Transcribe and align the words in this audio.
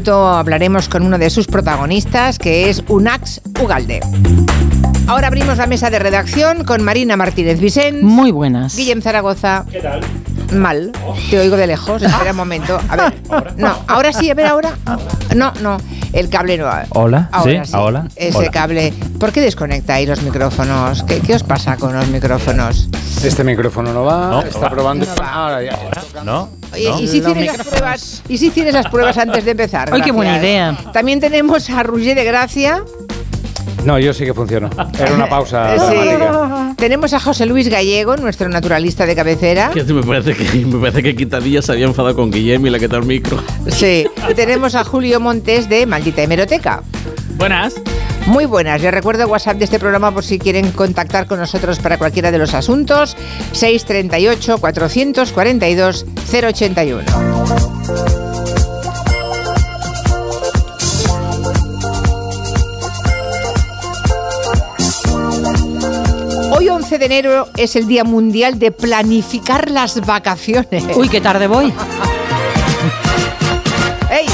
hablaremos 0.00 0.88
con 0.88 1.02
uno 1.04 1.18
de 1.18 1.28
sus 1.28 1.46
protagonistas, 1.46 2.38
que 2.38 2.70
es 2.70 2.82
Unax 2.88 3.42
Ugalde. 3.60 4.00
Ahora 5.06 5.26
abrimos 5.26 5.58
la 5.58 5.66
mesa 5.66 5.90
de 5.90 5.98
redacción 5.98 6.64
con 6.64 6.82
Marina 6.82 7.16
Martínez 7.16 7.60
Vicente. 7.60 8.02
Muy 8.02 8.30
buenas. 8.30 8.74
Guillem 8.74 9.02
Zaragoza. 9.02 9.66
¿Qué 9.70 9.80
tal? 9.80 10.00
Mal. 10.54 10.92
Te 11.30 11.38
oigo 11.38 11.56
de 11.56 11.66
lejos. 11.66 12.02
Espera 12.02 12.30
un 12.30 12.36
momento. 12.36 12.80
A 12.88 12.96
ver. 12.96 13.12
No, 13.56 13.74
ahora 13.86 14.12
sí, 14.12 14.30
a 14.30 14.34
ver, 14.34 14.46
ahora. 14.46 14.76
No, 15.34 15.52
no. 15.60 15.78
El 16.12 16.28
cable 16.28 16.58
no. 16.58 16.66
Hola, 16.90 17.28
Ahora 17.32 17.64
sí, 17.64 17.72
hola. 17.74 18.06
Ese 18.16 18.36
Hola. 18.38 18.50
cable. 18.50 18.92
¿Por 19.18 19.32
qué 19.32 19.40
desconectáis 19.40 20.06
los 20.08 20.20
micrófonos? 20.22 21.02
¿Qué, 21.04 21.20
qué 21.20 21.34
os 21.34 21.42
pasa 21.42 21.76
con 21.76 21.94
los 21.94 22.06
micrófonos? 22.08 22.88
Este 23.24 23.42
micrófono 23.44 23.92
no 23.94 24.04
va, 24.04 24.28
No, 24.28 24.42
está 24.42 24.58
va. 24.60 24.70
probando. 24.70 25.06
No 25.06 25.14
va. 25.16 25.32
Ahora 25.32 25.62
ya. 25.62 25.78
¿No? 26.24 26.50
Oye, 26.72 26.88
¿No? 26.90 27.00
¿y 27.00 27.06
si 27.08 27.20
tienes 27.22 27.56
las 27.56 27.66
pruebas? 27.66 28.22
¿Y 28.28 28.38
si 28.38 28.50
tienes 28.50 28.74
las 28.74 28.88
pruebas 28.88 29.16
antes 29.16 29.44
de 29.44 29.52
empezar? 29.52 29.88
Ay, 29.92 30.02
qué 30.02 30.12
buena 30.12 30.36
idea. 30.38 30.76
También 30.92 31.18
tenemos 31.20 31.70
a 31.70 31.82
Roger 31.82 32.14
de 32.14 32.24
Gracia. 32.24 32.84
No, 33.84 33.98
yo 33.98 34.12
sí 34.14 34.24
que 34.24 34.32
funciono. 34.32 34.70
Era 34.98 35.12
una 35.12 35.28
pausa 35.28 35.76
Sí. 35.90 35.94
dramática. 35.96 36.74
Tenemos 36.76 37.12
a 37.12 37.20
José 37.20 37.46
Luis 37.46 37.68
Gallego, 37.68 38.16
nuestro 38.16 38.48
naturalista 38.48 39.06
de 39.06 39.14
cabecera. 39.16 39.70
Que 39.70 39.82
me 39.84 40.02
parece 40.02 40.34
que 40.34 40.64
me 40.66 40.78
parece 40.78 41.02
que 41.02 41.16
Quitadilla 41.16 41.62
se 41.62 41.72
había 41.72 41.86
enfadado 41.86 42.14
con 42.14 42.30
Guillem 42.30 42.64
y 42.66 42.70
le 42.70 42.76
ha 42.76 42.80
quitado 42.80 42.98
el 43.00 43.06
micro. 43.06 43.42
Sí. 43.68 44.06
Y 44.30 44.34
tenemos 44.34 44.74
a 44.76 44.84
Julio 44.84 45.18
Montes 45.20 45.68
de 45.68 45.84
Maldita 45.86 46.22
Hemeroteca. 46.22 46.82
Buenas. 47.36 47.74
Muy 48.26 48.44
buenas. 48.46 48.80
Les 48.80 48.92
recuerdo 48.94 49.24
el 49.24 49.28
WhatsApp 49.28 49.56
de 49.58 49.64
este 49.64 49.80
programa 49.80 50.12
por 50.12 50.22
si 50.24 50.38
quieren 50.38 50.70
contactar 50.70 51.26
con 51.26 51.40
nosotros 51.40 51.80
para 51.80 51.98
cualquiera 51.98 52.30
de 52.30 52.38
los 52.38 52.54
asuntos. 52.54 53.16
638 53.52 54.58
442 54.58 56.06
081. 56.30 58.21
Hoy 66.92 66.96
11 66.96 67.08
de 67.08 67.14
enero 67.14 67.48
es 67.56 67.74
el 67.74 67.86
Día 67.86 68.04
Mundial 68.04 68.58
de 68.58 68.70
Planificar 68.70 69.70
las 69.70 70.04
Vacaciones. 70.04 70.84
Uy, 70.94 71.08
qué 71.08 71.22
tarde 71.22 71.46
voy. 71.46 71.72
¡Ey! 74.10 74.26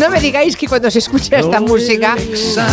No 0.00 0.10
me 0.10 0.20
digáis 0.20 0.56
que 0.56 0.66
cuando 0.66 0.90
se 0.90 0.98
escucha 0.98 1.38
esta 1.38 1.60
música, 1.60 2.16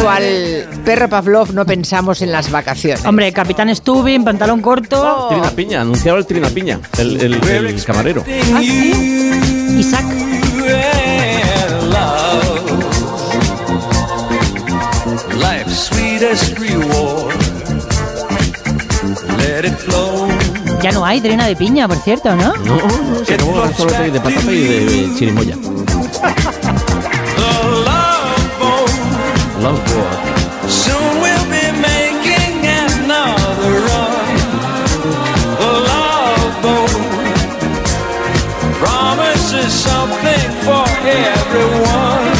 cual 0.02 0.68
perro 0.84 1.08
Pavlov, 1.10 1.54
no 1.54 1.64
pensamos 1.64 2.24
en 2.24 2.32
las 2.32 2.50
vacaciones. 2.50 3.06
Hombre, 3.06 3.32
Capitán 3.32 3.74
Stubin, 3.76 4.24
pantalón 4.24 4.64
corto. 4.64 5.28
Trina 5.30 5.52
Piña, 5.52 5.82
anunciaba 5.82 6.18
el 6.18 6.26
Trina 6.26 6.50
Piña, 6.50 6.80
el, 6.98 7.22
el- 7.22 7.34
el 7.36 7.86
camarero. 7.86 8.24
Ah, 8.52 8.62
sí. 8.62 9.76
Isaac. 9.78 10.06
Life's 15.38 15.90
sweetest 15.90 16.58
reward. 16.58 17.15
Let 19.66 19.72
it 19.72 19.80
flow. 19.80 20.28
Ya 20.84 20.92
no 20.92 21.04
hay 21.04 21.20
trena 21.22 21.48
de 21.48 21.56
piña, 21.56 21.88
por 21.88 21.98
cierto, 21.98 22.36
¿no? 22.36 22.56
No, 22.58 22.76
no, 22.76 23.26
se 23.26 23.34
acabó 23.34 23.68
solo 23.76 23.92
de 23.94 24.12
de 24.12 24.20
patata 24.20 24.52
y 24.52 24.62
de, 24.62 24.86
de 24.86 25.16
chirimoya. 25.16 25.56
Love 27.86 28.60
boat. 28.60 28.92
Love 29.64 29.82
boat. 29.90 30.70
Soon 30.70 31.20
we'll 31.20 31.46
be 31.50 31.72
making 31.82 32.64
another 32.64 33.74
run. 33.88 34.38
The 35.58 35.72
love 35.90 36.62
boat 36.62 36.92
promises 38.80 39.74
something 39.74 40.52
for 40.62 40.86
everyone. 41.08 42.36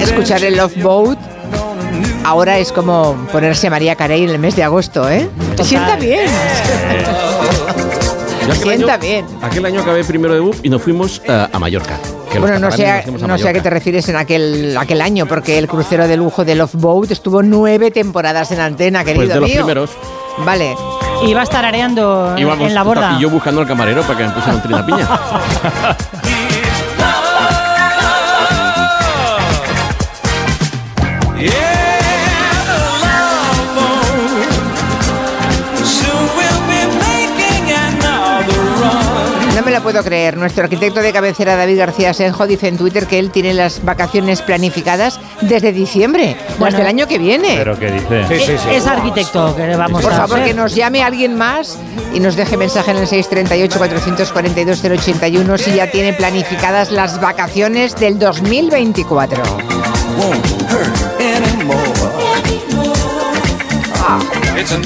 Escuchar 0.00 0.42
el 0.44 0.56
Love 0.56 0.82
Boat 0.82 1.18
ahora 2.24 2.58
es 2.58 2.72
como 2.72 3.14
ponerse 3.32 3.70
María 3.70 3.94
Carey 3.96 4.24
en 4.24 4.30
el 4.30 4.38
mes 4.38 4.56
de 4.56 4.64
agosto, 4.64 5.08
¿eh? 5.10 5.28
Te 5.56 5.64
sienta 5.64 5.96
bien. 5.96 6.26
Yo 8.46 8.54
aquel 8.54 8.62
Sienta 8.76 8.94
año- 8.94 9.00
bien. 9.02 9.26
Aquel 9.42 9.66
año 9.66 9.80
acabé 9.82 10.04
primero 10.04 10.32
de 10.32 10.40
BUP 10.40 10.56
y 10.64 10.70
nos 10.70 10.80
fuimos 10.80 11.20
eh, 11.26 11.46
a 11.52 11.58
Mallorca. 11.58 11.98
Bueno, 12.40 12.58
no 12.58 12.70
sé, 12.70 12.86
a, 12.86 13.04
no 13.06 13.36
sé 13.38 13.48
a 13.48 13.52
qué 13.52 13.60
te 13.60 13.68
refieres 13.70 14.08
en 14.08 14.16
aquel, 14.16 14.76
aquel 14.78 15.00
año, 15.02 15.26
porque 15.26 15.58
el 15.58 15.66
crucero 15.66 16.06
de 16.08 16.16
lujo 16.16 16.44
de 16.44 16.54
Love 16.54 16.74
Boat 16.74 17.10
estuvo 17.10 17.42
nueve 17.42 17.90
temporadas 17.90 18.50
en 18.52 18.60
antena, 18.60 19.02
querido 19.04 19.24
Pues 19.24 19.34
de 19.34 19.40
los 19.40 19.48
mío. 19.50 19.58
primeros. 19.58 19.90
Vale. 20.44 20.74
Y 21.26 21.34
va 21.34 21.40
a 21.40 21.44
estar 21.44 21.64
areando 21.64 22.34
Íbamos, 22.38 22.68
en 22.68 22.74
la 22.74 22.82
borda. 22.84 23.16
Y 23.18 23.22
yo 23.22 23.30
buscando 23.30 23.60
al 23.62 23.66
camarero 23.66 24.02
para 24.02 24.18
que 24.18 24.24
me 24.24 24.30
pusieran 24.30 24.62
Trina 24.62 24.86
Piña. 24.86 25.08
me 39.68 39.74
lo 39.74 39.82
puedo 39.82 40.02
creer. 40.02 40.36
Nuestro 40.38 40.64
arquitecto 40.64 41.00
de 41.02 41.12
cabecera, 41.12 41.54
David 41.56 41.76
García 41.78 42.14
Senjo, 42.14 42.46
dice 42.46 42.68
en 42.68 42.78
Twitter 42.78 43.06
que 43.06 43.18
él 43.18 43.30
tiene 43.30 43.52
las 43.52 43.84
vacaciones 43.84 44.40
planificadas 44.40 45.20
desde 45.42 45.72
diciembre, 45.72 46.36
Bueno. 46.58 46.76
desde 46.76 46.80
el 46.82 46.86
año 46.88 47.06
que 47.06 47.18
viene. 47.18 47.56
¿Pero 47.58 47.78
qué 47.78 47.90
dice? 47.90 48.24
Sí, 48.28 48.38
sí, 48.46 48.56
sí. 48.58 48.68
Es 48.74 48.86
arquitecto, 48.86 49.54
que 49.54 49.66
le 49.66 49.76
vamos 49.76 50.00
Por 50.02 50.10
a 50.12 50.16
favor, 50.16 50.38
hacer. 50.38 50.48
que 50.48 50.54
nos 50.54 50.74
llame 50.74 51.02
alguien 51.02 51.36
más 51.36 51.76
y 52.14 52.20
nos 52.20 52.34
deje 52.36 52.56
mensaje 52.56 52.92
en 52.92 52.96
el 52.98 53.06
638-442-081 53.06 55.58
si 55.58 55.74
ya 55.74 55.90
tiene 55.90 56.14
planificadas 56.14 56.90
las 56.90 57.20
vacaciones 57.20 57.94
del 57.96 58.18
2024. 58.18 59.42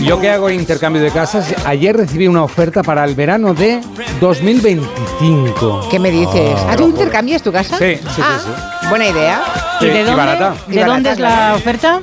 Yo 0.02 0.20
que 0.20 0.30
hago 0.30 0.50
intercambio 0.50 1.00
de 1.02 1.10
casas, 1.10 1.54
ayer 1.64 1.96
recibí 1.96 2.26
una 2.28 2.42
oferta 2.42 2.82
para 2.82 3.04
el 3.04 3.14
verano 3.14 3.54
de 3.54 3.80
2025. 4.20 5.88
¿Qué 5.90 5.98
me 5.98 6.10
dices? 6.10 6.58
¿Ah, 6.68 6.76
tú 6.76 6.88
intercambias 6.88 7.42
tu 7.42 7.50
casa? 7.52 7.78
Sí, 7.78 7.96
sí, 7.96 8.02
sí, 8.16 8.22
Ah, 8.22 8.88
Buena 8.90 9.06
idea. 9.08 9.42
¿Y 9.80 9.86
de 9.86 10.04
dónde, 10.04 10.14
barata. 10.14 10.54
¿de 10.66 10.74
barata, 10.76 10.92
dónde 10.94 11.10
es 11.12 11.18
la 11.18 11.28
claro. 11.28 11.56
oferta? 11.56 12.00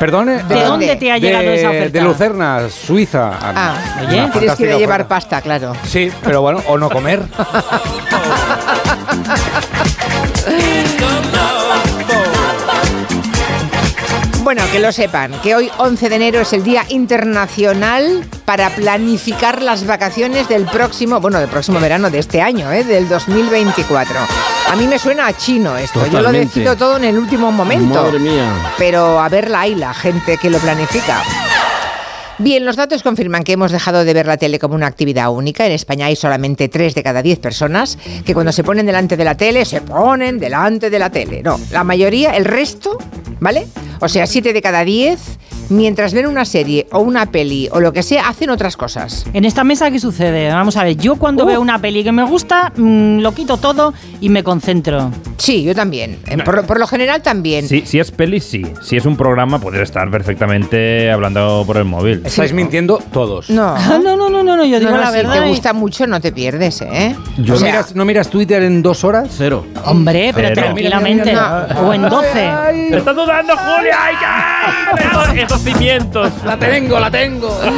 Perdone. 0.00 0.42
¿De 0.44 0.60
ah, 0.60 0.64
dónde 0.66 0.96
te 0.96 1.12
ha 1.12 1.18
llegado 1.18 1.44
de- 1.44 1.54
esa 1.56 1.70
oferta? 1.70 1.98
De 1.98 2.04
Lucerna, 2.04 2.68
Suiza. 2.70 3.30
Ah, 3.40 3.74
Oye, 4.06 4.06
Una 4.06 4.06
tienes 4.06 4.16
que 4.16 4.18
ir 4.22 4.28
a 4.28 4.30
fantástica 4.32 4.78
llevar 4.78 5.00
oferta. 5.02 5.08
pasta, 5.14 5.40
claro. 5.42 5.72
Sí, 5.86 6.10
pero 6.22 6.40
bueno, 6.42 6.62
o 6.66 6.76
no 6.78 6.88
comer. 6.90 7.22
Bueno, 14.44 14.62
que 14.70 14.78
lo 14.78 14.92
sepan, 14.92 15.32
que 15.40 15.54
hoy 15.54 15.70
11 15.78 16.10
de 16.10 16.16
enero 16.16 16.40
es 16.42 16.52
el 16.52 16.62
Día 16.62 16.84
Internacional 16.90 18.26
para 18.44 18.68
planificar 18.68 19.62
las 19.62 19.86
vacaciones 19.86 20.50
del 20.50 20.66
próximo, 20.66 21.18
bueno, 21.18 21.40
del 21.40 21.48
próximo 21.48 21.80
verano 21.80 22.10
de 22.10 22.18
este 22.18 22.42
año, 22.42 22.70
¿eh? 22.70 22.84
del 22.84 23.08
2024. 23.08 24.14
A 24.70 24.76
mí 24.76 24.86
me 24.86 24.98
suena 24.98 25.28
a 25.28 25.32
chino 25.32 25.78
esto, 25.78 26.06
yo 26.08 26.20
lo 26.20 26.30
decido 26.30 26.76
todo 26.76 26.98
en 26.98 27.04
el 27.04 27.16
último 27.16 27.50
momento. 27.50 28.02
Madre 28.02 28.18
mía. 28.18 28.52
Pero 28.76 29.18
a 29.18 29.30
verla 29.30 29.62
hay 29.62 29.76
la 29.76 29.94
gente 29.94 30.36
que 30.36 30.50
lo 30.50 30.58
planifica. 30.58 31.22
Bien, 32.38 32.64
los 32.64 32.74
datos 32.74 33.04
confirman 33.04 33.44
que 33.44 33.52
hemos 33.52 33.70
dejado 33.70 34.04
de 34.04 34.12
ver 34.12 34.26
la 34.26 34.36
tele 34.36 34.58
como 34.58 34.74
una 34.74 34.88
actividad 34.88 35.30
única. 35.30 35.66
En 35.66 35.72
España 35.72 36.06
hay 36.06 36.16
solamente 36.16 36.68
3 36.68 36.94
de 36.94 37.02
cada 37.02 37.22
10 37.22 37.38
personas 37.38 37.96
que 38.24 38.34
cuando 38.34 38.50
se 38.50 38.64
ponen 38.64 38.86
delante 38.86 39.16
de 39.16 39.24
la 39.24 39.36
tele, 39.36 39.64
se 39.64 39.80
ponen 39.80 40.40
delante 40.40 40.90
de 40.90 40.98
la 40.98 41.10
tele. 41.10 41.42
No, 41.44 41.60
la 41.70 41.84
mayoría, 41.84 42.36
el 42.36 42.44
resto, 42.44 42.98
¿vale? 43.38 43.68
O 44.00 44.08
sea, 44.08 44.26
7 44.26 44.52
de 44.52 44.60
cada 44.60 44.84
10, 44.84 45.20
mientras 45.70 46.12
ven 46.14 46.26
una 46.26 46.44
serie 46.44 46.86
o 46.92 47.00
una 47.00 47.26
peli 47.26 47.68
o 47.72 47.80
lo 47.80 47.92
que 47.92 48.02
sea, 48.02 48.28
hacen 48.28 48.50
otras 48.50 48.76
cosas. 48.76 49.26
En 49.32 49.44
esta 49.44 49.64
mesa, 49.64 49.90
¿qué 49.90 49.98
sucede? 49.98 50.48
Vamos 50.52 50.76
a 50.76 50.84
ver, 50.84 50.96
yo 50.96 51.16
cuando 51.16 51.44
Uh. 51.44 51.46
veo 51.48 51.60
una 51.60 51.78
peli 51.80 52.02
que 52.04 52.12
me 52.12 52.22
gusta, 52.24 52.72
mm, 52.76 53.18
lo 53.20 53.32
quito 53.32 53.56
todo 53.56 53.94
y 54.20 54.28
me 54.28 54.42
concentro. 54.42 55.10
Sí, 55.38 55.62
yo 55.64 55.74
también. 55.74 56.18
En- 56.26 56.40
Por, 56.44 56.64
por 56.66 56.78
lo 56.78 56.86
general 56.86 57.22
también. 57.22 57.66
Si, 57.68 57.82
si 57.86 57.98
es 57.98 58.10
peli, 58.10 58.40
sí. 58.40 58.64
Si 58.82 58.96
es 58.96 59.04
un 59.06 59.16
programa, 59.16 59.58
puedes 59.58 59.80
estar 59.82 60.10
perfectamente 60.10 61.10
hablando 61.10 61.64
por 61.66 61.76
el 61.76 61.84
móvil. 61.84 62.22
Estáis 62.24 62.52
mintiendo 62.52 62.98
todos. 63.12 63.50
No. 63.50 63.74
Ah, 63.94 63.98
no, 64.02 64.16
no, 64.16 64.28
no, 64.30 64.42
no, 64.42 64.56
no, 64.56 64.64
yo 64.64 64.78
digo 64.78 64.90
No, 64.90 64.96
no, 64.96 65.02
la 65.02 65.10
si 65.10 65.16
verdad. 65.16 65.40
te 65.40 65.46
y- 65.46 65.48
gusta 65.50 65.72
mucho, 65.72 66.06
no 66.06 66.20
te 66.20 66.32
pierdes, 66.32 66.80
¿eh? 66.82 67.14
¿No, 67.36 67.54
O 67.54 67.56
sea, 67.56 67.66
miras, 67.66 67.94
¿No 67.94 68.04
miras 68.04 68.28
Twitter 68.28 68.62
en 68.62 68.82
dos 68.82 69.04
horas? 69.04 69.28
Cero. 69.36 69.66
Hombre, 69.84 70.32
pero 70.34 70.48
Cero. 70.48 70.62
tranquilamente. 70.62 71.30
Mira, 71.30 71.66
mira, 71.68 71.80
O 71.82 71.92
en 71.94 72.02
12. 72.02 72.50
¡Me 72.90 72.96
estás 72.96 73.14
dudando, 73.16 73.54
Julia! 73.56 73.96
¡Ay, 74.04 74.14
ay! 74.26 75.46
Esos, 75.54 75.66
esos 75.66 75.72
cimientos. 75.78 76.32
La 76.44 76.58
tengo, 76.58 77.00
la 77.00 77.10
tengo. 77.10 77.58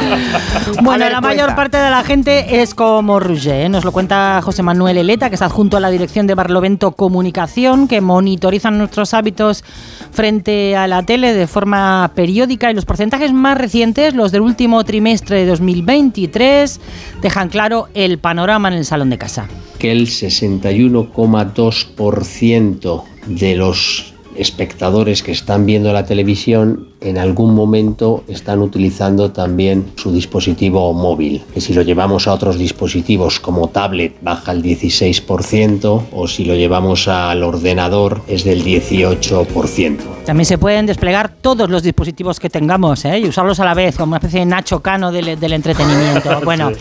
Bueno, 0.81 1.05
ver, 1.05 1.13
la 1.13 1.21
mayor 1.21 1.55
parte 1.55 1.77
de 1.77 1.89
la 1.89 2.03
gente 2.03 2.61
es 2.61 2.75
como 2.75 3.19
Roger, 3.19 3.65
¿eh? 3.65 3.69
nos 3.69 3.85
lo 3.85 3.91
cuenta 3.91 4.41
José 4.43 4.63
Manuel 4.63 4.97
Eleta, 4.97 5.29
que 5.29 5.35
está 5.35 5.45
adjunto 5.45 5.77
a 5.77 5.79
la 5.79 5.89
dirección 5.89 6.27
de 6.27 6.35
Barlovento 6.35 6.91
aplicación 7.37 7.87
que 7.87 8.01
monitorizan 8.01 8.79
nuestros 8.79 9.13
hábitos 9.13 9.63
frente 10.11 10.75
a 10.75 10.87
la 10.87 11.03
tele 11.03 11.33
de 11.33 11.45
forma 11.45 12.11
periódica 12.15 12.71
y 12.71 12.73
los 12.73 12.85
porcentajes 12.85 13.31
más 13.31 13.55
recientes, 13.57 14.15
los 14.15 14.31
del 14.31 14.41
último 14.41 14.83
trimestre 14.83 15.41
de 15.41 15.45
2023, 15.45 16.79
dejan 17.21 17.49
claro 17.49 17.89
el 17.93 18.17
panorama 18.17 18.69
en 18.69 18.73
el 18.73 18.85
salón 18.85 19.11
de 19.11 19.19
casa. 19.19 19.47
que 19.77 19.91
el 19.91 20.07
61,2% 20.07 23.03
de 23.27 23.55
los 23.55 24.15
espectadores 24.35 25.21
que 25.21 25.31
están 25.31 25.67
viendo 25.67 25.93
la 25.93 26.05
televisión 26.05 26.87
en 27.01 27.17
algún 27.17 27.53
momento 27.53 28.23
están 28.27 28.61
utilizando 28.61 29.31
también 29.31 29.91
su 29.95 30.11
dispositivo 30.11 30.93
móvil. 30.93 31.43
Que 31.53 31.61
si 31.61 31.73
lo 31.73 31.81
llevamos 31.81 32.27
a 32.27 32.33
otros 32.33 32.57
dispositivos 32.57 33.39
como 33.39 33.69
tablet 33.69 34.15
baja 34.21 34.51
el 34.51 34.63
16% 34.63 36.01
o 36.11 36.27
si 36.27 36.45
lo 36.45 36.55
llevamos 36.55 37.07
al 37.07 37.43
ordenador 37.43 38.21
es 38.27 38.43
del 38.43 38.63
18%. 38.63 39.97
También 40.25 40.45
se 40.45 40.57
pueden 40.57 40.85
desplegar 40.85 41.29
todos 41.29 41.69
los 41.69 41.83
dispositivos 41.83 42.39
que 42.39 42.49
tengamos 42.49 43.05
¿eh? 43.05 43.19
y 43.19 43.27
usarlos 43.27 43.59
a 43.59 43.65
la 43.65 43.73
vez, 43.73 43.95
como 43.95 44.09
una 44.11 44.17
especie 44.17 44.41
de 44.41 44.45
Nacho 44.45 44.81
Cano 44.81 45.11
del, 45.11 45.39
del 45.39 45.53
entretenimiento. 45.53 46.41
Bueno, 46.47 46.71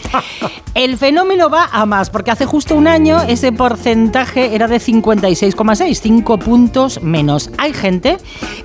el 0.74 0.96
fenómeno 0.96 1.48
va 1.48 1.68
a 1.72 1.86
más, 1.86 2.10
porque 2.10 2.30
hace 2.30 2.46
justo 2.46 2.76
un 2.76 2.86
año 2.86 3.22
ese 3.22 3.50
porcentaje 3.50 4.54
era 4.54 4.68
de 4.68 4.76
56,6, 4.76 5.94
5 5.94 6.38
puntos 6.38 7.02
menos. 7.02 7.50
Hay 7.58 7.72
gente 7.72 8.18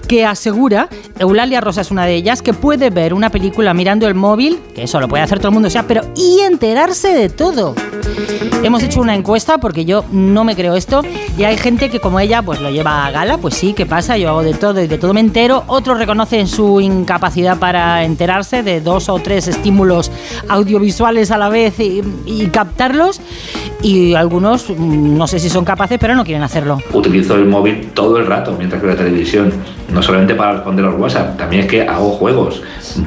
que 0.07 0.25
asegura, 0.25 0.89
Eulalia 1.41 1.59
Rosa 1.59 1.81
es 1.81 1.89
una 1.89 2.05
de 2.05 2.13
ellas, 2.13 2.43
que 2.43 2.53
puede 2.53 2.91
ver 2.91 3.15
una 3.15 3.31
película 3.31 3.73
mirando 3.73 4.07
el 4.07 4.13
móvil, 4.13 4.59
que 4.75 4.83
eso 4.83 4.99
lo 4.99 5.07
puede 5.07 5.23
hacer 5.23 5.39
todo 5.39 5.47
el 5.47 5.53
mundo, 5.55 5.69
o 5.69 5.71
sea, 5.71 5.87
pero 5.87 6.03
y 6.15 6.41
enterarse 6.41 7.15
de 7.15 7.29
todo. 7.29 7.73
Hemos 8.61 8.83
hecho 8.83 9.01
una 9.01 9.15
encuesta 9.15 9.57
porque 9.57 9.83
yo 9.83 10.05
no 10.11 10.43
me 10.43 10.55
creo 10.55 10.75
esto 10.75 11.01
y 11.35 11.43
hay 11.43 11.57
gente 11.57 11.89
que 11.89 11.99
como 11.99 12.19
ella 12.19 12.43
pues 12.43 12.61
lo 12.61 12.69
lleva 12.69 13.07
a 13.07 13.11
gala, 13.11 13.39
pues 13.39 13.55
sí, 13.55 13.73
¿qué 13.73 13.87
pasa? 13.87 14.17
Yo 14.17 14.29
hago 14.29 14.43
de 14.43 14.53
todo 14.53 14.83
y 14.83 14.87
de 14.87 14.99
todo 14.99 15.15
me 15.15 15.19
entero. 15.19 15.63
Otros 15.65 15.97
reconocen 15.97 16.47
su 16.47 16.79
incapacidad 16.79 17.57
para 17.57 18.03
enterarse 18.03 18.61
de 18.61 18.79
dos 18.79 19.09
o 19.09 19.17
tres 19.17 19.47
estímulos 19.47 20.11
audiovisuales 20.47 21.31
a 21.31 21.39
la 21.39 21.49
vez 21.49 21.79
y, 21.79 22.03
y 22.27 22.47
captarlos 22.47 23.19
y 23.81 24.13
algunos 24.13 24.69
mm, 24.69 25.17
no 25.17 25.25
sé 25.25 25.39
si 25.39 25.49
son 25.49 25.65
capaces 25.65 25.97
pero 25.99 26.13
no 26.13 26.23
quieren 26.23 26.43
hacerlo. 26.43 26.77
Utilizo 26.93 27.35
el 27.35 27.45
móvil 27.45 27.89
todo 27.95 28.17
el 28.17 28.27
rato 28.27 28.53
mientras 28.57 28.79
veo 28.79 28.91
la 28.91 28.97
televisión. 28.97 29.51
No 29.91 30.01
solamente 30.01 30.35
para 30.35 30.53
responder 30.53 30.85
los 30.85 30.99
WhatsApp, 30.99 31.30
también 31.37 31.63
es 31.63 31.67
que 31.69 31.81
hago 31.83 32.11
juegos. 32.11 32.61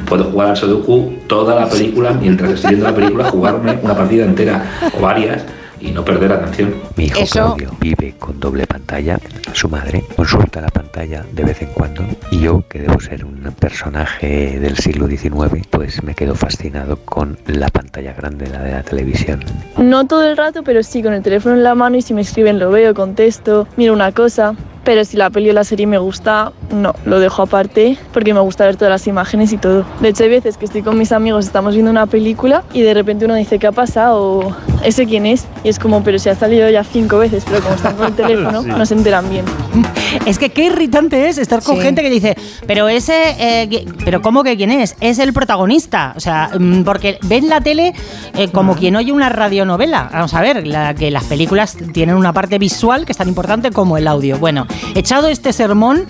Puedo 0.05 0.25
jugar 0.25 0.49
al 0.49 0.57
Sudoku 0.57 1.13
toda 1.27 1.55
la 1.55 1.69
película 1.69 2.11
mientras 2.13 2.51
estoy 2.51 2.71
viendo 2.71 2.89
la 2.89 2.95
película, 2.95 3.29
jugarme 3.31 3.77
una 3.81 3.95
partida 3.95 4.25
entera 4.25 4.63
o 4.97 5.01
varias 5.01 5.43
y 5.81 5.91
no 5.91 6.03
perder 6.05 6.29
la 6.31 6.37
atención. 6.37 6.73
Mi 6.95 7.05
hijo 7.05 7.19
Eso- 7.19 7.33
Claudio 7.55 7.71
vive 7.79 8.15
con 8.17 8.39
doble 8.39 8.65
pantalla. 8.65 9.19
Su 9.53 9.69
madre 9.69 10.03
consulta 10.15 10.61
la 10.61 10.69
pantalla 10.69 11.23
de 11.33 11.43
vez 11.43 11.61
en 11.61 11.69
cuando 11.69 12.03
y 12.31 12.39
yo, 12.39 12.63
que 12.67 12.79
debo 12.79 12.99
ser 12.99 13.23
un 13.25 13.35
personaje 13.59 14.59
del 14.59 14.77
siglo 14.77 15.07
XIX, 15.07 15.61
pues 15.69 16.01
me 16.03 16.15
quedo 16.15 16.33
fascinado 16.35 16.97
con 17.05 17.37
la 17.47 17.67
pantalla 17.69 18.13
grande, 18.13 18.47
la 18.47 18.61
de 18.63 18.71
la 18.71 18.83
televisión. 18.83 19.43
No 19.77 20.07
todo 20.07 20.27
el 20.27 20.37
rato, 20.37 20.63
pero 20.63 20.81
sí 20.81 21.03
con 21.03 21.13
el 21.13 21.21
teléfono 21.21 21.55
en 21.55 21.63
la 21.63 21.75
mano 21.75 21.97
y 21.97 22.01
si 22.01 22.13
me 22.13 22.21
escriben 22.21 22.57
lo 22.57 22.71
veo, 22.71 22.93
contesto, 22.93 23.67
miro 23.77 23.93
una 23.93 24.11
cosa. 24.11 24.55
Pero 24.83 25.03
si 25.03 25.17
la 25.17 25.29
peli 25.31 25.49
o 25.49 25.53
la 25.53 25.63
serie 25.63 25.87
me 25.87 25.97
gusta, 25.97 26.51
no, 26.71 26.93
lo 27.05 27.19
dejo 27.19 27.41
aparte 27.43 27.97
porque 28.13 28.33
me 28.33 28.39
gusta 28.39 28.65
ver 28.65 28.75
todas 28.75 28.91
las 28.91 29.07
imágenes 29.07 29.51
y 29.53 29.57
todo. 29.57 29.85
De 30.01 30.09
hecho, 30.09 30.23
hay 30.23 30.29
veces 30.29 30.57
que 30.57 30.65
estoy 30.65 30.81
con 30.81 30.97
mis 30.97 31.11
amigos, 31.11 31.45
estamos 31.45 31.73
viendo 31.73 31.91
una 31.91 32.05
película 32.05 32.63
y 32.73 32.81
de 32.81 32.93
repente 32.93 33.25
uno 33.25 33.35
dice, 33.35 33.59
¿qué 33.59 33.67
ha 33.67 33.71
pasado? 33.71 34.55
¿ese 34.83 35.05
quién 35.07 35.25
es? 35.25 35.45
Y 35.63 35.69
es 35.69 35.79
como, 35.79 36.03
pero 36.03 36.19
si 36.19 36.29
ha 36.29 36.35
salido 36.35 36.69
ya 36.69 36.83
cinco 36.83 37.17
veces, 37.17 37.43
pero 37.49 37.61
como 37.61 37.75
están 37.75 37.95
con 37.95 38.05
el 38.07 38.13
teléfono, 38.15 38.61
Sí. 38.63 38.69
no 38.69 38.85
se 38.85 38.93
enteran 38.93 39.29
bien. 39.29 39.45
Es 40.25 40.37
que 40.39 40.49
qué 40.49 40.65
irritante 40.65 41.27
es 41.27 41.37
estar 41.37 41.61
con 41.63 41.75
Sí. 41.77 41.81
gente 41.81 42.01
que 42.01 42.09
dice, 42.09 42.35
pero 42.67 42.87
ese, 42.87 43.35
eh, 43.39 43.85
pero 44.05 44.21
¿cómo 44.21 44.43
que 44.43 44.55
quién 44.55 44.71
es? 44.71 44.95
Es 45.01 45.19
el 45.19 45.33
protagonista. 45.33 46.13
O 46.15 46.19
sea, 46.19 46.51
mm, 46.57 46.83
porque 46.83 47.17
ven 47.23 47.49
la 47.49 47.59
tele 47.61 47.93
eh, 48.35 48.47
como 48.49 48.75
quien 48.75 48.95
oye 48.95 49.11
una 49.11 49.29
radionovela. 49.29 50.09
Vamos 50.13 50.33
a 50.33 50.41
ver, 50.41 50.65
la, 50.67 50.93
que 50.93 51.09
las 51.11 51.23
películas 51.25 51.75
tienen 51.93 52.15
una 52.15 52.31
parte 52.33 52.59
visual 52.59 53.05
que 53.05 53.11
es 53.11 53.17
tan 53.17 53.27
importante 53.27 53.71
como 53.71 53.97
el 53.97 54.07
audio. 54.07 54.37
Bueno, 54.37 54.67
echado 54.93 55.27
este 55.27 55.51
sermón, 55.51 56.05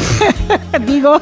digo 0.86 1.20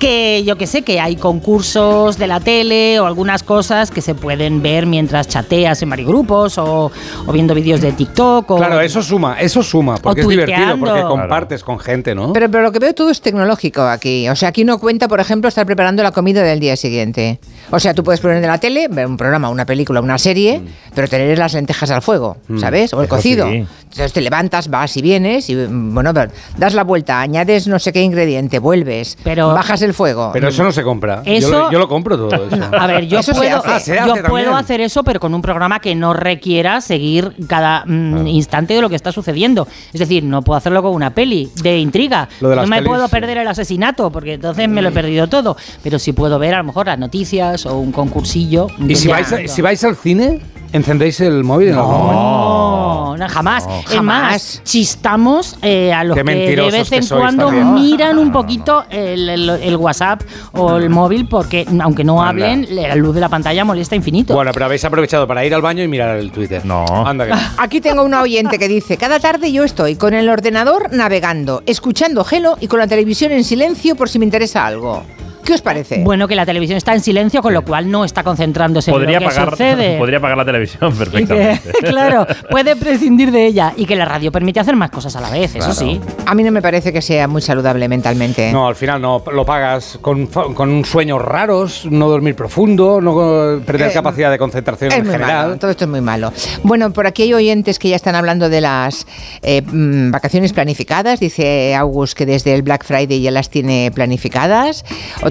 que 0.00 0.42
yo 0.44 0.56
que 0.56 0.66
sé, 0.66 0.82
que 0.82 1.00
hay 1.00 1.16
concursos 1.16 2.18
de 2.18 2.26
la 2.26 2.40
tele 2.40 2.98
o 3.00 3.06
algunas 3.06 3.42
cosas 3.42 3.90
que 3.90 4.00
se 4.00 4.14
pueden 4.14 4.62
ver 4.62 4.86
mientras 4.86 5.28
chateas 5.28 5.82
en 5.82 5.90
varios 5.90 6.08
grupos 6.08 6.58
o, 6.58 6.90
o 7.26 7.32
viendo 7.32 7.54
vídeos 7.54 7.80
de 7.80 7.92
TikTok. 7.92 8.50
O, 8.50 8.56
Claro, 8.56 8.80
eso 8.80 9.02
suma, 9.02 9.40
eso 9.40 9.62
suma, 9.62 9.96
porque 9.96 10.22
es 10.22 10.28
divertido, 10.28 10.78
porque 10.78 10.94
Claro. 10.94 11.08
compartes 11.08 11.62
con 11.64 11.78
gente, 11.78 12.14
¿no? 12.14 12.32
Pero, 12.32 12.50
pero 12.50 12.62
lo 12.64 12.72
que 12.72 12.78
veo 12.78 12.94
todo 12.94 13.10
es 13.10 13.20
tecnológico 13.20 13.82
aquí. 13.82 14.28
O 14.28 14.36
sea, 14.36 14.48
aquí 14.50 14.64
no 14.64 14.78
cuenta, 14.78 15.08
por 15.08 15.20
ejemplo, 15.20 15.48
estar 15.48 15.66
preparando 15.66 16.02
la 16.02 16.12
comida 16.12 16.42
del 16.42 16.60
día 16.60 16.76
siguiente. 16.76 17.38
O 17.70 17.80
sea, 17.80 17.94
tú 17.94 18.02
puedes 18.04 18.20
poner 18.20 18.38
en 18.38 18.46
la 18.48 18.58
tele, 18.58 18.88
ver 18.88 19.06
un 19.06 19.16
programa, 19.16 19.48
una 19.48 19.64
película, 19.66 20.00
una 20.00 20.18
serie, 20.18 20.62
pero 20.94 21.08
tener 21.08 21.38
las 21.38 21.54
lentejas 21.54 21.90
al 21.90 22.02
fuego, 22.02 22.36
¿sabes? 22.58 22.92
O 22.92 23.00
el 23.00 23.06
Eso 23.06 23.16
cocido. 23.16 23.48
sí. 23.50 23.66
Entonces 23.84 24.12
te 24.12 24.20
levantas, 24.20 24.68
vas 24.68 24.96
y 24.96 25.02
vienes 25.02 25.48
y, 25.50 25.54
mm, 25.54 25.94
bueno, 25.94 26.12
das 26.12 26.74
la 26.74 26.82
vuelta, 26.82 27.20
añades 27.20 27.68
no 27.68 27.78
sé 27.78 27.92
qué 27.92 28.02
ingrediente, 28.02 28.58
vuelves, 28.58 29.16
Pero- 29.22 29.43
bajas 29.48 29.82
el 29.82 29.92
fuego. 29.94 30.30
Pero 30.32 30.48
eso 30.48 30.62
no 30.62 30.72
se 30.72 30.82
compra. 30.82 31.22
Yo 31.24 31.32
Eso- 31.32 31.50
lo, 31.50 31.70
yo 31.72 31.78
lo 31.78 31.88
compro 31.88 32.16
todo 32.16 32.34
eso. 32.46 32.56
A 32.72 32.86
ver, 32.86 33.06
yo, 33.06 33.18
Eso 33.18 33.32
se 33.32 33.38
puedo, 33.38 33.58
hace. 33.64 33.94
Se 33.96 34.06
yo 34.06 34.14
puedo 34.28 34.56
hacer 34.56 34.80
eso, 34.80 35.02
pero 35.04 35.20
con 35.20 35.34
un 35.34 35.42
programa 35.42 35.80
que 35.80 35.94
no 35.94 36.12
requiera 36.14 36.80
seguir 36.80 37.32
cada 37.48 37.84
mm, 37.84 38.26
instante 38.26 38.74
de 38.74 38.80
lo 38.80 38.88
que 38.88 38.96
está 38.96 39.12
sucediendo. 39.12 39.66
Es 39.92 40.00
decir, 40.00 40.24
no 40.24 40.42
puedo 40.42 40.56
hacerlo 40.56 40.82
con 40.82 40.92
una 40.92 41.10
peli 41.10 41.50
de 41.62 41.78
intriga. 41.78 42.28
Lo 42.40 42.48
de 42.50 42.56
no 42.56 42.66
me 42.66 42.76
pelis, 42.76 42.88
puedo 42.88 43.06
sí. 43.06 43.10
perder 43.10 43.38
el 43.38 43.48
asesinato, 43.48 44.10
porque 44.10 44.34
entonces 44.34 44.68
me 44.68 44.80
lo 44.82 44.88
he 44.88 44.92
perdido 44.92 45.26
todo. 45.28 45.56
Pero 45.82 45.98
sí 45.98 46.12
puedo 46.12 46.38
ver 46.38 46.54
a 46.54 46.58
lo 46.58 46.64
mejor 46.64 46.86
las 46.86 46.98
noticias 46.98 47.66
o 47.66 47.78
un 47.78 47.92
concursillo. 47.92 48.68
Y 48.88 48.94
si 48.94 49.08
Ya, 49.08 49.14
vais, 49.14 49.32
a- 49.32 49.48
si 49.48 49.60
vais 49.62 49.82
al 49.84 49.96
cine, 49.96 50.40
encendéis 50.72 51.20
el 51.20 51.44
móvil. 51.44 51.72
No, 51.72 53.16
no, 53.16 53.28
jamás. 53.28 53.64
Es 53.86 53.94
Jamás. 53.94 54.32
más, 54.32 54.60
chistamos 54.64 55.56
eh, 55.62 55.92
a 55.92 56.02
los 56.04 56.16
Qué 56.16 56.24
que 56.24 56.56
de 56.56 56.70
vez 56.70 56.92
en 56.92 57.06
cuando 57.06 57.46
también. 57.46 57.74
miran 57.74 58.18
un 58.18 58.32
poquito 58.32 58.84
el, 58.90 59.28
el- 59.28 59.50
el 59.50 59.76
WhatsApp 59.76 60.22
o 60.52 60.76
el 60.76 60.90
móvil 60.90 61.28
porque 61.28 61.66
aunque 61.80 62.02
no 62.04 62.20
Anda. 62.22 62.30
hablen, 62.30 62.66
la 62.70 62.94
luz 62.96 63.14
de 63.14 63.20
la 63.20 63.28
pantalla 63.28 63.64
molesta 63.64 63.94
infinito. 63.96 64.34
Bueno, 64.34 64.50
pero 64.52 64.66
habéis 64.66 64.84
aprovechado 64.84 65.26
para 65.26 65.44
ir 65.44 65.54
al 65.54 65.62
baño 65.62 65.82
y 65.82 65.88
mirar 65.88 66.16
el 66.16 66.32
Twitter. 66.32 66.64
No. 66.64 66.84
Anda 67.06 67.26
que 67.26 67.30
no. 67.32 67.38
Aquí 67.58 67.80
tengo 67.80 68.02
una 68.02 68.22
oyente 68.22 68.58
que 68.58 68.68
dice, 68.68 68.96
cada 68.96 69.20
tarde 69.20 69.52
yo 69.52 69.64
estoy 69.64 69.96
con 69.96 70.14
el 70.14 70.28
ordenador 70.28 70.92
navegando, 70.92 71.62
escuchando 71.66 72.24
Gelo 72.24 72.56
y 72.60 72.66
con 72.66 72.78
la 72.78 72.86
televisión 72.86 73.32
en 73.32 73.44
silencio 73.44 73.94
por 73.96 74.08
si 74.08 74.18
me 74.18 74.24
interesa 74.24 74.66
algo. 74.66 75.02
¿Qué 75.44 75.52
os 75.52 75.60
parece? 75.60 76.02
Bueno, 76.02 76.26
que 76.26 76.34
la 76.34 76.46
televisión 76.46 76.76
está 76.78 76.94
en 76.94 77.00
silencio, 77.00 77.42
con 77.42 77.52
lo 77.52 77.62
cual 77.62 77.90
no 77.90 78.04
está 78.04 78.22
concentrándose 78.22 78.90
Podría 78.90 79.18
en 79.18 79.24
lo 79.24 79.28
que 79.30 79.34
pagar, 79.34 79.50
sucede. 79.50 79.98
podría 79.98 80.20
pagar 80.20 80.38
la 80.38 80.44
televisión 80.44 80.90
que, 80.92 80.98
perfectamente. 80.98 81.70
claro, 81.80 82.26
puede 82.50 82.76
prescindir 82.76 83.30
de 83.30 83.46
ella 83.46 83.72
y 83.76 83.84
que 83.86 83.94
la 83.96 84.04
radio 84.06 84.32
permite 84.32 84.60
hacer 84.60 84.74
más 84.76 84.90
cosas 84.90 85.14
a 85.16 85.20
la 85.20 85.30
vez, 85.30 85.54
eso 85.54 85.72
sí. 85.72 86.00
A 86.26 86.34
mí 86.34 86.42
no 86.42 86.50
me 86.50 86.62
parece 86.62 86.92
que 86.92 87.02
sea 87.02 87.28
muy 87.28 87.42
saludable 87.42 87.88
mentalmente. 87.88 88.50
No, 88.52 88.66
al 88.66 88.74
final 88.74 89.00
no, 89.02 89.22
lo 89.32 89.44
pagas 89.44 89.98
con, 90.00 90.26
con 90.26 90.84
sueños 90.84 91.20
raros, 91.20 91.86
no 91.90 92.08
dormir 92.08 92.34
profundo, 92.34 93.00
no 93.00 93.60
perder 93.64 93.90
Eh, 93.90 93.92
capacidad 93.92 94.30
de 94.30 94.38
concentración 94.38 94.92
Es 94.92 94.98
en 94.98 95.04
muy 95.04 95.12
general. 95.12 95.46
malo, 95.46 95.58
todo 95.58 95.70
esto 95.70 95.84
es 95.84 95.90
muy 95.90 96.00
malo. 96.00 96.32
Bueno, 96.62 96.92
por 96.92 97.06
aquí 97.06 97.22
hay 97.22 97.34
oyentes 97.34 97.78
que 97.78 97.90
ya 97.90 97.96
están 97.96 98.14
hablando 98.14 98.48
de 98.48 98.60
las 98.60 99.06
eh, 99.42 99.62
mm, 99.62 100.10
vacaciones 100.10 100.52
planificadas. 100.52 101.20
Dice 101.20 101.74
August 101.74 102.16
que 102.16 102.24
desde 102.26 102.54
el 102.54 102.62
Black 102.62 102.84
Friday 102.84 103.20
ya 103.20 103.30
las 103.30 103.50
tiene 103.50 103.90
planificadas. 103.94 104.84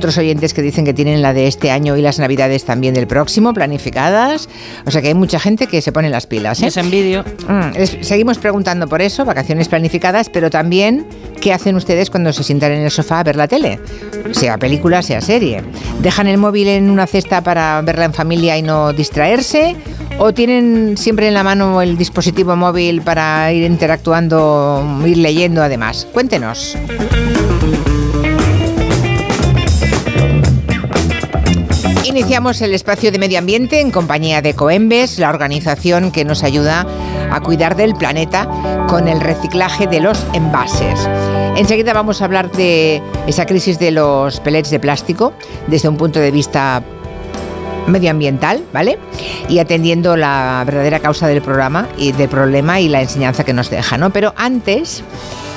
Otros 0.03 0.17
oyentes 0.17 0.53
que 0.53 0.61
dicen 0.61 0.83
que 0.83 0.93
tienen 0.93 1.21
la 1.21 1.33
de 1.33 1.47
este 1.47 1.71
año 1.71 1.95
y 1.95 2.01
las 2.01 2.19
navidades 2.19 2.65
también 2.65 2.93
del 2.93 3.07
próximo 3.07 3.53
planificadas. 3.53 4.49
O 4.85 4.91
sea 4.91 5.01
que 5.01 5.07
hay 5.07 5.13
mucha 5.13 5.39
gente 5.39 5.67
que 5.67 5.81
se 5.81 5.93
pone 5.93 6.09
las 6.09 6.27
pilas. 6.27 6.61
¿eh? 6.61 6.67
Es 6.67 6.75
envidio. 6.75 7.23
Mm, 7.47 8.01
seguimos 8.01 8.37
preguntando 8.37 8.89
por 8.89 9.01
eso, 9.01 9.23
vacaciones 9.23 9.69
planificadas, 9.69 10.27
pero 10.27 10.49
también 10.49 11.07
qué 11.39 11.53
hacen 11.53 11.77
ustedes 11.77 12.09
cuando 12.09 12.33
se 12.33 12.43
sientan 12.43 12.73
en 12.73 12.81
el 12.81 12.91
sofá 12.91 13.21
a 13.21 13.23
ver 13.23 13.37
la 13.37 13.47
tele, 13.47 13.79
sea 14.31 14.57
película, 14.57 15.01
sea 15.01 15.21
serie. 15.21 15.63
¿Dejan 16.01 16.27
el 16.27 16.37
móvil 16.37 16.67
en 16.67 16.89
una 16.89 17.07
cesta 17.07 17.39
para 17.39 17.81
verla 17.81 18.03
en 18.03 18.13
familia 18.13 18.57
y 18.57 18.61
no 18.61 18.91
distraerse? 18.91 19.73
¿O 20.17 20.33
tienen 20.33 20.97
siempre 20.97 21.29
en 21.29 21.33
la 21.33 21.45
mano 21.45 21.81
el 21.81 21.97
dispositivo 21.97 22.57
móvil 22.57 23.01
para 23.03 23.53
ir 23.53 23.63
interactuando, 23.63 25.01
ir 25.05 25.19
leyendo 25.19 25.63
además? 25.63 26.05
Cuéntenos. 26.11 26.75
Iniciamos 32.05 32.61
el 32.61 32.73
espacio 32.73 33.13
de 33.13 33.17
medio 33.17 33.39
ambiente 33.39 33.79
en 33.79 33.89
compañía 33.89 34.41
de 34.41 34.53
Coembes, 34.53 35.19
la 35.19 35.29
organización 35.29 36.11
que 36.11 36.25
nos 36.25 36.43
ayuda 36.43 36.85
a 37.31 37.39
cuidar 37.39 37.77
del 37.77 37.95
planeta 37.95 38.47
con 38.89 39.07
el 39.07 39.21
reciclaje 39.21 39.87
de 39.87 40.01
los 40.01 40.25
envases. 40.33 41.07
Enseguida 41.55 41.93
vamos 41.93 42.21
a 42.21 42.25
hablar 42.25 42.51
de 42.51 43.01
esa 43.25 43.45
crisis 43.45 43.79
de 43.79 43.91
los 43.91 44.41
pellets 44.41 44.69
de 44.69 44.79
plástico 44.79 45.33
desde 45.67 45.87
un 45.87 45.95
punto 45.95 46.19
de 46.19 46.31
vista 46.31 46.83
medioambiental, 47.87 48.63
¿vale? 48.73 48.99
Y 49.47 49.59
atendiendo 49.59 50.17
la 50.17 50.61
verdadera 50.65 50.99
causa 50.99 51.27
del 51.27 51.41
programa 51.41 51.87
y 51.97 52.11
del 52.11 52.27
problema 52.27 52.81
y 52.81 52.89
la 52.89 53.01
enseñanza 53.01 53.45
que 53.45 53.53
nos 53.53 53.69
deja, 53.69 53.97
¿no? 53.97 54.09
Pero 54.09 54.33
antes 54.35 55.03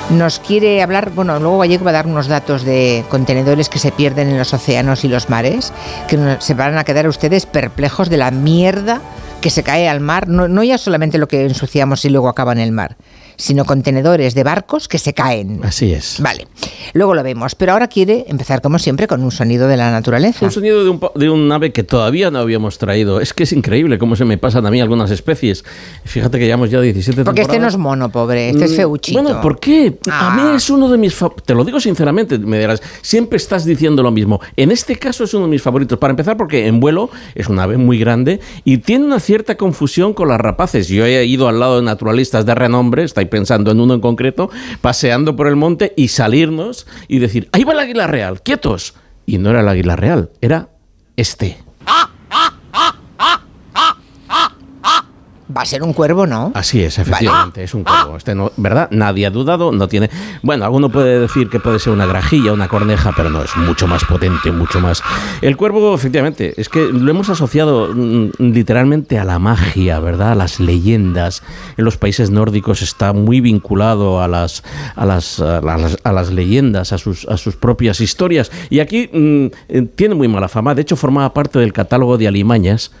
nos 0.09 0.39
quiere 0.39 0.81
hablar, 0.81 1.11
bueno, 1.11 1.39
luego 1.39 1.59
Gallego 1.59 1.85
va 1.85 1.91
a 1.91 1.93
dar 1.93 2.07
unos 2.07 2.27
datos 2.27 2.63
de 2.63 3.03
contenedores 3.09 3.69
que 3.69 3.79
se 3.79 3.91
pierden 3.91 4.29
en 4.29 4.37
los 4.37 4.53
océanos 4.53 5.03
y 5.03 5.09
los 5.09 5.29
mares, 5.29 5.73
que 6.07 6.37
se 6.39 6.53
van 6.53 6.77
a 6.77 6.83
quedar 6.83 7.07
ustedes 7.07 7.45
perplejos 7.45 8.09
de 8.09 8.17
la 8.17 8.31
mierda 8.31 9.01
que 9.41 9.49
se 9.49 9.63
cae 9.63 9.87
al 9.87 9.99
mar, 9.99 10.27
no, 10.27 10.47
no 10.47 10.63
ya 10.63 10.77
solamente 10.77 11.17
lo 11.17 11.27
que 11.27 11.45
ensuciamos 11.45 12.03
y 12.05 12.09
luego 12.09 12.29
acaba 12.29 12.53
en 12.53 12.59
el 12.59 12.71
mar, 12.71 12.95
sino 13.37 13.63
contenedores 13.65 14.35
de 14.35 14.43
barcos 14.43 14.87
que 14.87 14.97
se 14.97 15.13
caen. 15.13 15.61
Así 15.63 15.93
es. 15.93 16.17
Vale, 16.19 16.47
luego 16.93 17.13
lo 17.13 17.23
vemos, 17.23 17.55
pero 17.55 17.73
ahora 17.73 17.87
quiere 17.87 18.25
empezar 18.27 18.61
como 18.61 18.79
siempre 18.79 19.07
con 19.07 19.23
un 19.23 19.31
sonido 19.31 19.67
de 19.67 19.77
la 19.77 19.91
naturaleza. 19.91 20.45
Un 20.45 20.51
sonido 20.51 20.83
de 20.83 20.89
un, 20.89 20.99
de 21.15 21.29
un 21.29 21.51
ave 21.51 21.71
que 21.71 21.83
todavía 21.83 22.31
no 22.31 22.39
habíamos 22.39 22.77
traído. 22.77 23.21
Es 23.21 23.33
que 23.33 23.43
es 23.43 23.53
increíble 23.53 23.97
cómo 23.97 24.15
se 24.15 24.25
me 24.25 24.37
pasan 24.37 24.65
a 24.65 24.71
mí 24.71 24.81
algunas 24.81 25.11
especies. 25.11 25.63
Fíjate 26.03 26.39
que 26.39 26.45
llevamos 26.45 26.69
ya 26.69 26.81
17 26.81 27.23
Porque 27.23 27.41
este 27.41 27.59
no 27.59 27.67
es 27.67 27.77
mono, 27.77 28.09
pobre, 28.11 28.49
este 28.49 28.65
es 28.65 28.71
Mm, 28.71 28.75
feuchito. 28.75 29.21
Bueno, 29.21 29.41
¿por 29.41 29.59
qué? 29.59 29.97
A 30.09 30.33
Ah. 30.33 30.35
mí 30.35 30.55
es 30.57 30.69
uno 30.69 30.89
de 30.89 30.97
mis 30.97 31.15
Te 31.45 31.53
lo 31.53 31.63
digo 31.63 31.79
sinceramente, 31.79 32.37
me 32.39 32.59
dirás, 32.59 32.81
siempre 33.01 33.37
estás 33.37 33.65
diciendo 33.65 34.03
lo 34.03 34.11
mismo. 34.11 34.39
En 34.55 34.71
este 34.71 34.95
caso 34.97 35.23
es 35.23 35.33
uno 35.33 35.45
de 35.45 35.51
mis 35.51 35.61
favoritos. 35.61 35.97
Para 35.99 36.11
empezar, 36.11 36.37
porque 36.37 36.67
en 36.67 36.79
vuelo 36.79 37.09
es 37.35 37.47
un 37.47 37.59
ave 37.59 37.77
muy 37.77 37.99
grande 37.99 38.39
y 38.63 38.79
tiene 38.79 39.05
una 39.05 39.19
cierta 39.19 39.55
confusión 39.55 40.13
con 40.13 40.27
las 40.27 40.39
rapaces. 40.39 40.87
Yo 40.87 41.05
he 41.05 41.25
ido 41.25 41.47
al 41.47 41.59
lado 41.59 41.77
de 41.77 41.83
naturalistas 41.83 42.45
de 42.45 42.55
renombre, 42.55 43.03
estáis 43.03 43.26
pensando 43.27 43.71
en 43.71 43.79
uno 43.79 43.93
en 43.93 44.01
concreto, 44.01 44.49
paseando 44.81 45.35
por 45.35 45.47
el 45.47 45.55
monte 45.55 45.93
y 45.95 46.09
salirnos 46.09 46.87
y 47.07 47.19
decir, 47.19 47.49
ahí 47.51 47.63
va 47.63 47.73
el 47.73 47.79
águila 47.79 48.07
real, 48.07 48.41
quietos. 48.41 48.95
Y 49.25 49.37
no 49.37 49.49
era 49.49 49.61
el 49.61 49.67
águila 49.67 49.95
real, 49.95 50.31
era 50.41 50.69
este. 51.15 51.57
Va 55.55 55.61
a 55.61 55.65
ser 55.65 55.81
un 55.81 55.93
cuervo, 55.93 56.27
¿no? 56.27 56.51
Así 56.55 56.83
es, 56.83 56.99
efectivamente, 56.99 57.63
es 57.63 57.73
un 57.73 57.85
cuervo. 57.85 58.17
Este 58.17 58.35
no, 58.35 58.51
¿verdad? 58.57 58.89
Nadie 58.91 59.25
ha 59.25 59.29
dudado, 59.29 59.71
no 59.71 59.87
tiene. 59.87 60.09
Bueno, 60.41 60.65
alguno 60.65 60.89
puede 60.89 61.21
decir 61.21 61.49
que 61.49 61.61
puede 61.61 61.79
ser 61.79 61.93
una 61.93 62.05
grajilla, 62.05 62.51
una 62.51 62.67
corneja, 62.67 63.13
pero 63.15 63.29
no, 63.29 63.41
es 63.41 63.55
mucho 63.55 63.87
más 63.87 64.03
potente, 64.03 64.51
mucho 64.51 64.81
más. 64.81 65.01
El 65.41 65.55
cuervo, 65.55 65.95
efectivamente, 65.95 66.53
es 66.57 66.67
que 66.67 66.87
lo 66.91 67.09
hemos 67.09 67.29
asociado 67.29 67.93
mm, 67.93 68.31
literalmente 68.39 69.19
a 69.19 69.23
la 69.23 69.39
magia, 69.39 70.01
¿verdad? 70.01 70.33
A 70.33 70.35
las 70.35 70.59
leyendas. 70.59 71.43
En 71.77 71.85
los 71.85 71.95
países 71.95 72.29
nórdicos 72.29 72.81
está 72.81 73.13
muy 73.13 73.39
vinculado 73.39 74.21
a 74.21 74.27
las, 74.27 74.63
a 74.97 75.05
las, 75.05 75.39
a 75.39 75.61
las, 75.61 75.97
a 76.03 76.11
las 76.11 76.29
leyendas, 76.29 76.91
a 76.91 76.97
sus, 76.97 77.25
a 77.25 77.37
sus 77.37 77.55
propias 77.55 78.01
historias. 78.01 78.51
Y 78.69 78.81
aquí 78.81 79.09
mm, 79.13 79.45
eh, 79.69 79.87
tiene 79.95 80.13
muy 80.13 80.27
mala 80.27 80.49
fama. 80.49 80.75
De 80.75 80.81
hecho, 80.81 80.97
formaba 80.97 81.33
parte 81.33 81.57
del 81.59 81.71
catálogo 81.71 82.17
de 82.17 82.27
alimañas 82.27 82.91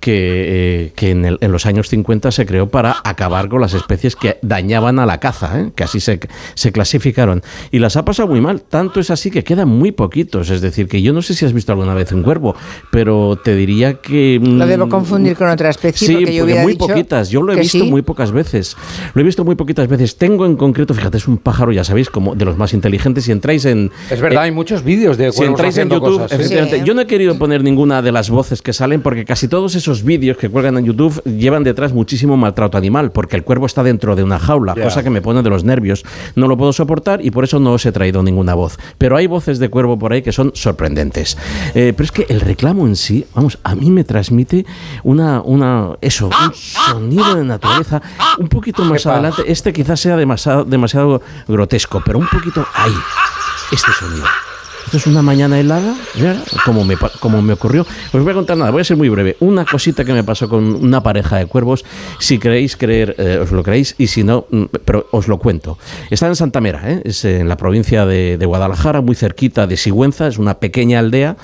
que, 0.00 0.84
eh, 0.86 0.92
que 0.94 1.10
en, 1.10 1.24
el- 1.24 1.38
en 1.40 1.52
los 1.52 1.66
años 1.66 1.88
50 1.88 2.30
se 2.30 2.46
creó 2.46 2.68
para 2.68 2.96
acabar 3.04 3.48
con 3.48 3.60
las 3.60 3.74
especies 3.74 4.14
que 4.16 4.38
dañaban 4.42 4.98
a 4.98 5.06
la 5.06 5.18
caza, 5.20 5.60
¿eh? 5.60 5.72
que 5.74 5.84
así 5.84 6.00
se, 6.00 6.20
se 6.54 6.72
clasificaron. 6.72 7.42
Y 7.70 7.78
las 7.78 7.96
ha 7.96 8.04
pasado 8.04 8.28
muy 8.28 8.40
mal, 8.40 8.62
tanto 8.62 9.00
es 9.00 9.10
así 9.10 9.30
que 9.30 9.44
quedan 9.44 9.68
muy 9.68 9.92
poquitos. 9.92 10.50
Es 10.50 10.60
decir, 10.60 10.88
que 10.88 11.02
yo 11.02 11.12
no 11.12 11.22
sé 11.22 11.34
si 11.34 11.44
has 11.44 11.52
visto 11.52 11.72
alguna 11.72 11.94
vez 11.94 12.12
un 12.12 12.22
cuervo, 12.22 12.54
pero 12.90 13.36
te 13.42 13.54
diría 13.54 13.94
que... 13.94 14.38
mm, 14.42 14.58
Lo 14.58 14.66
debo 14.66 14.88
confundir 14.88 15.36
con 15.36 15.48
otra 15.48 15.70
especie 15.70 16.06
Sí, 16.08 16.14
porque 16.14 16.34
yo 16.34 16.44
hubiera 16.44 16.62
muy 16.62 16.72
dicho 16.72 16.86
poquitas. 16.86 17.30
Yo 17.30 17.42
lo 17.42 17.52
he 17.52 17.56
visto 17.56 17.78
sí. 17.80 17.90
muy 17.90 18.02
pocas 18.02 18.32
veces. 18.32 18.76
Lo 19.14 19.20
he 19.20 19.24
visto 19.24 19.44
muy 19.44 19.54
poquitas 19.54 19.88
veces. 19.88 20.16
Tengo 20.16 20.46
en 20.46 20.56
concreto, 20.56 20.94
fíjate, 20.94 21.16
es 21.16 21.26
un 21.28 21.38
pájaro, 21.38 21.72
ya 21.72 21.84
sabéis, 21.84 22.10
como 22.10 22.34
de 22.34 22.44
los 22.44 22.56
más 22.56 22.72
inteligentes. 22.74 23.24
Si 23.24 23.32
entráis 23.32 23.64
en... 23.64 23.90
Es 24.10 24.20
verdad, 24.20 24.42
hay 24.44 24.50
muchos 24.52 24.84
vídeos 24.84 25.16
de 25.16 25.32
Si 25.32 25.42
entráis 25.44 25.76
en 25.78 25.88
YouTube, 25.90 26.18
cosas, 26.20 26.32
¿eh? 26.32 26.34
efectivamente, 26.36 26.82
yo 26.84 26.94
no 26.94 27.00
he 27.02 27.06
querido 27.06 27.38
poner 27.38 27.62
ninguna 27.64 28.02
de 28.02 28.12
las 28.12 28.30
voces 28.30 28.62
que 28.62 28.72
salen 28.72 29.00
porque 29.02 29.24
casi 29.24 29.48
todos 29.48 29.74
esos 29.86 30.02
vídeos 30.02 30.36
que 30.36 30.48
cuelgan 30.48 30.78
en 30.78 30.84
YouTube 30.84 31.22
llevan 31.22 31.62
detrás 31.62 31.92
muchísimo 31.92 32.36
maltrato 32.36 32.76
animal, 32.76 33.12
porque 33.12 33.36
el 33.36 33.44
cuervo 33.44 33.66
está 33.66 33.84
dentro 33.84 34.16
de 34.16 34.24
una 34.24 34.40
jaula, 34.40 34.74
cosa 34.74 35.04
que 35.04 35.10
me 35.10 35.22
pone 35.22 35.44
de 35.44 35.50
los 35.50 35.62
nervios. 35.62 36.04
No 36.34 36.48
lo 36.48 36.56
puedo 36.56 36.72
soportar 36.72 37.24
y 37.24 37.30
por 37.30 37.44
eso 37.44 37.60
no 37.60 37.72
os 37.74 37.86
he 37.86 37.92
traído 37.92 38.20
ninguna 38.24 38.54
voz. 38.54 38.78
Pero 38.98 39.16
hay 39.16 39.28
voces 39.28 39.60
de 39.60 39.68
cuervo 39.68 39.96
por 39.96 40.12
ahí 40.12 40.22
que 40.22 40.32
son 40.32 40.50
sorprendentes. 40.54 41.38
Eh, 41.74 41.92
pero 41.96 42.04
es 42.04 42.10
que 42.10 42.26
el 42.28 42.40
reclamo 42.40 42.84
en 42.88 42.96
sí, 42.96 43.26
vamos, 43.32 43.60
a 43.62 43.76
mí 43.76 43.90
me 43.92 44.02
transmite 44.02 44.66
una, 45.04 45.40
una 45.40 45.90
eso, 46.00 46.26
un 46.26 46.54
sonido 46.54 47.36
de 47.36 47.44
naturaleza 47.44 48.02
un 48.38 48.48
poquito 48.48 48.84
más 48.84 49.02
Epa. 49.02 49.12
adelante. 49.14 49.44
Este 49.46 49.72
quizás 49.72 50.00
sea 50.00 50.16
demasiado, 50.16 50.64
demasiado 50.64 51.22
grotesco, 51.46 52.02
pero 52.04 52.18
un 52.18 52.26
poquito 52.26 52.66
ahí. 52.74 52.94
Este 53.70 53.92
sonido. 53.92 54.24
Esto 54.86 54.98
es 54.98 55.06
una 55.08 55.20
mañana 55.20 55.58
helada, 55.58 55.96
¿ya? 56.14 56.40
como 56.64 56.84
me, 56.84 56.96
como 57.18 57.42
me 57.42 57.54
ocurrió. 57.54 57.84
Os 58.12 58.22
voy 58.22 58.30
a 58.30 58.34
contar 58.34 58.56
nada, 58.56 58.70
voy 58.70 58.82
a 58.82 58.84
ser 58.84 58.96
muy 58.96 59.08
breve. 59.08 59.36
Una 59.40 59.64
cosita 59.64 60.04
que 60.04 60.12
me 60.12 60.22
pasó 60.22 60.48
con 60.48 60.76
una 60.76 61.02
pareja 61.02 61.38
de 61.38 61.46
cuervos. 61.46 61.84
Si 62.20 62.38
queréis 62.38 62.76
creer, 62.76 63.16
eh, 63.18 63.40
os 63.42 63.50
lo 63.50 63.64
creéis, 63.64 63.96
y 63.98 64.06
si 64.06 64.22
no, 64.22 64.46
mm, 64.48 64.64
pero 64.84 65.08
os 65.10 65.26
lo 65.26 65.40
cuento. 65.40 65.76
Está 66.08 66.28
en 66.28 66.36
Santa 66.36 66.60
Mera, 66.60 66.88
¿eh? 66.88 67.02
es 67.04 67.24
en 67.24 67.48
la 67.48 67.56
provincia 67.56 68.06
de, 68.06 68.38
de 68.38 68.46
Guadalajara, 68.46 69.00
muy 69.00 69.16
cerquita 69.16 69.66
de 69.66 69.76
Sigüenza. 69.76 70.28
Es 70.28 70.38
una 70.38 70.54
pequeña 70.60 71.00
aldea 71.00 71.36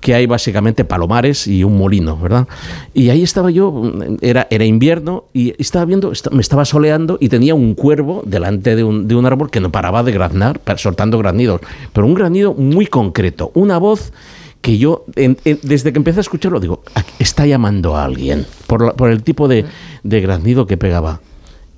que 0.00 0.14
hay 0.14 0.26
básicamente 0.26 0.84
palomares 0.84 1.46
y 1.46 1.64
un 1.64 1.78
molino, 1.78 2.18
¿verdad? 2.18 2.48
Y 2.92 3.08
ahí 3.08 3.22
estaba 3.22 3.50
yo, 3.50 3.72
mm, 3.72 4.18
era, 4.20 4.46
era 4.50 4.66
invierno, 4.66 5.24
y 5.32 5.54
estaba 5.56 5.86
viendo, 5.86 6.12
me 6.32 6.42
estaba 6.42 6.66
soleando 6.66 7.16
y 7.18 7.30
tenía 7.30 7.54
un 7.54 7.74
cuervo 7.74 8.22
delante 8.26 8.76
de 8.76 8.84
un, 8.84 9.08
de 9.08 9.14
un 9.14 9.24
árbol 9.24 9.50
que 9.50 9.60
no 9.60 9.72
paraba 9.72 10.02
de 10.02 10.12
graznar, 10.12 10.60
soltando 10.76 11.16
graznidos. 11.16 11.62
Pero 11.94 12.06
un 12.06 12.12
graznido 12.12 12.52
muy 12.52 12.89
concreto, 12.90 13.50
una 13.54 13.78
voz 13.78 14.12
que 14.60 14.76
yo, 14.76 15.06
en- 15.16 15.38
en- 15.46 15.58
desde 15.62 15.92
que 15.92 15.98
empecé 15.98 16.18
a 16.18 16.20
escucharlo, 16.20 16.60
digo, 16.60 16.82
"Ah, 16.94 17.02
está 17.18 17.46
llamando 17.46 17.96
a 17.96 18.04
alguien, 18.04 18.44
por, 18.66 18.84
la- 18.84 18.92
por 18.92 19.10
el 19.10 19.22
tipo 19.22 19.48
de, 19.48 19.64
de 20.02 20.20
graznido 20.20 20.66
que 20.66 20.76
pegaba. 20.76 21.20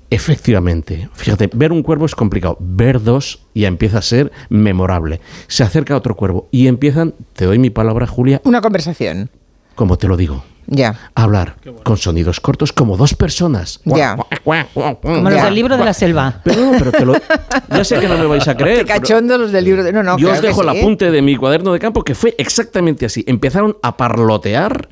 Efectivamente, 0.09 1.09
fíjate, 1.13 1.49
ver 1.53 1.71
un 1.71 1.81
cuervo 1.81 2.05
es 2.05 2.13
complicado, 2.13 2.55
ver 2.59 3.01
dos 3.01 3.39
ya 3.55 3.67
empieza 3.67 3.97
a 3.97 4.01
ser 4.03 4.31
memorable. 4.49 5.19
Se 5.47 5.63
acerca 5.63 5.95
otro 5.97 6.15
cuervo 6.15 6.47
y 6.51 6.67
empiezan, 6.67 7.15
te 7.33 7.45
doy 7.45 7.57
mi 7.57 7.71
palabra, 7.71 8.05
Julia, 8.05 8.39
Una 8.43 8.61
conversación. 8.61 9.31
como 9.73 9.97
te 9.97 10.07
lo 10.07 10.15
digo, 10.15 10.43
Ya. 10.67 10.95
a 11.15 11.23
hablar 11.23 11.55
con 11.83 11.97
sonidos 11.97 12.39
cortos 12.39 12.73
como 12.73 12.97
dos 12.97 13.13
personas. 13.13 13.81
Ya. 13.85 14.15
Como 14.15 15.29
los 15.29 15.43
del 15.43 15.55
libro 15.55 15.77
de 15.77 15.85
la 15.85 15.93
selva. 15.93 16.41
Pero, 16.43 16.65
no, 16.65 16.71
pero 16.77 16.91
te 16.91 17.05
lo, 17.05 17.13
ya 17.69 17.83
sé 17.83 17.99
que 17.99 18.07
no 18.07 18.17
me 18.17 18.25
vais 18.25 18.47
a 18.47 18.55
creer. 18.55 18.85
Cachondo 18.85 19.37
los 19.37 19.51
del 19.51 19.65
libro 19.65 19.83
de... 19.83 19.93
No, 19.93 20.03
no, 20.03 20.17
yo 20.17 20.29
claro 20.29 20.35
os 20.35 20.41
dejo 20.41 20.63
el 20.63 20.71
sí. 20.71 20.79
apunte 20.79 21.11
de 21.11 21.21
mi 21.21 21.35
cuaderno 21.35 21.73
de 21.73 21.79
campo 21.79 22.03
que 22.03 22.15
fue 22.15 22.35
exactamente 22.37 23.05
así. 23.05 23.23
Empezaron 23.27 23.77
a 23.81 23.97
parlotear, 23.97 24.89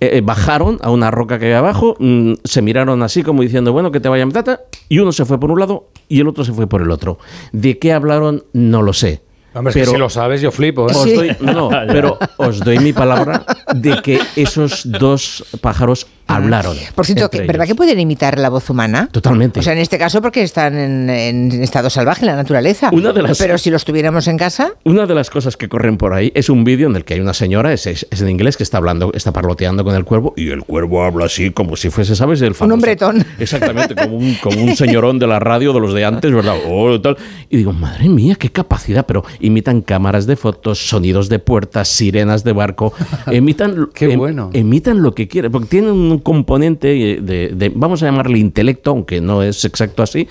eh, 0.00 0.10
eh, 0.14 0.20
bajaron 0.22 0.78
a 0.82 0.90
una 0.90 1.10
roca 1.10 1.38
que 1.38 1.46
había 1.46 1.58
abajo, 1.58 1.96
mm, 1.98 2.34
se 2.44 2.62
miraron 2.62 3.02
así 3.02 3.22
como 3.22 3.42
diciendo, 3.42 3.72
bueno, 3.72 3.90
que 3.90 4.00
te 4.00 4.08
vayan 4.08 4.30
tata, 4.32 4.60
y 4.88 4.98
uno 4.98 5.12
se 5.12 5.24
fue 5.24 5.40
por 5.40 5.50
un 5.50 5.60
lado 5.60 5.88
y 6.08 6.20
el 6.20 6.28
otro 6.28 6.44
se 6.44 6.52
fue 6.52 6.66
por 6.66 6.82
el 6.82 6.90
otro. 6.90 7.18
¿De 7.52 7.78
qué 7.78 7.92
hablaron? 7.92 8.44
No 8.52 8.82
lo 8.82 8.92
sé. 8.92 9.22
Hombre, 9.56 9.70
es 9.70 9.76
que 9.76 9.86
si 9.86 9.96
lo 9.96 10.10
sabes, 10.10 10.40
yo 10.42 10.50
flipo. 10.50 10.88
¿eh? 10.88 10.92
Os 10.94 11.04
doy, 11.04 11.36
no, 11.40 11.52
no, 11.52 11.70
pero 11.86 12.18
os 12.36 12.60
doy 12.60 12.78
mi 12.78 12.92
palabra 12.92 13.44
de 13.74 14.02
que 14.02 14.20
esos 14.36 14.82
dos 14.90 15.44
pájaros 15.60 16.06
hablaron. 16.26 16.76
Por 16.94 17.06
cierto, 17.06 17.30
que- 17.30 17.38
¿verdad 17.40 17.56
ellos. 17.56 17.68
que 17.68 17.74
pueden 17.74 18.00
imitar 18.00 18.38
la 18.38 18.48
voz 18.48 18.68
humana? 18.70 19.08
Totalmente. 19.12 19.60
O 19.60 19.62
sea, 19.62 19.72
en 19.72 19.78
este 19.78 19.98
caso 19.98 20.20
porque 20.22 20.42
están 20.42 20.76
en, 20.76 21.08
en 21.10 21.52
estado 21.62 21.88
salvaje 21.90 22.22
en 22.22 22.26
la 22.26 22.36
naturaleza. 22.36 22.90
Una 22.92 23.12
de 23.12 23.22
las- 23.22 23.38
Pero 23.38 23.58
si 23.58 23.70
los 23.70 23.84
tuviéramos 23.84 24.26
en 24.28 24.36
casa, 24.38 24.72
Una 24.84 25.06
de 25.06 25.14
las 25.14 25.30
cosas 25.30 25.56
que 25.56 25.68
corren 25.68 25.96
por 25.96 26.12
ahí 26.12 26.32
es 26.34 26.48
un 26.50 26.64
vídeo 26.64 26.88
en 26.88 26.96
el 26.96 27.04
que 27.04 27.14
hay 27.14 27.20
una 27.20 27.34
señora, 27.34 27.72
es, 27.72 27.86
es- 27.86 28.06
es 28.10 28.20
en 28.20 28.28
inglés, 28.28 28.56
que 28.56 28.62
está 28.62 28.78
hablando, 28.78 29.12
está 29.14 29.32
parloteando 29.32 29.84
con 29.84 29.94
el 29.94 30.04
cuervo 30.04 30.34
y 30.36 30.50
el 30.50 30.62
cuervo 30.64 31.04
habla 31.04 31.26
así 31.26 31.50
como 31.50 31.76
si 31.76 31.90
fuese, 31.90 32.16
¿sabes? 32.16 32.40
El 32.42 32.54
famoso- 32.54 32.74
hombretón. 32.74 33.24
Exactamente, 33.38 33.94
como 33.94 34.16
un, 34.16 34.34
como 34.42 34.62
un 34.62 34.76
señorón 34.76 35.18
de 35.18 35.26
la 35.26 35.38
radio 35.38 35.72
de 35.72 35.80
los 35.80 35.94
de 35.94 36.04
antes, 36.04 36.32
¿verdad? 36.32 36.56
Oh, 36.68 37.00
tal. 37.00 37.16
Y 37.50 37.56
digo, 37.58 37.72
madre 37.72 38.08
mía, 38.08 38.34
qué 38.38 38.50
capacidad, 38.50 39.06
pero 39.06 39.24
imitan 39.40 39.80
cámaras 39.82 40.26
de 40.26 40.36
fotos, 40.36 40.88
sonidos 40.88 41.28
de 41.28 41.38
puertas, 41.38 41.88
sirenas 41.88 42.42
de 42.44 42.52
barco, 42.52 42.92
imitan, 43.32 43.88
Qué 43.94 44.06
em- 44.12 44.18
bueno. 44.18 44.50
imitan 44.52 45.02
lo 45.02 45.14
que 45.14 45.28
quieren, 45.28 45.52
porque 45.52 45.68
tienen 45.68 45.90
un 45.92 46.15
componente 46.18 46.88
de, 46.88 47.50
de- 47.54 47.72
vamos 47.74 48.02
a 48.02 48.06
llamarle 48.06 48.38
intelecto, 48.38 48.90
aunque 48.90 49.20
no 49.20 49.42
es 49.42 49.64
exacto 49.64 50.02
así, 50.02 50.28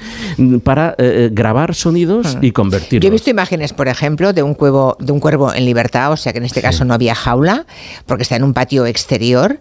para 0.64 0.96
eh, 0.98 1.30
grabar 1.32 1.74
sonidos 1.76 2.38
y 2.42 2.52
convertirlos. 2.52 3.04
yo 3.04 3.08
he 3.10 3.12
visto 3.12 3.30
imágenes, 3.30 3.74
por 3.74 3.88
ejemplo, 3.88 4.34
de 4.34 4.44
un 4.44 4.54
cuervo, 4.54 4.98
de 5.00 5.12
un 5.12 5.20
cuervo 5.20 5.54
en 5.54 5.66
libertad, 5.66 6.12
o 6.12 6.18
sea 6.18 6.32
que 6.34 6.40
en 6.40 6.46
este 6.46 6.62
caso 6.62 6.86
no 6.86 6.94
había 6.94 7.16
jaula, 7.16 7.66
porque 8.06 8.24
está 8.24 8.36
en 8.36 8.44
un 8.44 8.54
patio 8.54 8.86
exterior. 8.86 9.60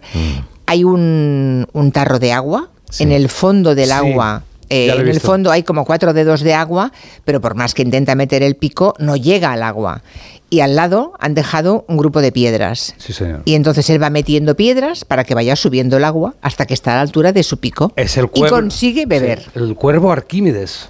Hay 0.67 0.83
un, 0.83 1.67
un 1.73 1.91
tarro 1.91 2.19
de 2.19 2.31
agua. 2.33 2.69
En 2.99 3.11
el 3.11 3.29
fondo 3.29 3.75
del 3.75 3.87
Sí, 3.87 3.91
agua 3.91 4.43
eh, 4.69 4.87
en 4.97 5.07
el 5.07 5.19
fondo 5.19 5.51
hay 5.51 5.61
como 5.61 5.85
cuatro 5.85 6.11
dedos 6.13 6.41
de 6.41 6.55
agua, 6.55 6.91
pero 7.23 7.39
por 7.39 7.53
más 7.53 7.75
que 7.75 7.83
intenta 7.83 8.15
meter 8.15 8.41
el 8.41 8.55
pico, 8.55 8.95
no 8.97 9.15
llega 9.15 9.51
al 9.51 9.61
agua. 9.61 10.01
Y 10.55 10.61
al 10.61 10.75
lado 10.75 11.13
han 11.19 11.33
dejado 11.35 11.85
un 11.87 11.97
grupo 11.97 12.21
de 12.21 12.31
piedras. 12.31 12.95
Sí, 12.97 13.13
señor. 13.13 13.41
Y 13.45 13.55
entonces 13.55 13.89
él 13.89 14.01
va 14.01 14.09
metiendo 14.09 14.55
piedras 14.55 15.05
para 15.05 15.23
que 15.23 15.35
vaya 15.35 15.55
subiendo 15.55 15.97
el 15.97 16.03
agua 16.03 16.35
hasta 16.41 16.65
que 16.65 16.73
está 16.73 16.93
a 16.93 16.95
la 16.95 17.01
altura 17.01 17.31
de 17.31 17.43
su 17.43 17.57
pico. 17.59 17.91
Es 17.95 18.17
el 18.17 18.25
y 18.25 18.27
cuervo. 18.39 18.55
consigue 18.55 19.05
beber. 19.05 19.39
Sí, 19.41 19.49
el 19.55 19.75
cuervo 19.75 20.11
Arquímedes. 20.11 20.89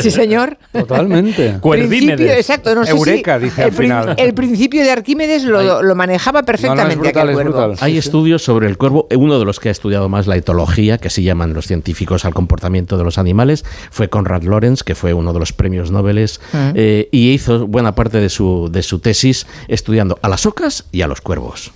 sí, 0.00 0.10
señor. 0.10 0.56
Totalmente. 0.72 1.58
Principio, 1.60 2.30
exacto, 2.32 2.74
no 2.74 2.84
sé 2.84 2.92
si- 2.92 2.96
Eureka, 2.98 3.38
dice 3.38 3.62
el, 3.62 3.68
al 3.68 3.74
final. 3.74 4.14
el 4.16 4.32
principio 4.34 4.82
de 4.82 4.90
Arquímedes 4.90 5.44
lo, 5.44 5.82
lo 5.82 5.94
manejaba 5.94 6.42
perfectamente 6.44 6.96
brutal, 6.96 7.28
aquel 7.28 7.28
es 7.30 7.34
cuervo. 7.52 7.74
Hay 7.80 7.98
estudios 7.98 8.42
sobre 8.42 8.66
el 8.68 8.78
cuervo. 8.78 9.06
eh, 9.10 9.16
Uno 9.16 9.38
de 9.38 9.44
los 9.44 9.60
que 9.60 9.68
ha 9.68 9.72
estudiado 9.72 10.08
más 10.08 10.26
la 10.26 10.36
etología, 10.36 10.96
que 10.98 11.10
se 11.10 11.22
llaman 11.22 11.52
los 11.52 11.66
científicos 11.66 12.24
al 12.24 12.32
comportamiento 12.34 12.96
de 12.96 13.04
los 13.04 13.18
animales, 13.18 13.64
fue 13.90 14.08
Conrad 14.08 14.42
Lorenz, 14.44 14.82
que 14.82 14.94
fue 14.94 15.12
uno 15.12 15.32
de 15.32 15.38
los 15.40 15.52
premios 15.52 15.90
Nobel, 15.90 16.14
Mm. 16.14 16.56
eh, 16.76 17.08
y 17.10 17.32
hizo 17.32 17.66
buena 17.66 17.96
parte 17.96 18.20
de 18.20 18.28
su, 18.28 18.68
de 18.70 18.83
su 18.84 19.00
tesis 19.00 19.46
estudiando 19.68 20.18
a 20.22 20.28
las 20.28 20.46
ocas 20.46 20.84
y 20.92 21.02
a 21.02 21.06
los 21.06 21.20
cuervos. 21.20 21.72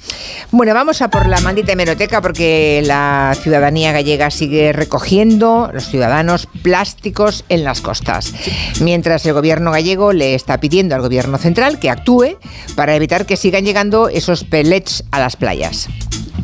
Bueno, 0.50 0.74
vamos 0.74 1.02
a 1.02 1.10
por 1.10 1.26
la 1.26 1.40
maldita 1.40 1.72
hemeroteca 1.72 2.20
porque 2.22 2.82
la 2.84 3.36
ciudadanía 3.40 3.92
gallega 3.92 4.30
sigue 4.30 4.72
recogiendo, 4.72 5.70
los 5.72 5.88
ciudadanos, 5.88 6.48
plásticos 6.62 7.44
en 7.48 7.64
las 7.64 7.80
costas. 7.80 8.32
Mientras 8.80 9.26
el 9.26 9.32
gobierno 9.32 9.72
gallego 9.72 10.12
le 10.12 10.34
está 10.34 10.60
pidiendo 10.60 10.94
al 10.94 11.02
gobierno 11.02 11.38
central 11.38 11.78
que 11.78 11.90
actúe 11.90 12.38
para 12.76 12.94
evitar 12.94 13.26
que 13.26 13.36
sigan 13.36 13.64
llegando 13.64 14.08
esos 14.08 14.44
pellets 14.44 15.04
a 15.10 15.18
las 15.18 15.36
playas. 15.36 15.88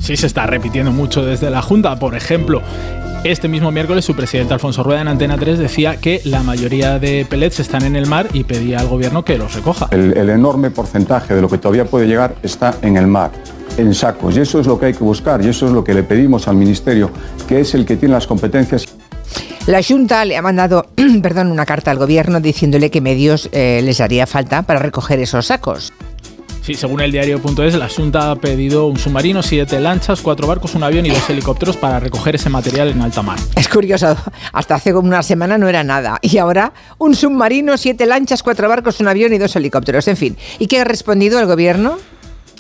Sí, 0.00 0.16
se 0.16 0.26
está 0.26 0.47
repitiendo 0.47 0.90
mucho 0.90 1.25
desde 1.25 1.50
la 1.50 1.62
Junta. 1.62 1.99
Por 1.99 2.14
ejemplo, 2.14 2.62
este 3.25 3.49
mismo 3.49 3.73
miércoles 3.73 4.04
su 4.04 4.14
presidente 4.14 4.52
Alfonso 4.52 4.83
Rueda 4.83 5.00
en 5.00 5.09
Antena 5.09 5.38
3 5.38 5.59
decía 5.59 5.97
que 5.97 6.21
la 6.25 6.43
mayoría 6.43 6.99
de 6.99 7.25
pellets 7.25 7.59
están 7.59 7.83
en 7.85 7.97
el 7.97 8.07
mar 8.07 8.28
y 8.35 8.45
pedía 8.45 8.81
al 8.81 8.88
gobierno 8.88 9.25
que 9.25 9.38
los 9.38 9.54
recoja. 9.54 9.88
El, 9.90 10.16
el 10.16 10.28
enorme 10.28 10.71
porcentaje 10.71 11.35
de 11.35 11.40
lo 11.40 11.49
que 11.49 11.57
todavía 11.57 11.87
puede 11.87 12.07
llegar 12.07 12.35
está 12.43 12.75
en 12.83 12.99
el 12.99 13.07
mar, 13.07 13.31
en 13.78 13.95
sacos. 13.95 14.37
Y 14.37 14.40
eso 14.40 14.61
es 14.61 14.66
lo 14.66 14.78
que 14.78 14.87
hay 14.87 14.93
que 14.93 15.04
buscar 15.04 15.43
y 15.43 15.49
eso 15.49 15.66
es 15.66 15.73
lo 15.73 15.83
que 15.83 15.95
le 15.95 16.02
pedimos 16.02 16.49
al 16.49 16.57
Ministerio, 16.57 17.11
que 17.49 17.61
es 17.61 17.75
el 17.75 17.87
que 17.87 17.97
tiene 17.97 18.14
las 18.14 18.26
competencias. 18.26 18.87
La 19.66 19.83
Junta 19.83 20.25
le 20.26 20.37
ha 20.37 20.43
mandado 20.43 20.87
perdón, 21.23 21.50
una 21.50 21.64
carta 21.64 21.90
al 21.90 21.99
gobierno 21.99 22.40
diciéndole 22.40 22.90
que 22.90 23.00
medios 23.00 23.49
eh, 23.52 23.81
les 23.83 24.02
haría 24.02 24.26
falta 24.26 24.62
para 24.62 24.81
recoger 24.81 25.19
esos 25.21 25.47
sacos. 25.47 25.95
Sí, 26.64 26.73
según 26.73 27.02
el 27.02 27.12
diario.es, 27.12 27.75
la 27.75 27.90
Junta 27.90 28.30
ha 28.30 28.37
pedido 28.37 28.87
un 28.87 28.99
submarino, 28.99 29.42
siete 29.42 29.78
lanchas, 29.80 30.23
cuatro 30.23 30.47
barcos, 30.47 30.75
un 30.75 30.83
avión 30.83 31.04
y 31.04 31.11
dos 31.11 31.28
helicópteros 31.28 31.76
para 31.76 32.00
recoger 32.00 32.37
ese 32.37 32.49
material 32.49 32.88
en 32.88 33.02
alta 33.02 33.21
mar. 33.21 33.38
Es 33.54 33.68
curioso, 33.68 34.16
hasta 34.50 34.75
hace 34.75 34.94
como 34.94 35.09
una 35.09 35.23
semana 35.23 35.59
no 35.59 35.68
era 35.68 35.85
nada. 35.85 36.18
Y 36.23 36.38
ahora 36.38 36.73
un 36.97 37.14
submarino, 37.14 37.76
siete 37.76 38.06
lanchas, 38.06 38.42
cuatro 38.42 38.66
barcos, 38.66 38.99
un 39.00 39.09
avión 39.09 39.35
y 39.35 39.38
dos 39.38 39.54
helicópteros. 39.56 40.09
En 40.09 40.16
fin. 40.16 40.38
¿Y 40.59 40.66
qué 40.66 40.80
ha 40.80 40.85
respondido 40.85 41.38
el 41.38 41.44
gobierno? 41.44 41.99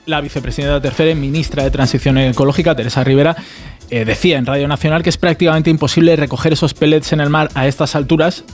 La 0.04 0.20
vicepresidenta 0.20 0.82
tercera 0.82 1.10
y 1.10 1.14
ministra 1.14 1.64
de 1.64 1.70
Transición 1.70 2.18
Ecológica, 2.18 2.76
Teresa 2.76 3.02
Rivera, 3.04 3.34
eh, 3.88 4.04
decía 4.04 4.36
en 4.36 4.44
Radio 4.44 4.68
Nacional 4.68 5.02
que 5.02 5.08
es 5.08 5.16
prácticamente 5.16 5.70
imposible 5.70 6.14
recoger 6.16 6.52
esos 6.52 6.74
pellets 6.74 7.14
en 7.14 7.20
el 7.20 7.30
mar 7.30 7.48
a 7.54 7.66
estas 7.66 7.94
alturas, 7.94 8.44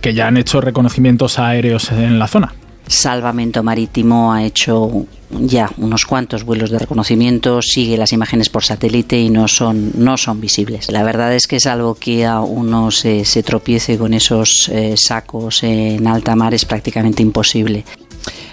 que 0.00 0.12
ya 0.12 0.26
han 0.26 0.36
hecho 0.36 0.60
reconocimientos 0.60 1.38
aéreos 1.38 1.92
en 1.92 2.18
la 2.18 2.26
zona. 2.26 2.52
Salvamento 2.88 3.62
Marítimo 3.62 4.32
ha 4.32 4.42
hecho 4.42 5.06
ya 5.30 5.70
unos 5.76 6.06
cuantos 6.06 6.44
vuelos 6.44 6.70
de 6.70 6.78
reconocimiento, 6.78 7.60
sigue 7.60 7.98
las 7.98 8.12
imágenes 8.12 8.48
por 8.48 8.64
satélite 8.64 9.18
y 9.18 9.30
no 9.30 9.46
son, 9.46 9.92
no 9.96 10.16
son 10.16 10.40
visibles. 10.40 10.90
La 10.90 11.02
verdad 11.02 11.34
es 11.34 11.46
que 11.46 11.60
salvo 11.60 11.94
que 11.94 12.24
a 12.24 12.40
uno 12.40 12.90
se, 12.90 13.24
tropiece 13.42 13.98
con 13.98 14.14
esos 14.14 14.68
eh, 14.70 14.96
sacos 14.96 15.62
en 15.62 16.06
alta 16.06 16.34
mar 16.34 16.54
es 16.54 16.64
prácticamente 16.64 17.22
imposible. 17.22 17.84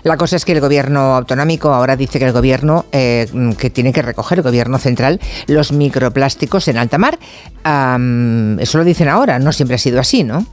La 0.03 0.17
cosa 0.17 0.35
es 0.35 0.45
que 0.45 0.51
el 0.51 0.61
gobierno 0.61 1.15
autonómico 1.15 1.73
ahora 1.73 1.95
dice 1.95 2.19
que 2.19 2.25
el 2.25 2.31
gobierno 2.31 2.85
eh, 2.91 3.27
que 3.57 3.69
tiene 3.71 3.91
que 3.91 4.03
recoger, 4.03 4.37
el 4.37 4.43
gobierno 4.43 4.77
central, 4.77 5.19
los 5.47 5.71
microplásticos 5.71 6.67
en 6.67 6.77
alta 6.77 6.99
mar. 6.99 7.17
Eso 8.59 8.77
lo 8.77 8.83
dicen 8.83 9.07
ahora, 9.07 9.39
no 9.39 9.51
siempre 9.51 9.75
ha 9.75 9.79
sido 9.79 9.99
así, 9.99 10.23
¿no? 10.23 10.45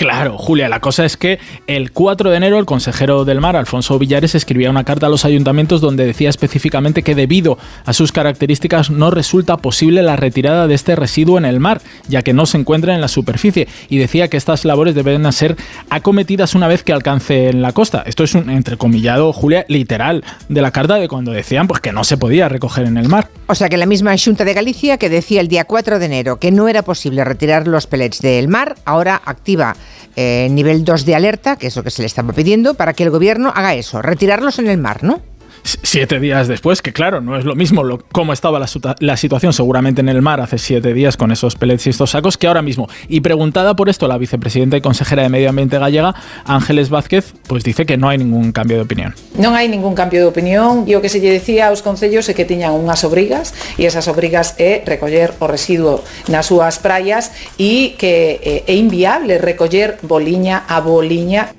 Claro, 0.00 0.38
Julia, 0.38 0.70
la 0.70 0.80
cosa 0.80 1.04
es 1.04 1.18
que 1.18 1.38
el 1.66 1.92
4 1.92 2.30
de 2.30 2.36
enero 2.38 2.58
el 2.58 2.64
consejero 2.64 3.26
del 3.26 3.42
mar, 3.42 3.54
Alfonso 3.54 3.98
Villares, 3.98 4.34
escribía 4.34 4.70
una 4.70 4.84
carta 4.84 5.08
a 5.08 5.10
los 5.10 5.26
ayuntamientos 5.26 5.82
donde 5.82 6.06
decía 6.06 6.30
específicamente 6.30 7.02
que 7.02 7.14
debido 7.14 7.58
a 7.84 7.92
sus 7.92 8.10
características 8.10 8.88
no 8.88 9.10
resulta 9.10 9.58
posible 9.58 10.02
la 10.02 10.16
retirada 10.16 10.66
de 10.66 10.74
este 10.74 10.96
residuo 10.96 11.36
en 11.36 11.44
el 11.44 11.60
mar, 11.60 11.82
ya 12.08 12.22
que 12.22 12.32
no 12.32 12.46
se 12.46 12.56
encuentra 12.56 12.94
en 12.94 13.02
la 13.02 13.08
superficie, 13.08 13.68
y 13.90 13.98
decía 13.98 14.28
que 14.28 14.38
estas 14.38 14.64
labores 14.64 14.94
deben 14.94 15.30
ser 15.34 15.58
acometidas 15.90 16.54
una 16.54 16.66
vez 16.66 16.82
que 16.82 16.94
alcance 16.94 17.50
en 17.50 17.60
la 17.60 17.72
costa. 17.72 18.02
Esto 18.06 18.24
es 18.24 18.34
un 18.34 18.48
entrecomillado, 18.48 19.34
Julia, 19.34 19.66
literal 19.68 20.24
de 20.48 20.62
la 20.62 20.70
carta 20.70 20.94
de 20.94 21.08
cuando 21.08 21.32
decían 21.32 21.68
pues 21.68 21.82
que 21.82 21.92
no 21.92 22.04
se 22.04 22.16
podía 22.16 22.48
recoger 22.48 22.86
en 22.86 22.96
el 22.96 23.10
mar. 23.10 23.28
O 23.48 23.54
sea 23.54 23.68
que 23.68 23.76
la 23.76 23.84
misma 23.84 24.14
Junta 24.16 24.46
de 24.46 24.54
Galicia 24.54 24.96
que 24.96 25.10
decía 25.10 25.42
el 25.42 25.48
día 25.48 25.66
4 25.66 25.98
de 25.98 26.06
enero 26.06 26.38
que 26.38 26.52
no 26.52 26.68
era 26.68 26.80
posible 26.80 27.22
retirar 27.22 27.68
los 27.68 27.86
pellets 27.86 28.22
del 28.22 28.48
mar, 28.48 28.76
ahora 28.86 29.20
activa 29.26 29.76
eh, 30.16 30.48
nivel 30.50 30.84
2 30.84 31.04
de 31.04 31.14
alerta, 31.14 31.56
que 31.56 31.68
es 31.68 31.76
lo 31.76 31.82
que 31.82 31.90
se 31.90 32.02
le 32.02 32.06
estaba 32.06 32.32
pidiendo, 32.32 32.74
para 32.74 32.92
que 32.92 33.02
el 33.02 33.10
gobierno 33.10 33.52
haga 33.54 33.74
eso, 33.74 34.02
retirarlos 34.02 34.58
en 34.58 34.68
el 34.68 34.78
mar, 34.78 35.02
¿no? 35.02 35.20
Siete 35.62 36.20
días 36.20 36.48
después, 36.48 36.82
que 36.82 36.92
claro, 36.92 37.20
no 37.20 37.36
es 37.36 37.44
lo 37.44 37.54
mismo 37.54 37.82
lo, 37.82 37.98
cómo 38.12 38.32
estaba 38.32 38.58
la, 38.58 39.16
situación 39.16 39.52
seguramente 39.52 40.00
en 40.00 40.08
el 40.08 40.22
mar 40.22 40.40
hace 40.40 40.58
siete 40.58 40.94
días 40.94 41.16
con 41.16 41.32
esos 41.32 41.56
pellets 41.56 41.86
y 41.86 41.90
estos 41.90 42.10
sacos 42.10 42.38
que 42.38 42.46
ahora 42.46 42.62
mismo. 42.62 42.88
Y 43.08 43.20
preguntada 43.20 43.74
por 43.74 43.88
esto 43.88 44.08
la 44.08 44.18
vicepresidenta 44.18 44.76
y 44.76 44.80
consejera 44.80 45.22
de 45.22 45.28
Medio 45.28 45.50
Ambiente 45.50 45.78
gallega, 45.78 46.14
Ángeles 46.44 46.90
Vázquez, 46.90 47.34
pues 47.46 47.64
dice 47.64 47.86
que 47.86 47.96
no 47.96 48.08
hay 48.08 48.18
ningún 48.18 48.52
cambio 48.52 48.76
de 48.76 48.82
opinión. 48.82 49.14
Non 49.36 49.54
hai 49.54 49.68
ningún 49.68 49.94
cambio 49.94 50.20
de 50.20 50.28
opinión 50.28 50.86
e 50.88 50.96
o 50.96 51.02
que 51.04 51.12
se 51.12 51.20
lle 51.20 51.30
decía 51.30 51.68
aos 51.68 51.82
concellos 51.84 52.28
é 52.28 52.34
que 52.34 52.48
tiñan 52.48 52.72
unhas 52.76 53.04
obrigas 53.04 53.52
e 53.76 53.84
esas 53.84 54.08
obrigas 54.08 54.56
é 54.56 54.82
recoller 54.86 55.36
o 55.40 55.46
residuo 55.46 56.02
nas 56.30 56.48
súas 56.48 56.80
praias 56.80 57.32
e 57.60 57.98
que 58.00 58.40
eh, 58.40 58.70
é 58.70 58.74
inviable 58.76 59.36
recoller 59.38 60.00
boliña 60.02 60.64
a 60.66 60.80
boliña 60.80 61.52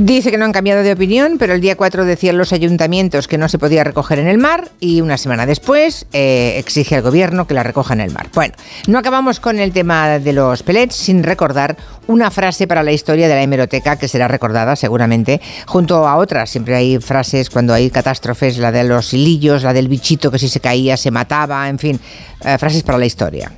Dice 0.00 0.30
que 0.30 0.38
no 0.38 0.44
han 0.44 0.52
cambiado 0.52 0.84
de 0.84 0.92
opinión, 0.92 1.38
pero 1.38 1.54
el 1.54 1.60
día 1.60 1.76
4 1.76 2.04
decían 2.04 2.38
los 2.38 2.52
ayuntamientos 2.52 3.26
que 3.26 3.36
no 3.36 3.48
se 3.48 3.58
podía 3.58 3.82
recoger 3.82 4.20
en 4.20 4.28
el 4.28 4.38
mar 4.38 4.70
y 4.78 5.00
una 5.00 5.18
semana 5.18 5.44
después 5.44 6.06
eh, 6.12 6.54
exige 6.56 6.94
al 6.94 7.02
gobierno 7.02 7.48
que 7.48 7.54
la 7.54 7.64
recoja 7.64 7.94
en 7.94 8.02
el 8.02 8.12
mar. 8.12 8.28
Bueno, 8.32 8.54
no 8.86 8.98
acabamos 9.00 9.40
con 9.40 9.58
el 9.58 9.72
tema 9.72 10.20
de 10.20 10.32
los 10.32 10.62
pellets 10.62 10.94
sin 10.94 11.24
recordar 11.24 11.76
una 12.06 12.30
frase 12.30 12.68
para 12.68 12.84
la 12.84 12.92
historia 12.92 13.26
de 13.26 13.34
la 13.34 13.42
hemeroteca 13.42 13.96
que 13.96 14.06
será 14.06 14.28
recordada 14.28 14.76
seguramente 14.76 15.40
junto 15.66 16.06
a 16.06 16.16
otras. 16.16 16.48
Siempre 16.48 16.76
hay 16.76 16.98
frases 16.98 17.50
cuando 17.50 17.74
hay 17.74 17.90
catástrofes, 17.90 18.56
la 18.58 18.70
de 18.70 18.84
los 18.84 19.12
hilillos, 19.12 19.64
la 19.64 19.72
del 19.72 19.88
bichito 19.88 20.30
que 20.30 20.38
si 20.38 20.48
se 20.48 20.60
caía 20.60 20.96
se 20.96 21.10
mataba, 21.10 21.68
en 21.68 21.78
fin, 21.80 22.00
eh, 22.44 22.56
frases 22.56 22.84
para 22.84 22.98
la 22.98 23.06
historia. 23.06 23.50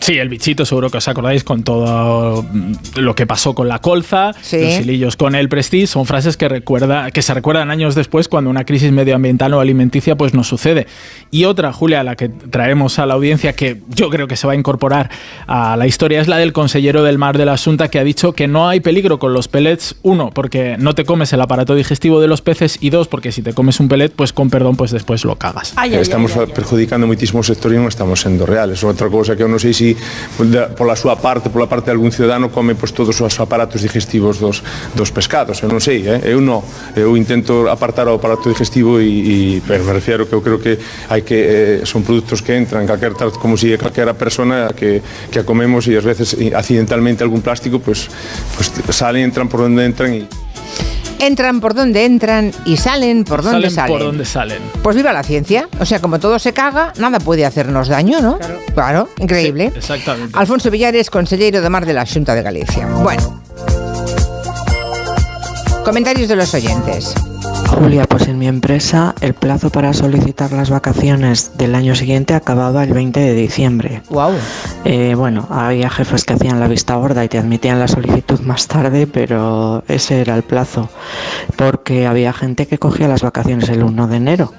Sí, 0.00 0.18
el 0.18 0.28
bichito, 0.28 0.64
seguro 0.64 0.90
que 0.90 0.98
os 0.98 1.08
acordáis 1.08 1.44
con 1.44 1.62
todo 1.64 2.42
mm, 2.42 2.72
lo 2.96 3.14
que 3.14 3.26
pasó 3.26 3.54
con 3.54 3.68
la 3.68 3.80
colza, 3.80 4.32
Sí. 4.40 4.60
los 4.60 4.80
hilillos 4.80 5.16
con 5.16 5.34
el 5.34 5.48
prestige, 5.48 5.86
son 5.86 6.06
frases 6.06 6.36
que, 6.36 6.48
recuerda, 6.48 7.10
que 7.10 7.20
se 7.22 7.34
recuerdan 7.34 7.70
años 7.70 7.94
después 7.94 8.28
cuando 8.28 8.48
una 8.50 8.64
crisis 8.64 8.90
medioambiental 8.92 9.52
o 9.54 9.60
alimenticia 9.60 10.16
pues 10.16 10.34
nos 10.34 10.46
sucede. 10.48 10.86
Y 11.30 11.44
otra, 11.44 11.72
Julia, 11.72 12.02
la 12.04 12.16
que 12.16 12.28
traemos 12.28 12.98
a 12.98 13.06
la 13.06 13.14
audiencia, 13.14 13.52
que 13.54 13.82
yo 13.88 14.08
creo 14.08 14.26
que 14.28 14.36
se 14.36 14.46
va 14.46 14.54
a 14.54 14.56
incorporar 14.56 15.10
a 15.46 15.76
la 15.76 15.86
historia, 15.86 16.20
es 16.20 16.28
la 16.28 16.38
del 16.38 16.52
consellero 16.52 17.02
del 17.02 17.18
mar 17.18 17.36
de 17.36 17.44
la 17.44 17.52
Asunta 17.54 17.88
que 17.88 17.98
ha 17.98 18.04
dicho 18.04 18.32
que 18.32 18.48
no 18.48 18.68
hay 18.68 18.80
peligro 18.80 19.18
con 19.18 19.32
los 19.32 19.48
pellets, 19.48 19.96
uno, 20.02 20.30
porque 20.32 20.76
no 20.78 20.94
te 20.94 21.04
comes 21.04 21.32
el 21.32 21.40
aparato 21.40 21.74
digestivo 21.74 22.20
de 22.20 22.28
los 22.28 22.40
peces, 22.40 22.78
y 22.80 22.90
dos, 22.90 23.08
porque 23.08 23.32
si 23.32 23.42
te 23.42 23.52
comes 23.52 23.80
un 23.80 23.88
pellet, 23.88 24.10
pues 24.10 24.32
con 24.32 24.48
perdón, 24.48 24.76
pues 24.76 24.90
después 24.90 25.24
lo 25.24 25.36
cagas. 25.36 25.74
estamos 26.00 26.32
perjudicando 26.54 27.06
moitísimo 27.06 27.40
o 27.40 27.42
sector 27.42 27.72
e 27.72 27.76
non 27.76 27.88
estamos 27.90 28.20
sendo 28.22 28.46
reales. 28.46 28.80
Outra 28.86 29.10
cousa 29.10 29.34
que 29.36 29.42
eu 29.42 29.50
non 29.50 29.58
sei 29.60 29.74
si 29.94 30.50
da, 30.50 30.68
pola 30.74 30.96
súa 30.98 31.16
parte, 31.16 31.48
pola 31.48 31.70
parte 31.70 31.88
de 31.88 31.94
algún 31.96 32.10
ciudadano 32.10 32.50
come 32.50 32.74
pois, 32.74 32.92
todos 32.92 33.14
os 33.20 33.34
aparatos 33.40 33.80
digestivos 33.80 34.42
dos, 34.42 34.64
dos 34.94 35.10
pescados, 35.12 35.62
eu 35.62 35.68
non 35.70 35.80
sei, 35.80 36.04
eh? 36.04 36.20
eu 36.28 36.42
non 36.42 36.64
eu 36.96 37.14
intento 37.14 37.70
apartar 37.70 38.08
o 38.10 38.18
aparato 38.18 38.50
digestivo 38.50 38.98
e, 38.98 39.08
e 39.08 39.36
pero 39.62 39.84
me 39.84 39.92
refiero 39.92 40.26
que 40.26 40.34
eu 40.34 40.42
creo 40.42 40.58
que 40.58 40.80
hai 41.08 41.22
que 41.22 41.38
eh, 41.38 41.86
son 41.86 42.02
produtos 42.02 42.42
que 42.42 42.56
entran 42.56 42.84
calquer 42.84 43.14
tarde 43.14 43.38
como 43.38 43.56
si 43.56 43.72
calquera 43.78 44.16
persona 44.16 44.74
que, 44.74 45.00
que 45.30 45.38
a 45.40 45.44
comemos 45.44 45.86
e 45.86 45.94
ás 45.94 46.04
veces 46.04 46.34
accidentalmente 46.52 47.22
algún 47.22 47.40
plástico 47.40 47.78
pues, 47.78 48.10
pues 48.56 48.72
salen, 48.90 49.28
entran 49.28 49.46
por 49.46 49.62
onde 49.62 49.84
entran 49.84 50.10
e 50.14 50.47
Entran 51.20 51.60
por 51.60 51.74
donde 51.74 52.04
entran 52.04 52.52
y 52.64 52.76
salen 52.76 53.24
por 53.24 53.42
donde 53.42 53.56
Salen 53.62 53.70
salen. 53.72 53.92
por 53.92 54.02
donde 54.04 54.24
salen. 54.24 54.58
Pues 54.82 54.94
viva 54.94 55.12
la 55.12 55.24
ciencia. 55.24 55.68
O 55.80 55.84
sea, 55.84 56.00
como 56.00 56.20
todo 56.20 56.38
se 56.38 56.52
caga, 56.52 56.92
nada 56.98 57.18
puede 57.18 57.44
hacernos 57.44 57.88
daño, 57.88 58.20
¿no? 58.20 58.38
Claro, 58.74 59.08
increíble. 59.18 59.72
Exactamente. 59.74 60.38
Alfonso 60.38 60.70
Villares, 60.70 61.10
consejero 61.10 61.60
de 61.60 61.68
Mar 61.70 61.86
de 61.86 61.94
la 61.94 62.06
Junta 62.06 62.36
de 62.36 62.42
Galicia. 62.42 62.86
Bueno. 62.86 63.42
Comentarios 65.84 66.28
de 66.28 66.36
los 66.36 66.54
oyentes. 66.54 67.14
Julia, 67.68 68.06
pues 68.06 68.26
en 68.28 68.38
mi 68.38 68.48
empresa 68.48 69.14
el 69.20 69.34
plazo 69.34 69.70
para 69.70 69.92
solicitar 69.92 70.52
las 70.52 70.70
vacaciones 70.70 71.52
del 71.58 71.74
año 71.74 71.94
siguiente 71.94 72.34
acababa 72.34 72.82
el 72.82 72.94
20 72.94 73.20
de 73.20 73.34
diciembre. 73.34 74.02
Wow. 74.08 74.32
bueno, 75.16 75.46
había 75.50 75.90
jefes 75.90 76.24
que 76.24 76.32
hacían 76.32 76.60
la 76.60 76.68
vista 76.68 76.96
gorda 76.96 77.24
y 77.24 77.28
te 77.28 77.38
admitían 77.38 77.78
la 77.78 77.88
solicitud 77.88 78.40
más 78.40 78.66
tarde, 78.66 79.06
pero 79.06 79.84
ese 79.86 80.20
era 80.20 80.34
el 80.34 80.42
plazo, 80.42 80.88
porque 81.56 82.06
había 82.06 82.32
gente 82.32 82.66
que 82.66 82.78
cogía 82.78 83.06
las 83.06 83.22
vacaciones 83.22 83.68
el 83.68 83.82
1 83.82 84.08
de 84.08 84.16
enero. 84.16 84.52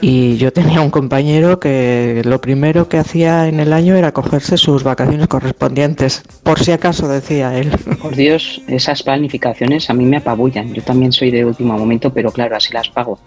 Y 0.00 0.36
yo 0.36 0.52
tenía 0.52 0.80
un 0.80 0.90
compañero 0.90 1.58
que 1.58 2.22
lo 2.24 2.40
primero 2.40 2.88
que 2.88 2.98
hacía 2.98 3.48
en 3.48 3.60
el 3.60 3.72
año 3.72 3.94
era 3.94 4.12
cogerse 4.12 4.56
sus 4.56 4.82
vacaciones 4.82 5.26
correspondientes, 5.28 6.22
por 6.42 6.60
si 6.60 6.72
acaso 6.72 7.08
decía 7.08 7.56
él. 7.56 7.70
Por 8.02 8.14
Dios, 8.14 8.60
esas 8.68 9.02
planificaciones 9.02 9.88
a 9.88 9.94
mí 9.94 10.04
me 10.04 10.18
apabullan. 10.18 10.72
Yo 10.74 10.82
también 10.82 11.12
soy 11.12 11.30
de 11.30 11.44
último 11.44 11.78
momento, 11.78 12.12
pero 12.12 12.30
claro, 12.30 12.56
así 12.56 12.72
las 12.72 12.88
pago. 12.88 13.18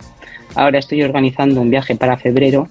Ahora 0.55 0.79
estoy 0.79 1.03
organizando 1.03 1.61
un 1.61 1.69
viaje 1.69 1.95
para 1.95 2.17
febrero 2.17 2.67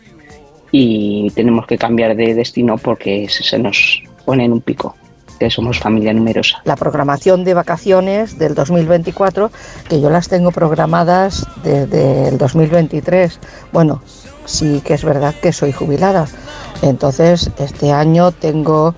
y 0.70 1.30
tenemos 1.34 1.66
que 1.66 1.78
cambiar 1.78 2.14
de 2.16 2.34
destino 2.34 2.76
porque 2.78 3.28
se 3.28 3.58
nos 3.58 4.02
pone 4.24 4.44
en 4.44 4.52
un 4.52 4.60
pico 4.60 4.94
que 5.38 5.50
somos 5.50 5.78
familia 5.78 6.12
numerosa. 6.12 6.60
La 6.64 6.76
programación 6.76 7.44
de 7.44 7.54
vacaciones 7.54 8.38
del 8.38 8.54
2024, 8.54 9.50
que 9.88 10.00
yo 10.00 10.10
las 10.10 10.28
tengo 10.28 10.50
programadas 10.50 11.46
desde 11.62 12.28
el 12.28 12.38
2023. 12.38 13.40
Bueno, 13.72 14.02
sí 14.44 14.82
que 14.84 14.94
es 14.94 15.04
verdad 15.04 15.34
que 15.40 15.52
soy 15.52 15.72
jubilada. 15.72 16.26
Entonces, 16.82 17.50
este 17.58 17.92
año 17.92 18.32
tengo 18.32 18.94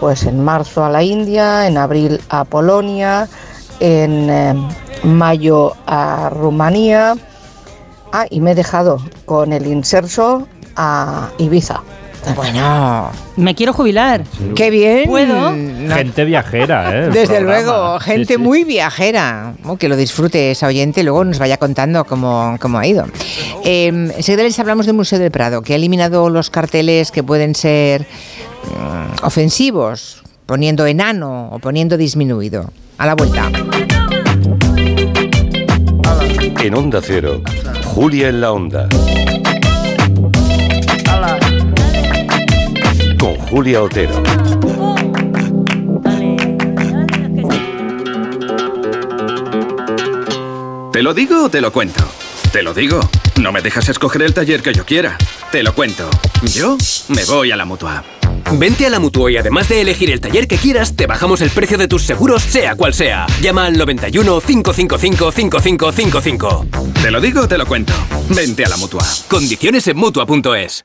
pues 0.00 0.24
en 0.24 0.42
marzo 0.42 0.84
a 0.84 0.90
la 0.90 1.02
India, 1.02 1.66
en 1.66 1.78
abril 1.78 2.20
a 2.28 2.44
Polonia, 2.44 3.28
en 3.80 4.30
eh, 4.30 4.54
mayo 5.02 5.74
a 5.86 6.30
Rumanía. 6.30 7.16
Ah, 8.12 8.26
y 8.30 8.40
me 8.40 8.52
he 8.52 8.54
dejado 8.54 8.98
con 9.24 9.52
el 9.52 9.66
inserso 9.66 10.46
a 10.76 11.30
Ibiza. 11.38 11.82
Bueno, 12.34 13.10
me 13.36 13.54
quiero 13.54 13.72
jubilar. 13.72 14.24
Qué 14.54 14.70
bien. 14.70 15.06
¿Puedo? 15.06 15.52
Gente 15.52 16.24
viajera, 16.24 16.96
¿eh? 16.96 17.10
Desde 17.10 17.36
programa. 17.36 17.62
luego, 17.62 18.00
gente 18.00 18.34
sí. 18.34 18.38
muy 18.38 18.64
viajera. 18.64 19.54
Oh, 19.64 19.76
que 19.76 19.88
lo 19.88 19.96
disfrute 19.96 20.50
esa 20.50 20.66
oyente 20.66 21.00
y 21.00 21.04
luego 21.04 21.24
nos 21.24 21.38
vaya 21.38 21.56
contando 21.56 22.04
cómo, 22.04 22.56
cómo 22.60 22.78
ha 22.78 22.86
ido. 22.86 23.06
Eh, 23.64 23.88
enseguida 23.88 24.42
les 24.42 24.58
hablamos 24.58 24.86
del 24.86 24.94
Museo 24.94 25.18
del 25.18 25.30
Prado, 25.30 25.62
que 25.62 25.74
ha 25.74 25.76
eliminado 25.76 26.30
los 26.30 26.50
carteles 26.50 27.10
que 27.10 27.22
pueden 27.22 27.54
ser 27.54 28.02
mm, 28.02 29.24
ofensivos, 29.24 30.22
poniendo 30.46 30.86
enano 30.86 31.50
o 31.52 31.58
poniendo 31.58 31.96
disminuido. 31.96 32.70
A 32.98 33.06
la 33.06 33.14
vuelta. 33.14 33.50
En 36.62 36.74
Onda 36.74 37.00
Cero, 37.02 37.42
Julia 37.84 38.28
en 38.28 38.40
la 38.40 38.52
Onda. 38.52 38.88
Julia 43.54 43.84
Otero. 43.84 44.20
¿Te 50.92 51.02
lo 51.04 51.14
digo 51.14 51.44
o 51.44 51.48
te 51.48 51.60
lo 51.60 51.72
cuento? 51.72 52.04
Te 52.50 52.64
lo 52.64 52.74
digo. 52.74 52.98
No 53.40 53.52
me 53.52 53.62
dejas 53.62 53.88
escoger 53.88 54.22
el 54.22 54.34
taller 54.34 54.60
que 54.60 54.74
yo 54.74 54.84
quiera. 54.84 55.16
Te 55.52 55.62
lo 55.62 55.72
cuento. 55.72 56.10
Yo 56.42 56.76
me 57.10 57.24
voy 57.26 57.52
a 57.52 57.56
la 57.56 57.64
mutua. 57.64 58.02
Vente 58.54 58.86
a 58.86 58.90
la 58.90 58.98
Mutua 58.98 59.30
y 59.30 59.36
además 59.36 59.68
de 59.68 59.82
elegir 59.82 60.10
el 60.10 60.20
taller 60.20 60.48
que 60.48 60.58
quieras, 60.58 60.96
te 60.96 61.06
bajamos 61.06 61.40
el 61.40 61.50
precio 61.50 61.78
de 61.78 61.86
tus 61.86 62.02
seguros, 62.02 62.42
sea 62.42 62.74
cual 62.74 62.92
sea. 62.92 63.24
Llama 63.40 63.66
al 63.66 63.78
91 63.78 64.40
555 64.40 65.30
5555. 65.30 66.66
Te 67.00 67.10
lo 67.12 67.20
digo 67.20 67.42
o 67.42 67.48
te 67.48 67.56
lo 67.56 67.66
cuento. 67.66 67.92
Vente 68.30 68.64
a 68.64 68.68
la 68.68 68.76
mutua. 68.78 69.04
Condiciones 69.28 69.86
en 69.86 69.96
Mutua.es. 69.96 70.84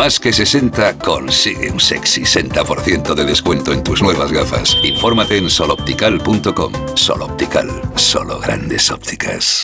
Más 0.00 0.18
que 0.18 0.32
60 0.32 0.96
consigue 0.96 1.70
un 1.70 1.78
sexy 1.78 2.22
60% 2.22 3.14
de 3.14 3.22
descuento 3.26 3.70
en 3.70 3.84
tus 3.84 4.00
nuevas 4.00 4.32
gafas. 4.32 4.74
Infórmate 4.82 5.36
en 5.36 5.50
soloptical.com. 5.50 6.72
Soloptical, 6.94 7.68
solo 7.96 8.40
grandes 8.40 8.90
ópticas. 8.90 9.62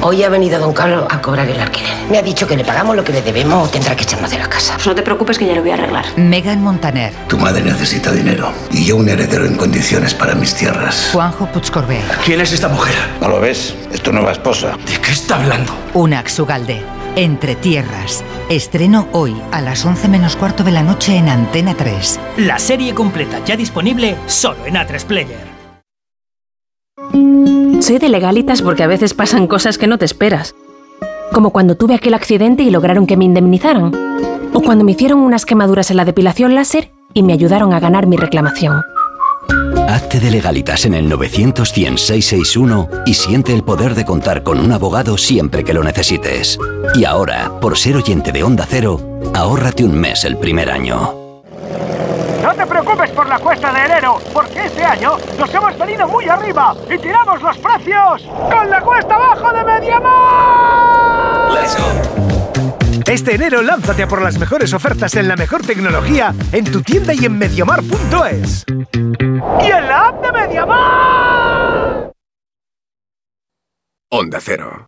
Hoy 0.00 0.22
ha 0.22 0.30
venido 0.30 0.58
don 0.58 0.72
Carlos 0.72 1.04
a 1.10 1.20
cobrar 1.20 1.46
el 1.46 1.60
alquiler. 1.60 1.92
Me 2.10 2.16
ha 2.16 2.22
dicho 2.22 2.46
que 2.48 2.56
le 2.56 2.64
pagamos 2.64 2.96
lo 2.96 3.04
que 3.04 3.12
le 3.12 3.20
debemos 3.20 3.68
o 3.68 3.70
tendrá 3.70 3.94
que 3.94 4.04
echarnos 4.04 4.30
de 4.30 4.38
la 4.38 4.48
casa. 4.48 4.78
No 4.86 4.94
te 4.94 5.02
preocupes 5.02 5.38
que 5.38 5.44
ya 5.44 5.54
lo 5.56 5.60
voy 5.60 5.72
a 5.72 5.74
arreglar. 5.74 6.06
Megan 6.16 6.62
Montaner, 6.62 7.12
Tu 7.28 7.36
madre 7.36 7.60
necesita 7.60 8.10
dinero 8.12 8.50
y 8.70 8.86
yo 8.86 8.96
un 8.96 9.10
heredero 9.10 9.44
en 9.44 9.56
condiciones 9.56 10.14
para 10.14 10.34
mis 10.34 10.54
tierras. 10.54 11.10
Juanjo 11.12 11.44
Puigcorbé, 11.52 12.00
¿Quién 12.24 12.40
es 12.40 12.50
esta 12.54 12.68
mujer? 12.68 12.94
¿No 13.20 13.28
lo 13.28 13.40
ves? 13.42 13.74
Es 13.92 14.00
tu 14.00 14.10
nueva 14.10 14.32
esposa. 14.32 14.78
¿De 14.86 14.98
qué 14.98 15.12
está 15.12 15.36
hablando? 15.36 15.76
Unax 15.92 16.38
Ugalde, 16.38 16.82
Entre 17.16 17.56
Tierras. 17.56 18.24
Estreno 18.48 19.06
hoy 19.12 19.36
a 19.50 19.60
las 19.60 19.84
11 19.84 20.08
menos 20.08 20.34
cuarto 20.34 20.64
de 20.64 20.70
la 20.70 20.82
noche 20.82 21.14
en 21.14 21.28
Antena 21.28 21.74
3. 21.74 22.18
La 22.38 22.58
serie 22.58 22.94
completa 22.94 23.44
ya 23.44 23.54
disponible 23.54 24.16
solo 24.26 24.64
en 24.64 24.76
A3 24.76 25.04
Player. 25.04 25.52
Soy 27.82 27.98
de 27.98 28.08
legalitas 28.08 28.62
porque 28.62 28.82
a 28.82 28.86
veces 28.86 29.12
pasan 29.12 29.46
cosas 29.46 29.76
que 29.76 29.86
no 29.86 29.98
te 29.98 30.06
esperas. 30.06 30.54
Como 31.34 31.50
cuando 31.50 31.76
tuve 31.76 31.94
aquel 31.94 32.14
accidente 32.14 32.62
y 32.62 32.70
lograron 32.70 33.06
que 33.06 33.18
me 33.18 33.26
indemnizaran. 33.26 33.92
O 34.54 34.62
cuando 34.62 34.82
me 34.82 34.92
hicieron 34.92 35.18
unas 35.18 35.44
quemaduras 35.44 35.90
en 35.90 35.98
la 35.98 36.06
depilación 36.06 36.54
láser 36.54 36.92
y 37.12 37.22
me 37.22 37.34
ayudaron 37.34 37.74
a 37.74 37.80
ganar 37.80 38.06
mi 38.06 38.16
reclamación. 38.16 38.80
Hazte 39.92 40.20
de 40.20 40.30
legalitas 40.30 40.86
en 40.86 40.94
el 40.94 41.06
900 41.06 41.68
661 41.68 42.88
y 43.04 43.12
siente 43.12 43.52
el 43.52 43.62
poder 43.62 43.94
de 43.94 44.06
contar 44.06 44.42
con 44.42 44.58
un 44.58 44.72
abogado 44.72 45.18
siempre 45.18 45.64
que 45.64 45.74
lo 45.74 45.84
necesites. 45.84 46.58
Y 46.94 47.04
ahora, 47.04 47.60
por 47.60 47.76
ser 47.76 47.96
oyente 47.96 48.32
de 48.32 48.42
Onda 48.42 48.66
Cero, 48.66 49.20
ahórrate 49.34 49.84
un 49.84 49.94
mes 49.94 50.24
el 50.24 50.38
primer 50.38 50.70
año. 50.70 51.14
No 52.42 52.54
te 52.54 52.64
preocupes 52.64 53.10
por 53.10 53.28
la 53.28 53.38
cuesta 53.38 53.70
de 53.70 53.84
enero, 53.84 54.18
porque 54.32 54.64
este 54.64 54.82
año 54.82 55.18
nos 55.38 55.52
hemos 55.52 55.78
venido 55.78 56.08
muy 56.08 56.26
arriba 56.26 56.74
y 56.86 56.96
tiramos 56.96 57.42
los 57.42 57.58
precios 57.58 58.22
con 58.50 58.70
la 58.70 58.80
cuesta 58.80 59.14
abajo 59.14 59.52
de 59.52 59.62
Mediamar. 59.62 61.52
Let's 61.52 61.76
go. 61.76 62.32
Este 63.06 63.34
enero 63.34 63.60
lánzate 63.60 64.04
a 64.04 64.08
por 64.08 64.22
las 64.22 64.38
mejores 64.38 64.72
ofertas 64.72 65.14
en 65.16 65.28
la 65.28 65.36
mejor 65.36 65.60
tecnología 65.60 66.34
en 66.50 66.64
tu 66.64 66.80
tienda 66.80 67.12
y 67.12 67.26
en 67.26 67.36
mediamar.es. 67.36 68.64
Y 69.60 69.66
en 69.66 69.88
la 69.88 70.08
app 70.08 70.24
de 70.24 70.32
Mediamar. 70.32 72.12
Onda 74.10 74.38
Cero. 74.40 74.86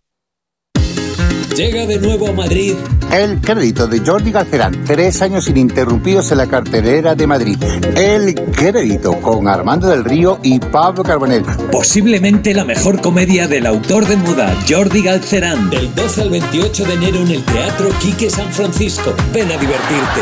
Llega 1.55 1.85
de 1.85 1.97
nuevo 1.99 2.27
a 2.27 2.33
Madrid. 2.33 2.73
El 3.13 3.39
crédito 3.39 3.87
de 3.87 3.99
Jordi 3.99 4.31
Galcerán, 4.31 4.83
tres 4.83 5.21
años 5.21 5.47
ininterrumpidos 5.47 6.29
en 6.33 6.39
la 6.39 6.47
cartelera 6.47 7.15
de 7.15 7.27
Madrid. 7.27 7.57
El 7.95 8.35
crédito 8.51 9.21
con 9.21 9.47
Armando 9.47 9.87
del 9.87 10.03
Río 10.03 10.39
y 10.43 10.59
Pablo 10.59 11.01
Carbonell. 11.03 11.45
Posiblemente 11.71 12.53
la 12.53 12.65
mejor 12.65 12.99
comedia 12.99 13.47
del 13.47 13.67
autor 13.67 14.05
de 14.05 14.17
moda, 14.17 14.53
Jordi 14.67 15.01
Galcerán. 15.01 15.69
Del 15.69 15.95
12 15.95 16.23
al 16.23 16.29
28 16.29 16.83
de 16.83 16.93
enero 16.93 17.17
en 17.19 17.31
el 17.31 17.43
Teatro 17.45 17.87
Quique 18.01 18.29
San 18.29 18.51
Francisco. 18.51 19.13
Ven 19.31 19.49
a 19.49 19.57
divertirte. 19.57 20.21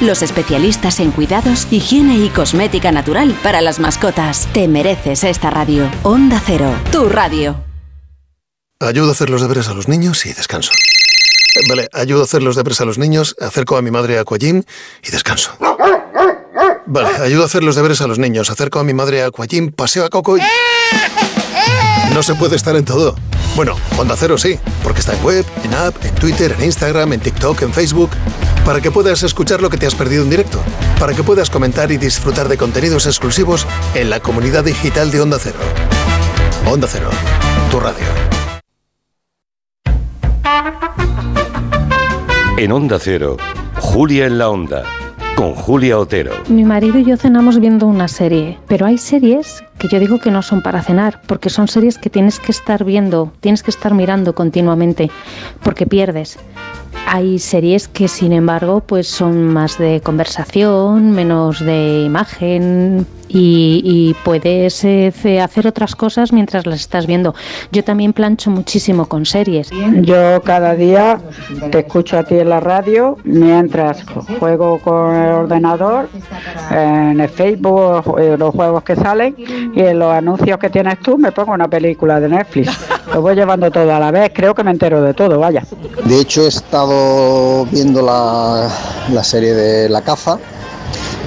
los 0.00 0.22
especialistas 0.22 1.00
en 1.00 1.10
cuidados, 1.10 1.66
higiene 1.70 2.18
y 2.18 2.28
cosmética 2.28 2.92
natural 2.92 3.36
para 3.42 3.60
las 3.60 3.78
mascotas. 3.78 4.48
Te 4.52 4.68
mereces 4.68 5.24
esta 5.24 5.50
radio. 5.50 5.90
Onda 6.02 6.40
Cero, 6.44 6.74
tu 6.90 7.08
radio. 7.08 7.62
Ayudo 8.80 9.08
a 9.08 9.12
hacer 9.12 9.30
los 9.30 9.40
deberes 9.40 9.68
a 9.68 9.74
los 9.74 9.88
niños 9.88 10.26
y 10.26 10.32
descanso. 10.34 10.70
Eh, 10.72 11.60
Vale, 11.68 11.88
ayudo 11.92 12.20
a 12.20 12.24
hacer 12.24 12.42
los 12.42 12.56
deberes 12.56 12.80
a 12.80 12.84
los 12.84 12.98
niños, 12.98 13.34
acerco 13.40 13.76
a 13.76 13.82
mi 13.82 13.90
madre 13.90 14.18
a 14.18 14.20
Aquagym 14.20 14.62
y 15.02 15.10
descanso. 15.10 15.52
Vale, 16.86 17.08
ayudo 17.22 17.42
a 17.42 17.46
hacer 17.46 17.64
los 17.64 17.74
deberes 17.74 18.00
a 18.02 18.06
los 18.06 18.18
niños, 18.18 18.50
acerco 18.50 18.78
a 18.78 18.84
mi 18.84 18.92
madre 18.92 19.22
a 19.22 19.26
Aquagym, 19.26 19.72
paseo 19.72 20.04
a 20.04 20.10
Coco 20.10 20.36
y... 20.36 20.42
No 22.12 22.22
se 22.22 22.34
puede 22.34 22.56
estar 22.56 22.76
en 22.76 22.84
todo. 22.84 23.16
Bueno, 23.56 23.74
Onda 23.96 24.14
Cero 24.18 24.36
sí, 24.36 24.58
porque 24.82 25.00
está 25.00 25.14
en 25.14 25.24
web, 25.24 25.44
en 25.64 25.74
app, 25.74 26.04
en 26.04 26.14
Twitter, 26.14 26.54
en 26.58 26.64
Instagram, 26.64 27.14
en 27.14 27.20
TikTok, 27.20 27.62
en 27.62 27.72
Facebook, 27.72 28.10
para 28.66 28.80
que 28.80 28.90
puedas 28.90 29.22
escuchar 29.22 29.62
lo 29.62 29.70
que 29.70 29.76
te 29.76 29.86
has 29.86 29.94
perdido 29.94 30.24
en 30.24 30.28
directo, 30.28 30.60
para 30.98 31.14
que 31.14 31.22
puedas 31.22 31.50
comentar 31.50 31.92
y 31.92 31.98
disfrutar 31.98 32.48
de 32.48 32.56
contenidos 32.56 33.06
exclusivos 33.06 33.64
en 33.94 34.10
la 34.10 34.18
comunidad 34.18 34.64
digital 34.64 35.12
de 35.12 35.20
Onda 35.20 35.38
Cero. 35.40 35.58
Onda 36.66 36.88
Cero, 36.90 37.08
tu 37.70 37.78
radio. 37.78 38.04
En 42.58 42.72
Onda 42.72 42.98
Cero, 42.98 43.36
Julia 43.78 44.26
en 44.26 44.38
la 44.38 44.50
Onda, 44.50 44.82
con 45.36 45.54
Julia 45.54 45.96
Otero. 45.96 46.32
Mi 46.48 46.64
marido 46.64 46.98
y 46.98 47.04
yo 47.04 47.16
cenamos 47.16 47.60
viendo 47.60 47.86
una 47.86 48.08
serie, 48.08 48.58
pero 48.66 48.84
hay 48.86 48.98
series 48.98 49.62
que 49.78 49.86
yo 49.86 50.00
digo 50.00 50.18
que 50.18 50.32
no 50.32 50.42
son 50.42 50.60
para 50.60 50.82
cenar, 50.82 51.20
porque 51.28 51.50
son 51.50 51.68
series 51.68 51.98
que 51.98 52.10
tienes 52.10 52.40
que 52.40 52.50
estar 52.50 52.82
viendo, 52.82 53.32
tienes 53.38 53.62
que 53.62 53.70
estar 53.70 53.94
mirando 53.94 54.34
continuamente, 54.34 55.08
porque 55.62 55.86
pierdes. 55.86 56.36
Hay 57.08 57.38
series 57.38 57.86
que, 57.86 58.08
sin 58.08 58.32
embargo, 58.32 58.80
pues 58.80 59.06
son 59.06 59.46
más 59.46 59.78
de 59.78 60.00
conversación, 60.00 61.12
menos 61.12 61.64
de 61.64 62.02
imagen 62.04 63.06
y, 63.28 63.82
y 63.84 64.14
puedes 64.24 64.84
eh, 64.84 65.12
ce- 65.14 65.40
hacer 65.40 65.66
otras 65.66 65.94
cosas 65.96 66.32
mientras 66.32 66.66
las 66.66 66.80
estás 66.80 67.06
viendo. 67.06 67.34
Yo 67.72 67.82
también 67.84 68.12
plancho 68.12 68.50
muchísimo 68.50 69.06
con 69.06 69.26
series. 69.26 69.70
Yo 70.02 70.40
cada 70.44 70.74
día 70.74 71.20
te 71.70 71.80
escucho 71.80 72.18
a 72.18 72.24
ti 72.24 72.38
en 72.38 72.48
la 72.48 72.60
radio, 72.60 73.16
mientras 73.24 74.04
juego 74.38 74.78
con 74.80 75.14
el 75.14 75.32
ordenador, 75.32 76.08
en 76.70 77.20
el 77.20 77.28
Facebook, 77.28 78.18
eh, 78.18 78.36
los 78.38 78.54
juegos 78.54 78.82
que 78.84 78.96
salen 78.96 79.34
y 79.74 79.80
en 79.80 79.98
los 79.98 80.12
anuncios 80.12 80.58
que 80.58 80.70
tienes 80.70 81.00
tú 81.00 81.18
me 81.18 81.32
pongo 81.32 81.52
una 81.52 81.68
película 81.68 82.20
de 82.20 82.28
Netflix. 82.28 82.70
Lo 83.12 83.22
voy 83.22 83.34
llevando 83.34 83.70
todo 83.70 83.94
a 83.94 83.98
la 84.00 84.10
vez, 84.10 84.30
creo 84.34 84.54
que 84.54 84.62
me 84.64 84.70
entero 84.70 85.02
de 85.02 85.14
todo, 85.14 85.38
vaya. 85.38 85.62
De 86.04 86.20
hecho, 86.20 86.44
he 86.44 86.48
estado 86.48 87.64
viendo 87.66 88.02
la, 88.02 88.68
la 89.12 89.24
serie 89.24 89.54
de 89.54 89.88
La 89.88 90.02
Caza 90.02 90.38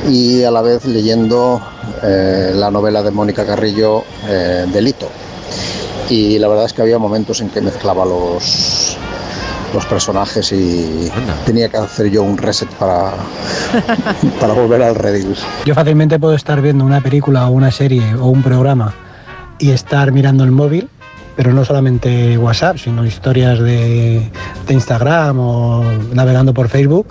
y 0.08 0.44
a 0.44 0.52
la 0.52 0.62
vez 0.62 0.86
leyendo 0.86 1.62
eh, 2.04 2.54
la 2.56 2.72
novela 2.72 3.04
de 3.04 3.12
Mónica 3.12 3.46
Carrillo, 3.46 4.04
eh, 4.28 4.66
Delito. 4.72 5.10
Y 6.10 6.40
la 6.40 6.48
verdad 6.48 6.66
es 6.66 6.74
que 6.74 6.82
había 6.82 6.98
momentos 6.98 7.42
en 7.42 7.50
que 7.50 7.62
mezclaba 7.62 8.06
los, 8.06 8.98
los 9.74 9.86
personajes 9.86 10.52
y 10.52 11.12
tenía 11.46 11.70
que 11.70 11.78
hacer 11.78 12.10
yo 12.10 12.24
un 12.24 12.38
reset 12.38 12.70
para, 12.72 13.14
para 14.40 14.54
volver 14.54 14.82
al 14.82 14.96
redil. 14.96 15.36
Yo 15.66 15.76
fácilmente 15.76 16.20
puedo 16.20 16.34
estar 16.34 16.62
viendo 16.62 16.86
una 16.86 17.02
película 17.02 17.48
o 17.48 17.52
una 17.52 17.72
serie 17.72 18.16
o 18.16 18.28
un 18.28 18.42
programa 18.42 18.94
y 19.60 19.72
estar 19.72 20.12
mirando 20.12 20.44
el 20.44 20.52
móvil, 20.52 20.90
pero 21.36 21.54
no 21.54 21.64
solamente 21.64 22.38
WhatsApp, 22.38 22.78
sino 22.78 23.06
historias 23.06 23.60
de, 23.60 24.32
de 24.68 24.74
Instagram 24.74 25.38
o 25.40 25.84
navegando 26.14 26.54
por 26.54 26.70
Facebook. 26.70 27.08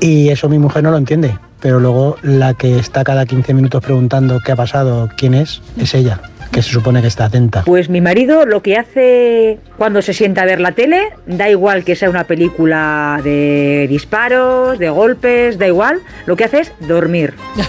Y 0.00 0.30
eso 0.30 0.48
mi 0.48 0.58
mujer 0.58 0.82
no 0.82 0.90
lo 0.90 0.96
entiende, 0.96 1.38
pero 1.62 1.80
luego 1.80 2.16
la 2.22 2.54
que 2.54 2.78
está 2.78 3.04
cada 3.04 3.24
15 3.24 3.54
minutos 3.54 3.82
preguntando 3.82 4.40
qué 4.44 4.52
ha 4.52 4.56
pasado, 4.56 5.08
quién 5.16 5.32
es, 5.32 5.62
es 5.78 5.94
ella, 5.94 6.20
que 6.52 6.62
se 6.62 6.70
supone 6.70 7.00
que 7.00 7.08
está 7.08 7.24
atenta. 7.24 7.62
Pues 7.64 7.88
mi 7.88 8.00
marido 8.00 8.44
lo 8.46 8.62
que 8.62 8.76
hace 8.76 9.58
cuando 9.78 10.02
se 10.02 10.12
sienta 10.12 10.42
a 10.42 10.44
ver 10.44 10.60
la 10.60 10.72
tele, 10.72 11.08
da 11.26 11.48
igual 11.50 11.82
que 11.82 11.96
sea 11.96 12.10
una 12.10 12.24
película 12.24 13.20
de 13.24 13.86
disparos, 13.88 14.78
de 14.78 14.90
golpes, 14.90 15.58
da 15.58 15.66
igual, 15.66 16.00
lo 16.26 16.36
que 16.36 16.44
hace 16.44 16.60
es 16.60 16.72
dormir. 16.80 17.34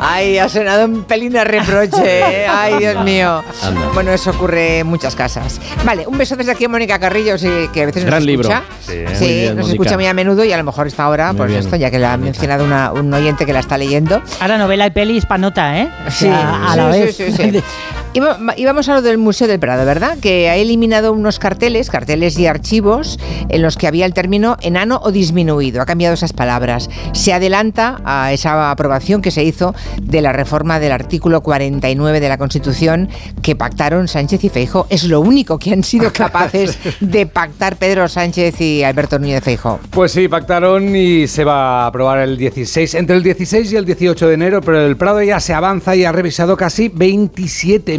Ay, 0.00 0.38
ha 0.38 0.48
sonado 0.48 0.84
un 0.84 1.04
pelín 1.04 1.36
a 1.36 1.44
reproche. 1.44 2.20
¿eh? 2.20 2.46
Ay, 2.48 2.78
Dios 2.78 3.04
mío. 3.04 3.42
Anda. 3.62 3.88
Bueno, 3.94 4.12
eso 4.12 4.30
ocurre 4.30 4.80
en 4.80 4.86
muchas 4.86 5.14
casas. 5.16 5.60
Vale, 5.84 6.06
un 6.06 6.16
beso 6.18 6.36
desde 6.36 6.52
aquí 6.52 6.66
a 6.66 6.68
Mónica 6.68 6.98
Carrillo, 6.98 7.38
sí, 7.38 7.48
que 7.72 7.82
a 7.82 7.86
veces 7.86 8.04
Gran 8.04 8.18
nos 8.20 8.26
libro. 8.26 8.48
escucha. 8.50 8.64
Sí, 8.80 8.98
Sí, 9.14 9.24
bien, 9.26 9.56
nos 9.56 9.70
escucha 9.70 9.94
muy 9.96 10.06
a 10.06 10.14
menudo 10.14 10.44
y 10.44 10.52
a 10.52 10.56
lo 10.56 10.64
mejor 10.64 10.86
está 10.86 11.04
ahora, 11.04 11.28
Muy 11.32 11.38
pues 11.38 11.48
bien, 11.50 11.60
esto, 11.60 11.76
ya 11.76 11.90
que 11.90 11.98
la 11.98 12.12
ha 12.12 12.16
mencionado 12.16 12.64
una- 12.64 12.92
un 12.92 13.12
oyente 13.12 13.46
que 13.46 13.52
la 13.52 13.60
está 13.60 13.76
leyendo. 13.78 14.22
Ahora 14.40 14.58
novela 14.58 14.86
y 14.86 14.90
peli 14.90 15.16
hispanota, 15.16 15.78
¿eh? 15.80 15.88
Sí, 16.18 16.26
a 16.28 16.74
la 16.76 16.92
sí, 16.92 17.00
vez. 17.00 17.16
sí, 17.16 17.62
Y 18.14 18.20
va- 18.20 18.38
y 18.56 18.64
vamos 18.64 18.88
a 18.88 18.94
lo 18.94 19.02
del 19.02 19.18
Museo 19.18 19.46
del 19.46 19.60
Prado, 19.60 19.84
¿verdad? 19.84 20.16
Que 20.20 20.48
ha 20.48 20.56
eliminado 20.56 21.12
unos 21.12 21.38
carteles, 21.38 21.88
carteles 21.90 22.36
y 22.38 22.46
archivos 22.46 23.18
en 23.48 23.62
los 23.62 23.76
que 23.76 23.86
había 23.86 24.06
el 24.06 24.14
término 24.14 24.56
enano 24.60 24.98
o 25.04 25.12
disminuido. 25.12 25.82
Ha 25.82 25.86
cambiado 25.86 26.14
esas 26.14 26.32
palabras. 26.32 26.88
Se 27.12 27.32
adelanta 27.32 28.00
a 28.04 28.32
esa 28.32 28.70
aprobación 28.72 29.20
que 29.22 29.30
se 29.30 29.44
hizo 29.44 29.74
de 30.02 30.20
la 30.22 30.32
reforma 30.32 30.80
del 30.80 30.92
artículo 30.92 31.42
49 31.42 32.18
de 32.20 32.28
la 32.28 32.38
Constitución 32.38 33.08
que 33.42 33.54
pactaron 33.54 34.08
Sánchez 34.08 34.42
y 34.42 34.48
Feijo. 34.48 34.86
Es 34.90 35.04
lo 35.04 35.20
único 35.20 35.58
que 35.58 35.72
han 35.72 35.84
sido 35.84 36.10
capaces 36.12 36.78
de 37.00 37.26
pactar 37.26 37.76
Pedro 37.76 38.08
Sánchez 38.08 38.60
y 38.60 38.82
Alberto 38.82 39.18
Núñez 39.18 39.44
Feijo. 39.44 39.78
Pues 39.90 40.12
sí, 40.12 40.26
pactaron 40.28 40.96
y 40.96 41.28
se 41.28 41.44
va 41.44 41.82
a 41.84 41.86
aprobar 41.88 42.18
el 42.20 42.36
16, 42.38 42.94
entre 42.94 43.16
el 43.16 43.22
16 43.22 43.70
y 43.70 43.76
el 43.76 43.84
18 43.84 44.26
de 44.28 44.34
enero, 44.34 44.60
pero 44.62 44.80
el 44.84 44.96
Prado 44.96 45.22
ya 45.22 45.38
se 45.40 45.52
avanza 45.54 45.94
y 45.94 46.04
ha 46.04 46.10
revisado 46.10 46.56
casi 46.56 46.88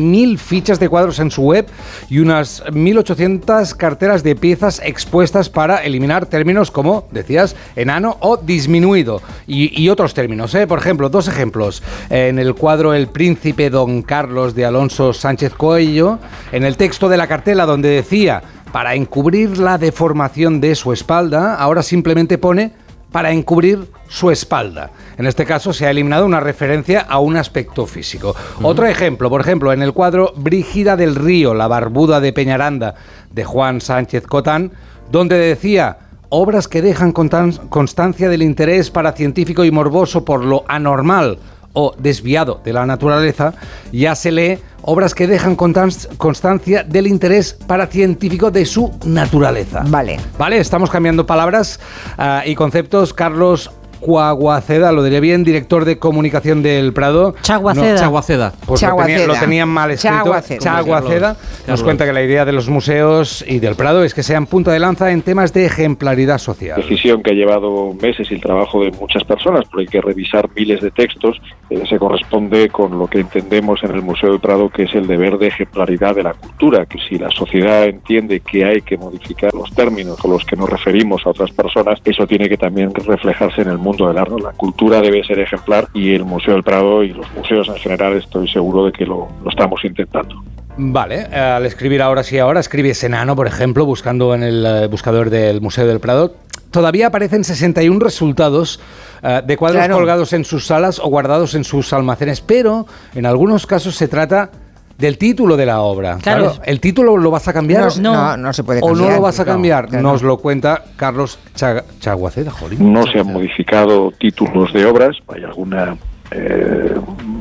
27.000 0.10 0.38
fichas 0.38 0.80
de 0.80 0.90
cuadros 0.90 1.20
en 1.20 1.32
su 1.32 1.44
web 1.44 1.68
y 2.10 2.20
unas 2.20 2.64
1.800 2.66 3.76
carteras 3.76 4.24
de 4.24 4.36
piezas 4.36 4.82
expuestas 4.84 5.50
para 5.50 5.84
eliminar 5.84 6.26
términos 6.26 6.72
como, 6.72 7.08
decías, 7.12 7.56
enano 7.76 8.18
o 8.20 8.38
disminuido 8.38 9.22
y, 9.48 9.82
y 9.82 9.90
otros 9.90 10.14
términos. 10.14 10.54
¿eh? 10.56 10.68
Por 10.68 10.80
ejemplo, 10.80 11.10
dos 11.10 11.28
ejemplos. 11.28 11.84
En 12.10 12.40
el 12.40 12.56
cuadro 12.56 12.94
El 12.94 13.08
Príncipe 13.08 13.70
Don 13.70 14.02
Carlos 14.02 14.56
de 14.56 14.66
Alonso 14.66 15.14
Sánchez 15.14 15.54
Coello, 15.54 16.20
en 16.52 16.64
el 16.64 16.78
texto 16.78 17.10
de 17.10 17.18
la 17.18 17.28
cartela 17.28 17.66
donde 17.66 17.90
decía 17.90 18.42
para 18.72 18.96
encubrir 18.96 19.58
la 19.58 19.78
deformación 19.78 20.62
de 20.62 20.76
su 20.76 20.94
espalda, 20.94 21.56
ahora 21.56 21.82
simplemente 21.82 22.38
pone 22.38 22.72
para 23.12 23.32
encubrir 23.32 23.88
su 24.08 24.30
espalda. 24.32 24.92
En 25.18 25.26
este 25.26 25.46
caso 25.46 25.74
se 25.74 25.86
ha 25.86 25.92
eliminado 25.92 26.26
una 26.26 26.40
referencia 26.40 27.02
a 27.02 27.20
un 27.20 27.38
aspecto 27.38 27.86
físico. 27.86 28.36
Otro 28.62 28.86
ejemplo, 28.86 29.30
por 29.30 29.42
ejemplo, 29.42 29.74
en 29.74 29.82
el 29.82 29.94
cuadro 29.94 30.34
Brígida 30.36 30.96
del 30.96 31.16
Río, 31.16 31.54
la 31.54 31.68
barbuda 31.68 32.20
de 32.20 32.34
Peñaranda, 32.34 32.96
de 33.32 33.44
Juan 33.44 33.82
Sánchez 33.82 34.26
Cotán, 34.28 34.72
donde 35.12 35.38
decía 35.38 35.98
obras 36.30 36.68
que 36.68 36.82
dejan 36.84 37.14
constan- 37.14 37.70
constancia 37.70 38.30
del 38.30 38.44
interés 38.44 38.92
paracientífico 38.92 39.64
y 39.66 39.72
morboso 39.72 40.24
por 40.24 40.44
lo 40.46 40.64
anormal 40.68 41.40
o 41.74 41.94
desviado 41.98 42.62
de 42.64 42.74
la 42.74 42.86
naturaleza, 42.86 43.54
ya 43.92 44.16
se 44.16 44.32
lee 44.32 44.60
obras 44.82 45.14
que 45.14 45.28
dejan 45.28 45.56
constan- 45.58 46.08
constancia 46.18 46.84
del 46.84 47.08
interés 47.08 47.54
paracientífico 47.68 48.50
de 48.52 48.66
su 48.66 48.92
naturaleza. 49.06 49.84
Vale. 49.88 50.20
Vale, 50.38 50.58
estamos 50.60 50.90
cambiando 50.90 51.26
palabras 51.26 51.80
ah, 52.18 52.44
y 52.46 52.56
conceptos. 52.56 53.14
Carlos 53.14 53.72
Cuaguaceda, 54.00 54.92
lo 54.92 55.04
diré 55.04 55.20
bien, 55.20 55.44
director 55.44 55.86
de 55.86 55.98
comunicación 56.00 56.62
del 56.64 56.94
Prado. 56.94 57.36
Chaguaceda. 57.42 57.94
No, 57.94 58.00
Chaguaceda. 58.00 58.54
Pues 58.66 58.82
lo, 58.82 58.88
tenía- 58.90 58.90
Chaguaceda. 59.18 59.28
lo 59.28 59.34
tenían 59.40 59.70
mal 59.70 59.92
escrito. 59.92 60.16
Chaguaceda. 60.18 60.60
Chaguaceda. 60.60 61.38
Nos 61.68 61.84
cuenta 61.84 62.06
que 62.06 62.14
la 62.14 62.22
idea 62.24 62.46
de 62.46 62.52
los 62.52 62.70
museos 62.70 63.44
y 63.48 63.60
del 63.60 63.76
Prado 63.76 64.04
es 64.04 64.14
que 64.14 64.24
sean 64.24 64.46
punta 64.46 64.72
de 64.72 64.80
lanza 64.80 65.12
en 65.12 65.22
temas 65.22 65.54
de 65.54 65.66
ejemplaridad 65.66 66.38
social. 66.38 66.82
decisión 66.82 67.22
que 67.22 67.32
ha 67.32 67.34
llevado 67.34 67.94
meses 68.02 68.32
y 68.32 68.36
el 68.36 68.42
trabajo 68.42 68.84
de 68.84 68.92
muchas 68.92 69.24
personas, 69.24 69.66
porque 69.70 69.82
hay 69.82 69.88
que 69.88 70.02
revisar 70.02 70.50
miles 70.56 70.82
de 70.82 70.92
textos, 70.92 71.42
eh, 71.70 71.84
se 71.90 71.98
corresponde 72.00 72.70
con 72.70 72.98
lo 72.98 73.08
que 73.08 73.20
entendemos 73.20 73.84
en 73.84 73.92
el 73.92 74.02
Museo 74.02 74.32
del 74.32 74.40
Prado, 74.40 74.70
que 74.70 74.84
es 74.84 74.96
el 74.96 75.08
deber 75.08 75.38
de 75.38 75.48
ejemplaridad 75.48 76.16
de 76.16 76.24
la 76.24 76.34
cultura, 76.34 76.86
que 76.86 76.98
si 77.08 77.18
la 77.18 77.30
sociedad 77.32 77.84
entiende 77.86 78.40
que 78.40 78.66
hay 78.66 78.82
que 78.82 78.98
modificar 78.98 79.54
los 79.54 79.72
términos 79.74 80.18
con 80.18 80.32
los 80.32 80.46
que 80.46 80.56
nos 80.56 80.70
referimos 80.70 81.22
a 81.26 81.32
otras 81.32 81.52
personas, 81.52 82.00
eso 82.06 82.26
tiene 82.26 82.48
que 82.50 82.58
también 82.58 82.94
reflejarse 82.94 83.62
en 83.62 83.70
el 83.70 83.78
mundo 83.78 83.89
del 83.98 84.18
arte. 84.18 84.36
La 84.42 84.52
cultura 84.52 85.02
debe 85.02 85.24
ser 85.24 85.40
ejemplar 85.40 85.88
y 85.94 86.14
el 86.14 86.24
Museo 86.26 86.54
del 86.54 86.64
Prado 86.64 87.04
y 87.04 87.10
los 87.10 87.26
museos 87.34 87.68
en 87.70 87.76
general 87.76 88.14
estoy 88.14 88.48
seguro 88.48 88.86
de 88.86 88.92
que 88.92 89.06
lo, 89.06 89.28
lo 89.44 89.50
estamos 89.50 89.84
intentando. 89.84 90.36
Vale, 90.78 91.28
eh, 91.32 91.36
al 91.36 91.66
escribir 91.66 92.02
ahora 92.02 92.24
sí 92.24 92.38
ahora, 92.40 92.60
escribes 92.62 93.04
enano, 93.04 93.36
por 93.36 93.48
ejemplo, 93.48 93.86
buscando 93.86 94.34
en 94.34 94.44
el 94.44 94.66
eh, 94.66 94.88
buscador 94.88 95.30
del 95.30 95.60
Museo 95.60 95.86
del 95.86 96.00
Prado. 96.00 96.34
Todavía 96.72 97.08
aparecen 97.08 97.44
61 97.44 98.00
resultados 98.00 98.80
eh, 99.24 99.42
de 99.46 99.58
cuadros 99.58 99.80
Claro. 99.80 99.96
colgados 99.96 100.32
en 100.34 100.46
sus 100.46 100.68
salas 100.68 101.00
o 101.00 101.08
guardados 101.10 101.56
en 101.56 101.64
sus 101.64 101.92
almacenes, 101.94 102.42
pero 102.42 102.86
en 103.16 103.26
algunos 103.26 103.66
casos 103.66 103.96
se 103.96 104.08
trata 104.08 104.52
del 105.00 105.18
título 105.18 105.56
de 105.58 105.66
la 105.66 105.80
obra. 105.82 106.18
Claro. 106.22 106.54
¿El 106.66 106.80
título 106.80 107.18
lo 107.18 107.32
vas 107.32 107.48
a 107.48 107.54
cambiar? 107.54 107.98
No, 108.00 108.14
no, 108.14 108.38
no 108.38 108.54
se 108.54 108.64
puede 108.64 108.82
¿O 108.84 108.88
cambiar. 108.88 109.10
no 109.10 109.16
lo 109.16 109.22
vas 109.22 109.40
a 109.40 109.44
No, 109.46 109.52
cambiar? 109.54 109.88
claro. 109.88 110.04
Nos 110.04 110.22
lo 110.22 110.38
cuenta 110.38 110.84
Carlos 110.98 111.40
Cha- 111.56 111.84
Chaguaceda, 112.00 112.52
jolín. 112.52 112.92
No 112.94 113.04
se 113.08 113.20
han 113.20 113.32
modificado 113.32 114.12
títulos 114.12 114.72
de 114.74 114.86
obras, 114.86 115.16
hay 115.34 115.44
alguna 115.44 115.98
eh, 116.32 116.94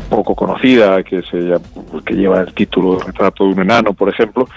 poco 0.08 0.34
conocida 0.34 1.02
que 1.02 1.20
se 1.22 1.36
llama- 1.36 1.60
que 2.06 2.14
lleva 2.14 2.40
el 2.40 2.54
título 2.54 2.96
de 2.96 3.04
retrato 3.04 3.44
de 3.44 3.50
un 3.52 3.60
enano, 3.60 3.92
por 3.92 4.08
ejemplo, 4.08 4.48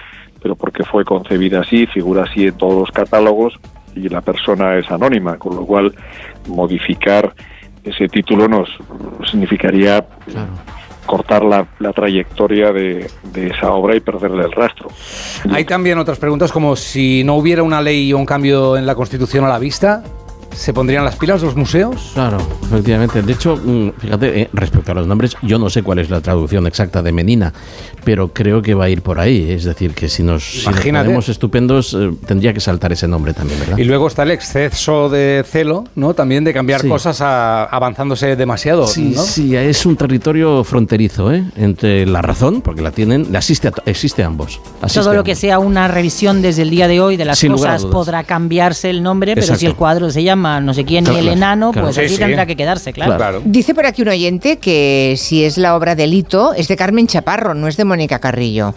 pero 0.41 0.55
porque 0.55 0.83
fue 0.85 1.03
concebida 1.03 1.59
así, 1.61 1.85
figura 1.87 2.23
así 2.23 2.47
en 2.47 2.53
todos 2.53 2.75
los 2.79 2.91
catálogos 2.91 3.59
y 3.93 4.07
la 4.07 4.21
persona 4.21 4.77
es 4.77 4.89
anónima, 4.89 5.37
con 5.37 5.55
lo 5.57 5.65
cual 5.65 5.93
modificar 6.47 7.33
ese 7.83 8.07
título 8.07 8.47
nos 8.47 8.69
significaría 9.29 10.05
cortar 11.05 11.43
la, 11.43 11.67
la 11.79 11.93
trayectoria 11.93 12.71
de, 12.71 13.09
de 13.33 13.47
esa 13.47 13.71
obra 13.71 13.95
y 13.95 13.99
perderle 13.99 14.45
el 14.45 14.51
rastro. 14.51 14.89
Hay 15.51 15.65
también 15.65 15.97
otras 15.97 16.19
preguntas 16.19 16.51
como 16.51 16.75
si 16.75 17.23
no 17.23 17.35
hubiera 17.35 17.63
una 17.63 17.81
ley 17.81 18.13
o 18.13 18.17
un 18.17 18.25
cambio 18.25 18.77
en 18.77 18.85
la 18.85 18.95
Constitución 18.95 19.45
a 19.45 19.49
la 19.49 19.59
vista, 19.59 20.03
¿se 20.53 20.73
pondrían 20.73 21.03
las 21.05 21.15
pilas 21.15 21.41
los 21.41 21.55
museos? 21.55 22.11
Claro, 22.13 22.37
efectivamente. 22.63 23.21
De 23.21 23.33
hecho, 23.33 23.55
mm, 23.57 23.91
fíjate, 23.97 24.41
eh, 24.41 24.49
respecto 24.53 24.91
a 24.91 24.95
los 24.95 25.07
nombres, 25.07 25.35
yo 25.41 25.57
no 25.59 25.69
sé 25.69 25.83
cuál 25.83 25.99
es 25.99 26.09
la 26.09 26.21
traducción 26.21 26.67
exacta 26.67 27.01
de 27.01 27.11
Menina, 27.11 27.53
pero 28.03 28.29
creo 28.33 28.61
que 28.61 28.73
va 28.73 28.85
a 28.85 28.89
ir 28.89 29.01
por 29.01 29.19
ahí. 29.19 29.51
Es 29.51 29.63
decir, 29.63 29.93
que 29.93 30.09
si 30.09 30.23
nos, 30.23 30.43
si 30.43 30.65
nos 30.67 30.75
Imagínate. 30.75 31.31
estupendos, 31.31 31.93
eh, 31.99 32.11
tendría 32.25 32.53
que 32.53 32.59
saltar 32.59 32.91
ese 32.91 33.07
nombre 33.07 33.33
también, 33.33 33.59
¿verdad? 33.59 33.77
Y 33.77 33.83
luego 33.83 34.07
está 34.07 34.23
el 34.23 34.31
exceso 34.31 35.09
de 35.09 35.43
celo, 35.47 35.83
¿no? 35.95 36.13
También 36.13 36.43
de 36.43 36.53
cambiar 36.53 36.81
Sí. 36.81 36.87
cosas 36.87 37.21
a- 37.21 37.65
avanzándose 37.65 38.35
demasiado, 38.35 38.87
Sí, 38.87 39.13
¿no? 39.15 39.21
sí, 39.21 39.55
es 39.55 39.85
un 39.85 39.95
territorio 39.95 40.63
fronterizo, 40.63 41.31
¿eh? 41.33 41.43
Entre 41.55 42.05
la 42.05 42.21
razón, 42.21 42.61
porque 42.61 42.81
la 42.81 42.91
tienen, 42.91 43.35
asiste 43.35 43.67
a, 43.69 43.73
existe 43.85 44.23
a 44.23 44.27
ambos. 44.27 44.59
Asiste 44.81 44.99
Todo 45.01 45.11
a 45.11 45.13
lo 45.13 45.23
que 45.23 45.35
sea 45.35 45.59
una 45.59 45.87
revisión 45.87 46.41
desde 46.41 46.63
el 46.63 46.69
día 46.69 46.87
de 46.87 46.99
hoy 47.01 47.17
de 47.17 47.25
las 47.25 47.39
Sin 47.39 47.51
cosas 47.53 47.85
podrá 47.85 48.23
cambiarse 48.23 48.89
el 48.89 49.03
nombre, 49.03 49.35
pero 49.35 49.55
si 49.55 49.65
el 49.65 49.75
cuadro 49.75 50.09
se 50.09 50.23
llama 50.23 50.40
no 50.41 50.73
sé 50.73 50.83
quién 50.85 51.03
Claro, 51.03 51.19
el 51.19 51.25
claro, 51.25 51.37
enano, 51.37 51.71
claro. 51.71 51.87
pues 51.87 51.95
Sí, 51.95 52.01
así 52.05 52.13
sí. 52.15 52.19
tendrá 52.19 52.45
que 52.45 52.55
quedarse, 52.55 52.93
claro. 52.93 53.41
Dice 53.45 53.73
por 53.75 53.85
aquí 53.85 54.01
un 54.01 54.09
oyente 54.09 54.57
que 54.57 55.15
si 55.17 55.43
es 55.43 55.57
la 55.57 55.75
obra 55.75 55.95
Delito, 55.95 56.53
es 56.53 56.67
de 56.67 56.75
Carmen 56.75 57.07
Chaparro, 57.07 57.53
no 57.53 57.67
es 57.67 57.77
de 57.77 57.85
Mónica 57.85 58.19
Carrillo. 58.19 58.73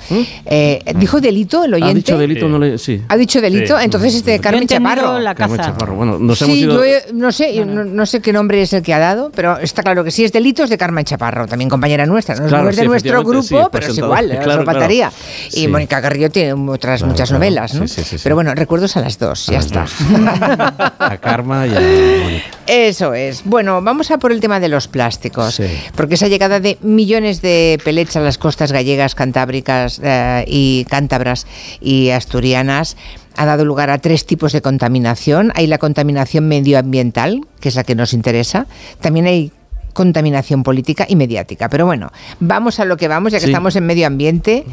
Eh, 0.47 0.81
¿Dijo 0.97 1.21
Delito 1.21 1.65
el 1.65 1.75
oyente? 1.75 1.93
¿Mm? 1.95 1.95
Ha 1.95 1.95
dicho 1.95 2.19
delito, 2.19 2.49
no 2.49 2.59
le. 2.59 2.79
Sí. 2.79 3.01
¿Ha 3.09 3.17
dicho 3.17 3.41
Delito? 3.41 3.79
Entonces 3.79 4.15
es 4.17 4.25
de 4.25 4.39
Carmen 4.41 4.67
Chaparro. 4.67 5.19
la 5.19 5.35
Carmen 5.35 5.57
caza. 5.57 5.71
Chaparro. 5.73 5.95
Bueno, 5.97 6.19
nos 6.19 6.41
hemos 6.43 6.55
sí, 6.55 6.61
ido. 6.63 6.75
yo 6.77 6.85
he- 6.85 7.13
no 7.13 7.33
sé, 7.33 7.55
yo 7.55 7.65
no, 7.65 7.85
no 7.85 8.07
sé 8.07 8.21
qué 8.21 8.33
nombre 8.33 8.61
es 8.63 8.73
el 8.73 8.83
que 8.83 8.93
ha 8.95 8.99
dado, 8.99 9.31
pero 9.35 9.59
está 9.59 9.83
claro 9.83 10.05
que 10.05 10.11
sí 10.11 10.25
es 10.25 10.33
Delito 10.33 10.65
es 10.65 10.71
de 10.71 10.79
Carmen 10.79 11.05
Chaparro, 11.05 11.47
también 11.47 11.69
compañera 11.71 12.07
nuestra. 12.07 12.35
No, 12.37 12.47
Claro, 12.47 12.65
no 12.65 12.71
es 12.71 12.77
de 12.77 12.83
sí, 12.83 12.89
nuestro 12.89 13.23
grupo, 13.25 13.43
sí, 13.43 13.57
pero 13.73 13.87
es 13.87 13.99
igual, 13.99 14.39
Claro, 14.43 14.65
faltaría. 14.65 15.11
Y 15.49 15.51
Sí. 15.63 15.69
Mónica 15.69 16.01
Carrillo 16.03 16.31
tiene 16.31 16.53
otras 16.71 17.01
Claro, 17.01 17.13
muchas 17.13 17.31
novelas, 17.33 17.75
¿no? 17.75 17.87
Sí, 17.89 17.95
sí, 17.97 18.03
sí, 18.05 18.19
sí. 18.19 18.23
Pero 18.23 18.35
bueno, 18.35 18.55
recuerdos 18.55 18.97
a 18.97 19.01
las 19.01 19.19
dos, 19.19 19.47
ya 19.47 19.59
está. 19.59 19.87
A 20.99 21.17
Karma 21.21 21.54
Eso 22.67 23.15
es. 23.15 23.43
Bueno, 23.45 23.83
vamos 23.83 24.11
a 24.11 24.19
por 24.19 24.33
el 24.33 24.41
tema 24.41 24.59
de 24.59 24.69
los 24.69 24.89
plásticos. 24.89 25.57
Sí. 25.57 25.65
Porque 25.95 26.15
esa 26.15 26.29
llegada 26.29 26.61
de 26.61 26.79
millones 26.81 27.43
de 27.43 27.79
pellets 27.85 28.17
a 28.17 28.21
las 28.21 28.39
costas 28.39 28.73
gallegas, 28.73 29.15
cantábricas 29.15 30.01
eh, 30.03 30.45
y 30.47 30.85
cántabras 30.89 31.47
y 31.81 32.11
asturianas 32.11 32.97
ha 33.37 33.45
dado 33.45 33.65
lugar 33.65 33.91
a 33.91 33.99
tres 33.99 34.25
tipos 34.27 34.53
de 34.53 34.63
contaminación. 34.63 35.53
Hay 35.57 35.67
la 35.67 35.79
contaminación 35.79 36.49
medioambiental, 36.49 37.41
que 37.61 37.69
es 37.69 37.75
la 37.75 37.85
que 37.85 37.95
nos 37.95 38.13
interesa. 38.15 38.67
También 39.01 39.27
hay 39.27 39.53
contaminación 39.93 40.63
política 40.63 41.05
y 41.09 41.17
mediática. 41.17 41.69
Pero 41.69 41.87
bueno, 41.87 42.11
vamos 42.41 42.81
a 42.81 42.85
lo 42.85 42.97
que 42.97 43.09
vamos, 43.09 43.33
ya 43.33 43.39
que 43.39 43.45
Sí. 43.47 43.51
estamos 43.51 43.77
en 43.77 43.87
medio 43.87 44.07
ambiente. 44.07 44.65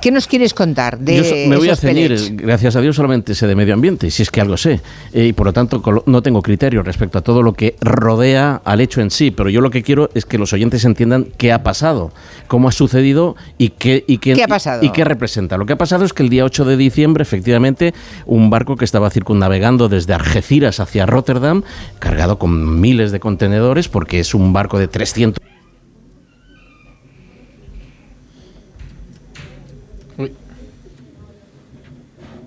¿Qué 0.00 0.10
nos 0.10 0.26
quieres 0.26 0.54
contar 0.54 0.98
de 0.98 1.16
Yo 1.18 1.24
so- 1.24 1.34
me 1.48 1.56
voy 1.58 1.68
a 1.68 1.76
ceñir, 1.76 2.08
pellets? 2.08 2.34
gracias 2.36 2.74
a 2.74 2.80
Dios, 2.80 2.96
solamente 2.96 3.34
sé 3.34 3.46
de 3.46 3.54
medio 3.54 3.74
ambiente, 3.74 4.10
si 4.10 4.22
es 4.22 4.30
que 4.30 4.40
algo 4.40 4.56
sé. 4.56 4.80
Eh, 5.12 5.26
y 5.26 5.32
por 5.34 5.46
lo 5.46 5.52
tanto, 5.52 5.82
no 6.06 6.22
tengo 6.22 6.40
criterio 6.40 6.82
respecto 6.82 7.18
a 7.18 7.20
todo 7.20 7.42
lo 7.42 7.52
que 7.52 7.76
rodea 7.82 8.62
al 8.64 8.80
hecho 8.80 9.00
en 9.02 9.10
sí. 9.10 9.30
Pero 9.30 9.50
yo 9.50 9.60
lo 9.60 9.70
que 9.70 9.82
quiero 9.82 10.08
es 10.14 10.24
que 10.24 10.38
los 10.38 10.52
oyentes 10.52 10.84
entiendan 10.86 11.26
qué 11.36 11.52
ha 11.52 11.62
pasado, 11.62 12.12
cómo 12.48 12.68
ha 12.68 12.72
sucedido 12.72 13.36
y 13.58 13.70
qué, 13.70 14.04
y 14.06 14.18
qué, 14.18 14.32
¿Qué 14.34 14.42
ha 14.42 14.46
y- 14.46 14.48
pasado? 14.48 14.82
Y, 14.84 14.90
qué 14.90 15.04
representa. 15.04 15.58
Lo 15.58 15.66
que 15.66 15.74
ha 15.74 15.78
pasado 15.78 16.04
es 16.04 16.12
que 16.14 16.22
el 16.22 16.30
día 16.30 16.44
8 16.44 16.64
de 16.64 16.76
diciembre, 16.78 17.22
efectivamente, 17.22 17.92
un 18.26 18.48
barco 18.48 18.76
que 18.76 18.84
estaba 18.86 19.10
circunnavegando 19.10 19.88
desde 19.90 20.14
Algeciras 20.14 20.80
hacia 20.80 21.04
Rotterdam, 21.04 21.62
cargado 21.98 22.38
con 22.38 22.80
miles 22.80 23.12
de 23.12 23.20
contenedores, 23.20 23.88
porque 23.88 24.20
es 24.20 24.34
un 24.34 24.52
barco 24.52 24.78
de 24.78 24.88
300 24.88 25.40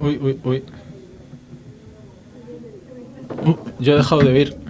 Uy, 0.04 0.20
uy, 0.22 0.40
uy. 0.44 0.64
Yo 3.80 3.94
he 3.94 3.96
dejado 3.96 4.22
de 4.22 4.32
oír. 4.34 4.63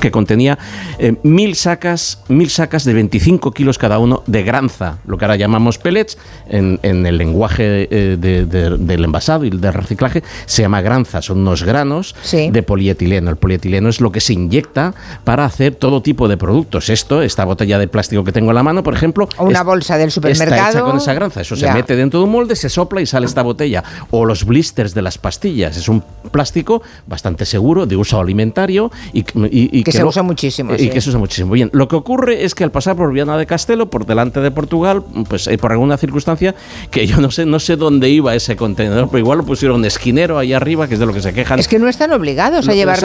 Que 0.00 0.10
contenía 0.10 0.58
eh, 0.98 1.16
mil 1.22 1.54
sacas, 1.54 2.22
mil 2.28 2.48
sacas 2.48 2.84
de 2.84 2.94
25 2.94 3.50
kilos 3.52 3.76
cada 3.76 3.98
uno 3.98 4.22
de 4.26 4.42
granza, 4.42 4.96
lo 5.06 5.18
que 5.18 5.26
ahora 5.26 5.36
llamamos 5.36 5.76
pellets, 5.76 6.16
en, 6.48 6.80
en 6.82 7.04
el 7.04 7.18
lenguaje 7.18 7.88
eh, 7.90 8.16
de- 8.18 8.46
de- 8.46 8.78
del 8.78 9.04
envasado 9.04 9.44
y 9.44 9.50
del 9.50 9.72
reciclaje 9.74 10.22
se 10.46 10.62
llama 10.62 10.80
granza, 10.80 11.20
son 11.20 11.40
unos 11.40 11.62
granos 11.62 12.14
de 12.50 12.62
polietileno. 12.62 13.28
El 13.28 13.36
polietileno 13.36 13.90
es 13.90 14.00
lo 14.00 14.10
que 14.10 14.20
se 14.22 14.32
inyecta 14.32 14.94
para 15.24 15.44
hacer 15.44 15.74
todo 15.74 16.00
tipo 16.00 16.26
de 16.26 16.38
productos. 16.38 16.88
Esto, 16.88 17.20
esta 17.20 17.44
botella 17.44 17.78
de 17.78 17.86
plástico 17.86 18.24
que 18.24 18.32
tengo 18.32 18.50
en 18.50 18.54
la 18.54 18.62
mano, 18.62 18.82
por 18.82 18.94
ejemplo, 18.94 19.28
O 19.36 19.44
una 19.44 19.58
es- 19.58 19.64
bolsa 19.64 19.98
del 19.98 20.08
Está 20.08 20.20
supermercado. 20.22 20.70
hecha 20.70 20.80
con 20.80 20.96
esa 20.96 21.12
granza. 21.12 21.42
Eso 21.42 21.54
se 21.54 21.70
mete 21.70 21.96
dentro 21.96 22.18
de 22.20 22.24
un 22.24 22.32
molde, 22.32 22.56
se 22.56 22.70
sopla 22.70 23.02
y 23.02 23.06
sale 23.06 23.26
esta 23.26 23.42
botella. 23.42 23.84
O 24.10 24.24
los 24.24 24.46
blisters 24.46 24.94
de 24.94 25.02
las 25.02 25.18
pastillas. 25.18 25.76
Es 25.76 25.88
un 25.90 26.02
plástico 26.30 26.80
bastante 27.06 27.44
seguro, 27.44 27.84
de 27.84 27.96
uso 27.96 28.18
alimentario 28.18 28.90
y, 29.12 29.20
y- 29.50 29.80
y 29.80 29.81
que 29.84 29.90
Que 29.90 29.96
se 29.98 30.04
usa 30.04 30.22
muchísimo, 30.22 30.74
Y 30.74 30.78
sí. 30.78 30.90
que 30.90 31.00
se 31.00 31.10
usa 31.10 31.18
muchísimo. 31.18 31.52
Bien, 31.52 31.70
lo 31.72 31.88
que 31.88 31.96
ocurre 31.96 32.44
es 32.44 32.54
que 32.54 32.64
al 32.64 32.70
pasar 32.70 32.96
por 32.96 33.12
Viana 33.12 33.36
de 33.36 33.46
Castelo, 33.46 33.86
por 33.90 34.06
delante 34.06 34.40
de 34.40 34.50
Portugal, 34.50 35.02
pues 35.28 35.46
eh, 35.46 35.58
por 35.58 35.72
alguna 35.72 35.96
circunstancia, 35.96 36.54
que 36.90 37.06
yo 37.06 37.18
no 37.20 37.30
sé, 37.30 37.46
no 37.46 37.58
sé 37.60 37.76
dónde 37.76 38.08
iba 38.08 38.34
ese 38.34 38.56
contenedor, 38.56 39.08
pero 39.08 39.18
igual 39.18 39.38
lo 39.38 39.44
pusieron 39.44 39.84
esquinero 39.84 40.38
ahí 40.38 40.52
arriba, 40.52 40.88
que 40.88 40.94
es 40.94 41.00
de 41.00 41.06
lo 41.06 41.12
que 41.12 41.22
se 41.22 41.32
quejan. 41.32 41.58
Es 41.58 41.68
que 41.68 41.78
no 41.78 41.88
están 41.88 42.12
obligados 42.12 42.66
a 42.66 42.70
No, 42.70 42.74
llevarlos, 42.74 43.02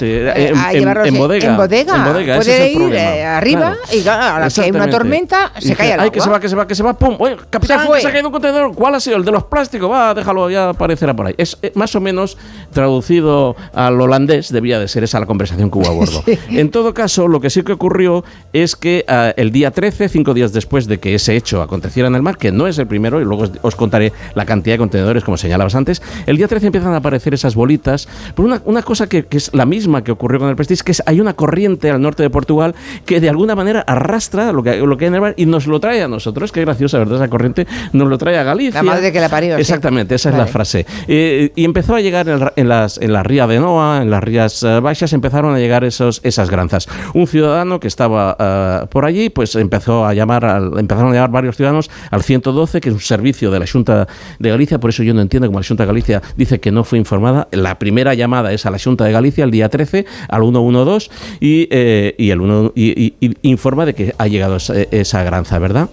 exactamente, 0.00 0.40
eh, 0.44 0.48
en- 0.50 0.56
a 0.58 0.72
llevarlos 0.72 1.08
en 1.08 1.18
bodega, 1.18 1.48
En 1.50 1.56
bodega. 1.56 1.96
en 1.96 2.04
bodega, 2.04 2.36
ese 2.38 2.50
Puede 2.50 2.66
es 2.70 2.76
el 2.76 2.82
ir 2.82 2.94
eh, 2.94 3.24
arriba 3.24 3.60
Claro. 3.60 3.76
y 3.92 4.00
claro, 4.02 4.36
a 4.36 4.40
la 4.40 4.50
que 4.50 4.60
hay 4.60 4.70
una 4.70 4.90
tormenta 4.90 5.52
se 5.58 5.74
cae 5.74 5.86
el 5.88 5.92
Ay, 5.92 5.98
agua. 6.06 6.12
que 6.12 6.20
se 6.20 6.30
va, 6.30 6.40
que 6.40 6.48
se 6.48 6.56
va, 6.56 6.66
que 6.66 6.74
se 6.74 6.82
va, 6.82 6.92
pum. 6.94 7.16
Oye, 7.18 7.36
capitán, 7.50 7.86
fue. 7.86 7.96
que 7.96 8.02
se 8.02 8.08
ha 8.08 8.12
caído 8.12 8.28
un 8.28 8.32
contenedor. 8.32 8.74
¿Cuál 8.74 8.94
ha 8.94 9.00
sido? 9.00 9.16
El 9.16 9.24
de 9.24 9.32
los 9.32 9.44
plásticos. 9.44 9.90
Va, 9.90 10.14
déjalo, 10.14 10.50
ya 10.50 10.70
aparecerá 10.70 11.14
por 11.14 11.26
ahí. 11.26 11.34
Es 11.36 11.58
eh, 11.62 11.72
más 11.74 11.94
o 11.94 12.00
menos 12.00 12.36
traducido 12.72 13.56
al 13.74 14.00
holandés, 14.00 14.50
debía 14.52 14.78
de 14.78 14.88
ser 14.88 15.04
esa 15.04 15.20
la 15.20 15.26
conversación 15.26 15.70
que 15.70 15.78
hubo 15.78 15.86
a 15.88 15.92
bordo. 15.92 16.19
En 16.50 16.70
todo 16.70 16.94
caso, 16.94 17.28
lo 17.28 17.40
que 17.40 17.50
sí 17.50 17.62
que 17.62 17.72
ocurrió 17.72 18.24
es 18.52 18.76
que 18.76 19.04
ah, 19.08 19.32
el 19.36 19.50
día 19.52 19.70
13, 19.70 20.08
cinco 20.08 20.34
días 20.34 20.52
después 20.52 20.86
de 20.86 20.98
que 20.98 21.14
ese 21.14 21.36
hecho 21.36 21.62
aconteciera 21.62 22.08
en 22.08 22.14
el 22.14 22.22
mar, 22.22 22.36
que 22.38 22.52
no 22.52 22.66
es 22.66 22.78
el 22.78 22.86
primero, 22.86 23.20
y 23.20 23.24
luego 23.24 23.44
os, 23.44 23.52
os 23.62 23.76
contaré 23.76 24.12
la 24.34 24.44
cantidad 24.44 24.74
de 24.74 24.78
contenedores, 24.78 25.24
como 25.24 25.36
señalabas 25.36 25.74
antes, 25.74 26.02
el 26.26 26.36
día 26.36 26.48
13 26.48 26.66
empiezan 26.66 26.92
a 26.92 26.96
aparecer 26.96 27.34
esas 27.34 27.54
bolitas 27.54 28.08
por 28.34 28.44
una, 28.44 28.62
una 28.64 28.82
cosa 28.82 29.08
que, 29.08 29.24
que 29.24 29.36
es 29.36 29.50
la 29.54 29.66
misma 29.66 30.02
que 30.02 30.12
ocurrió 30.12 30.40
con 30.40 30.48
el 30.48 30.56
Prestige, 30.56 30.82
que 30.84 30.92
es 30.92 31.02
hay 31.06 31.20
una 31.20 31.34
corriente 31.34 31.90
al 31.90 32.00
norte 32.00 32.22
de 32.22 32.30
Portugal 32.30 32.74
que 33.06 33.20
de 33.20 33.28
alguna 33.28 33.54
manera 33.54 33.80
arrastra 33.86 34.52
lo 34.52 34.62
que, 34.62 34.76
lo 34.78 34.96
que 34.96 35.04
hay 35.04 35.08
en 35.08 35.14
el 35.14 35.20
mar 35.20 35.34
y 35.36 35.46
nos 35.46 35.66
lo 35.66 35.80
trae 35.80 36.02
a 36.02 36.08
nosotros. 36.08 36.52
Qué 36.52 36.60
graciosa, 36.62 36.98
¿verdad? 36.98 37.16
Esa 37.16 37.28
corriente 37.28 37.66
nos 37.92 38.08
lo 38.08 38.18
trae 38.18 38.38
a 38.38 38.42
Galicia. 38.42 38.82
La 38.82 38.90
madre 38.90 39.12
que 39.12 39.20
la 39.20 39.28
parió, 39.28 39.54
sí. 39.56 39.60
Exactamente, 39.60 40.14
esa 40.14 40.30
es 40.30 40.34
la 40.34 40.40
Vale. 40.40 40.52
frase. 40.52 40.86
Eh, 41.06 41.52
y 41.54 41.64
empezó 41.64 41.94
a 41.94 42.00
llegar 42.00 42.28
en, 42.28 42.40
en 42.56 42.68
las, 42.68 42.98
en 42.98 43.12
la 43.12 43.22
ría 43.22 43.46
de 43.46 43.60
Noa, 43.60 44.02
en 44.02 44.10
las 44.10 44.22
rías 44.22 44.62
eh, 44.62 44.80
baixas, 44.80 45.12
empezaron 45.12 45.54
a 45.54 45.58
llegar 45.58 45.84
esos, 45.84 46.09
esas 46.24 46.50
granzas. 46.50 46.88
Un 47.14 47.26
ciudadano 47.28 47.78
que 47.78 47.86
estaba 47.88 48.36
eh, 48.38 48.86
por 48.90 49.04
allí, 49.04 49.30
pues 49.30 49.54
empezó 49.54 50.04
a 50.04 50.12
llamar, 50.14 50.44
al- 50.44 50.78
empezaron 50.78 51.12
a 51.12 51.14
llamar 51.14 51.30
varios 51.30 51.56
ciudadanos 51.56 51.90
al 52.10 52.22
112, 52.22 52.80
que 52.80 52.88
es 52.88 52.94
un 52.94 53.00
servicio 53.00 53.50
de 53.50 53.60
la 53.60 53.66
Junta 53.66 54.08
de 54.38 54.50
Galicia, 54.50 54.78
por 54.80 54.90
eso 54.90 55.02
yo 55.02 55.14
no 55.14 55.20
entiendo 55.20 55.46
cómo 55.46 55.60
la 55.60 55.66
Junta 55.66 55.84
de 55.84 55.86
Galicia 55.88 56.22
dice 56.36 56.58
que 56.60 56.70
no 56.72 56.82
fue 56.84 56.98
informada. 56.98 57.48
La 57.52 57.78
primera 57.78 58.14
llamada 58.14 58.52
es 58.52 58.66
a 58.66 58.70
la 58.70 58.78
Junta 58.78 59.04
de 59.04 59.12
Galicia 59.12 59.44
el 59.44 59.50
día 59.50 59.68
13, 59.68 60.06
al 60.28 60.42
112, 60.42 61.10
y, 61.40 61.68
eh, 61.70 62.14
y 62.18 62.30
el 62.30 62.40
uno, 62.40 62.72
y, 62.74 62.90
y- 63.00 63.14
y 63.20 63.36
informa 63.42 63.86
de 63.86 63.94
que 63.94 64.14
ha 64.18 64.26
llegado 64.26 64.56
esa, 64.56 64.74
esa 64.90 65.22
granza, 65.22 65.58
¿verdad? 65.58 65.88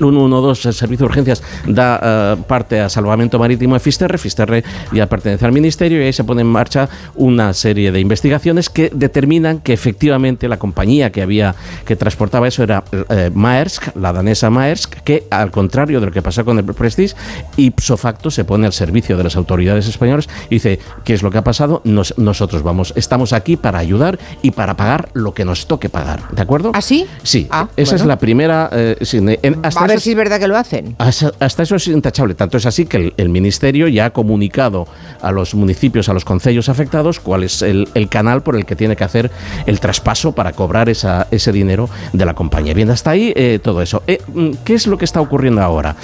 El 0.00 0.06
112, 0.10 0.68
el 0.68 0.74
Servicio 0.74 1.06
de 1.06 1.10
Urgencias, 1.10 1.42
da 1.66 2.00
eh, 2.02 2.36
parte 2.46 2.80
a 2.80 2.88
Salvamento 2.88 3.38
Marítimo 3.38 3.74
de 3.74 3.80
Fisterre. 3.80 4.18
Fisterre 4.18 4.64
ya 4.92 5.06
pertenece 5.06 5.44
al 5.44 5.52
Ministerio 5.52 6.00
y 6.02 6.06
ahí 6.06 6.12
se 6.12 6.24
pone 6.24 6.40
en 6.42 6.46
marcha 6.48 6.88
una 7.14 7.52
serie 7.52 7.92
de 7.92 8.00
investigaciones 8.00 8.68
que 8.70 8.90
determinan 8.94 9.60
que 9.60 9.72
efectivamente 9.72 10.48
la 10.48 10.58
compañía 10.58 11.10
que 11.10 11.22
había 11.22 11.54
que 11.84 11.96
transportaba 11.96 12.48
eso 12.48 12.62
era 12.62 12.82
eh, 13.10 13.30
Maersk, 13.32 13.94
la 13.96 14.12
danesa 14.12 14.50
Maersk, 14.50 14.94
que 15.02 15.24
al 15.30 15.50
contrario 15.50 16.00
de 16.00 16.06
lo 16.06 16.12
que 16.12 16.22
pasó 16.22 16.44
con 16.44 16.58
el 16.58 16.64
Prestige, 16.64 17.14
ipso 17.56 17.96
facto 17.96 18.30
se 18.30 18.44
pone 18.44 18.66
al 18.66 18.72
servicio 18.72 19.16
de 19.16 19.24
las 19.24 19.36
autoridades 19.36 19.86
españolas 19.88 20.28
y 20.48 20.56
dice, 20.56 20.78
¿qué 21.04 21.12
es 21.14 21.22
lo 21.22 21.30
que 21.30 21.38
ha 21.38 21.44
pasado? 21.44 21.82
Nos- 21.84 22.16
nosotros 22.18 22.62
vamos, 22.62 22.92
estamos 22.96 23.32
aquí 23.32 23.56
para 23.56 23.78
ayudar 23.78 24.18
y 24.42 24.52
para 24.52 24.76
pagar 24.76 25.08
lo 25.14 25.34
que 25.34 25.44
nos 25.44 25.66
toque 25.66 25.88
pagar. 25.88 26.20
¿De 26.30 26.42
acuerdo? 26.42 26.70
¿Ah, 26.74 26.80
sí? 26.80 27.06
Ah, 27.50 27.68
esa 27.76 27.96
es 27.96 28.04
la 28.04 28.18
primera. 28.18 28.68
eh, 28.72 28.96
en- 29.42 29.58
hasta 29.62 29.80
ver 29.90 30.00
si 30.00 30.10
es 30.10 30.16
verdad 30.16 30.38
que 30.40 30.48
lo 30.48 30.56
hacen. 30.56 30.94
hasta, 30.98 31.32
hasta 31.40 31.62
eso 31.62 31.76
es 31.76 31.86
intachable. 31.88 32.34
Tanto 32.34 32.56
es 32.56 32.66
así 32.66 32.86
que 32.86 32.96
el, 32.96 33.14
el 33.16 33.28
Ministerio 33.28 33.88
ya 33.88 34.06
ha 34.06 34.10
comunicado 34.10 34.86
a 35.20 35.32
los 35.32 35.54
municipios, 35.54 36.08
a 36.08 36.12
los 36.14 36.24
concellos 36.24 36.68
afectados, 36.68 37.20
cuál 37.20 37.44
es 37.44 37.62
el, 37.62 37.88
el 37.94 38.08
canal 38.08 38.42
por 38.42 38.56
el 38.56 38.64
que 38.64 38.76
tiene 38.76 38.96
que 38.96 39.04
hacer 39.04 39.30
el 39.66 39.80
traspaso 39.80 40.32
para 40.32 40.52
cobrar 40.52 40.88
esa- 40.88 41.26
ese 41.30 41.52
dinero 41.52 41.88
de 42.12 42.24
la 42.24 42.34
compañía. 42.34 42.74
Bien, 42.74 42.90
hasta 42.90 43.10
ahí 43.10 43.32
eh, 43.36 43.58
todo 43.62 43.82
eso. 43.82 44.02
Eh, 44.06 44.18
mm, 44.32 44.50
¿Qué 44.64 44.74
es 44.74 44.86
lo 44.86 44.96
que 44.98 45.04
está 45.04 45.20
ocurriendo 45.20 45.60
ahora? 45.62 45.96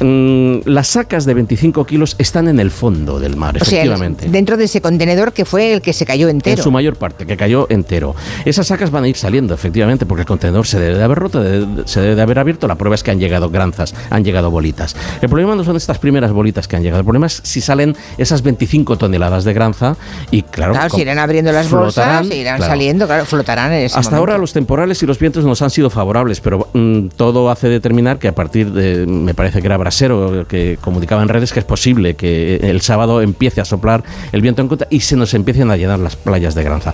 Mm, 0.00 0.60
las 0.66 0.88
sacas 0.88 1.24
de 1.24 1.34
25 1.34 1.84
kilos 1.86 2.16
están 2.18 2.48
en 2.48 2.58
el 2.60 2.70
fondo 2.70 3.20
del 3.20 3.36
mar, 3.36 3.56
O 3.60 3.64
sea, 3.64 3.78
efectivamente. 3.82 4.28
dentro 4.28 4.56
de 4.56 4.64
ese 4.64 4.80
contenedor 4.80 5.32
que 5.32 5.44
fue 5.44 5.72
el 5.74 5.82
que 5.82 5.92
se 5.92 6.04
cayó 6.06 6.28
entero. 6.28 6.56
En 6.56 6.62
su 6.62 6.70
mayor 6.70 6.96
parte, 6.96 7.26
que 7.26 7.36
cayó 7.36 7.66
entero. 7.70 8.14
Esas 8.44 8.66
sacas 8.66 8.90
van 8.90 9.04
a 9.04 9.08
ir 9.08 9.16
saliendo, 9.16 9.54
efectivamente, 9.54 10.06
porque 10.06 10.22
el 10.22 10.26
contenedor 10.26 10.66
se 10.66 10.78
debe 10.80 10.98
de 10.98 11.04
haber 11.04 11.18
roto, 11.18 11.42
se 11.86 12.00
debe 12.00 12.14
de 12.14 12.22
haber 12.22 12.38
abierto. 12.38 12.66
La 12.66 12.76
prueba 12.76 12.94
es 12.94 13.02
que 13.02 13.10
han 13.10 13.18
llegado 13.22 13.48
granzas, 13.48 13.94
han 14.10 14.24
llegado 14.24 14.50
bolitas. 14.50 14.94
El 15.22 15.30
problema 15.30 15.54
no 15.54 15.64
son 15.64 15.76
estas 15.76 15.98
primeras 15.98 16.30
bolitas 16.32 16.68
que 16.68 16.76
han 16.76 16.82
llegado, 16.82 17.00
el 17.00 17.06
problema 17.06 17.26
es 17.26 17.40
si 17.42 17.62
salen 17.62 17.96
esas 18.18 18.42
25 18.42 18.98
toneladas 18.98 19.44
de 19.44 19.54
granza 19.54 19.96
y, 20.30 20.42
claro, 20.42 20.72
Claro, 20.74 20.94
si 20.94 21.00
irán 21.00 21.18
abriendo 21.18 21.52
las 21.52 21.70
bolsas, 21.70 22.26
irán 22.30 22.58
claro. 22.58 22.70
saliendo, 22.72 23.06
claro, 23.06 23.24
flotarán 23.24 23.72
en 23.72 23.84
ese 23.84 23.98
Hasta 23.98 24.10
momento. 24.10 24.16
ahora 24.18 24.38
los 24.38 24.52
temporales 24.52 25.02
y 25.02 25.06
los 25.06 25.18
vientos 25.18 25.44
nos 25.44 25.62
han 25.62 25.70
sido 25.70 25.88
favorables, 25.88 26.40
pero 26.40 26.68
mm, 26.74 27.08
todo 27.16 27.50
hace 27.50 27.68
determinar 27.68 28.18
que 28.18 28.28
a 28.28 28.34
partir 28.34 28.72
de, 28.72 29.06
me 29.06 29.32
parece 29.34 29.60
que 29.60 29.66
era 29.66 29.76
Brasero, 29.76 30.46
que 30.48 30.78
comunicaba 30.80 31.22
en 31.22 31.28
redes 31.28 31.52
que 31.52 31.60
es 31.60 31.64
posible 31.64 32.14
que 32.14 32.56
el 32.56 32.80
sábado 32.80 33.22
empiece 33.22 33.60
a 33.60 33.64
soplar 33.64 34.02
el 34.32 34.40
viento 34.42 34.60
en 34.62 34.68
contra 34.68 34.86
y 34.90 35.00
se 35.00 35.16
nos 35.16 35.32
empiecen 35.34 35.70
a 35.70 35.76
llenar 35.76 35.98
las 36.00 36.16
playas 36.16 36.54
de 36.54 36.64
granza. 36.64 36.92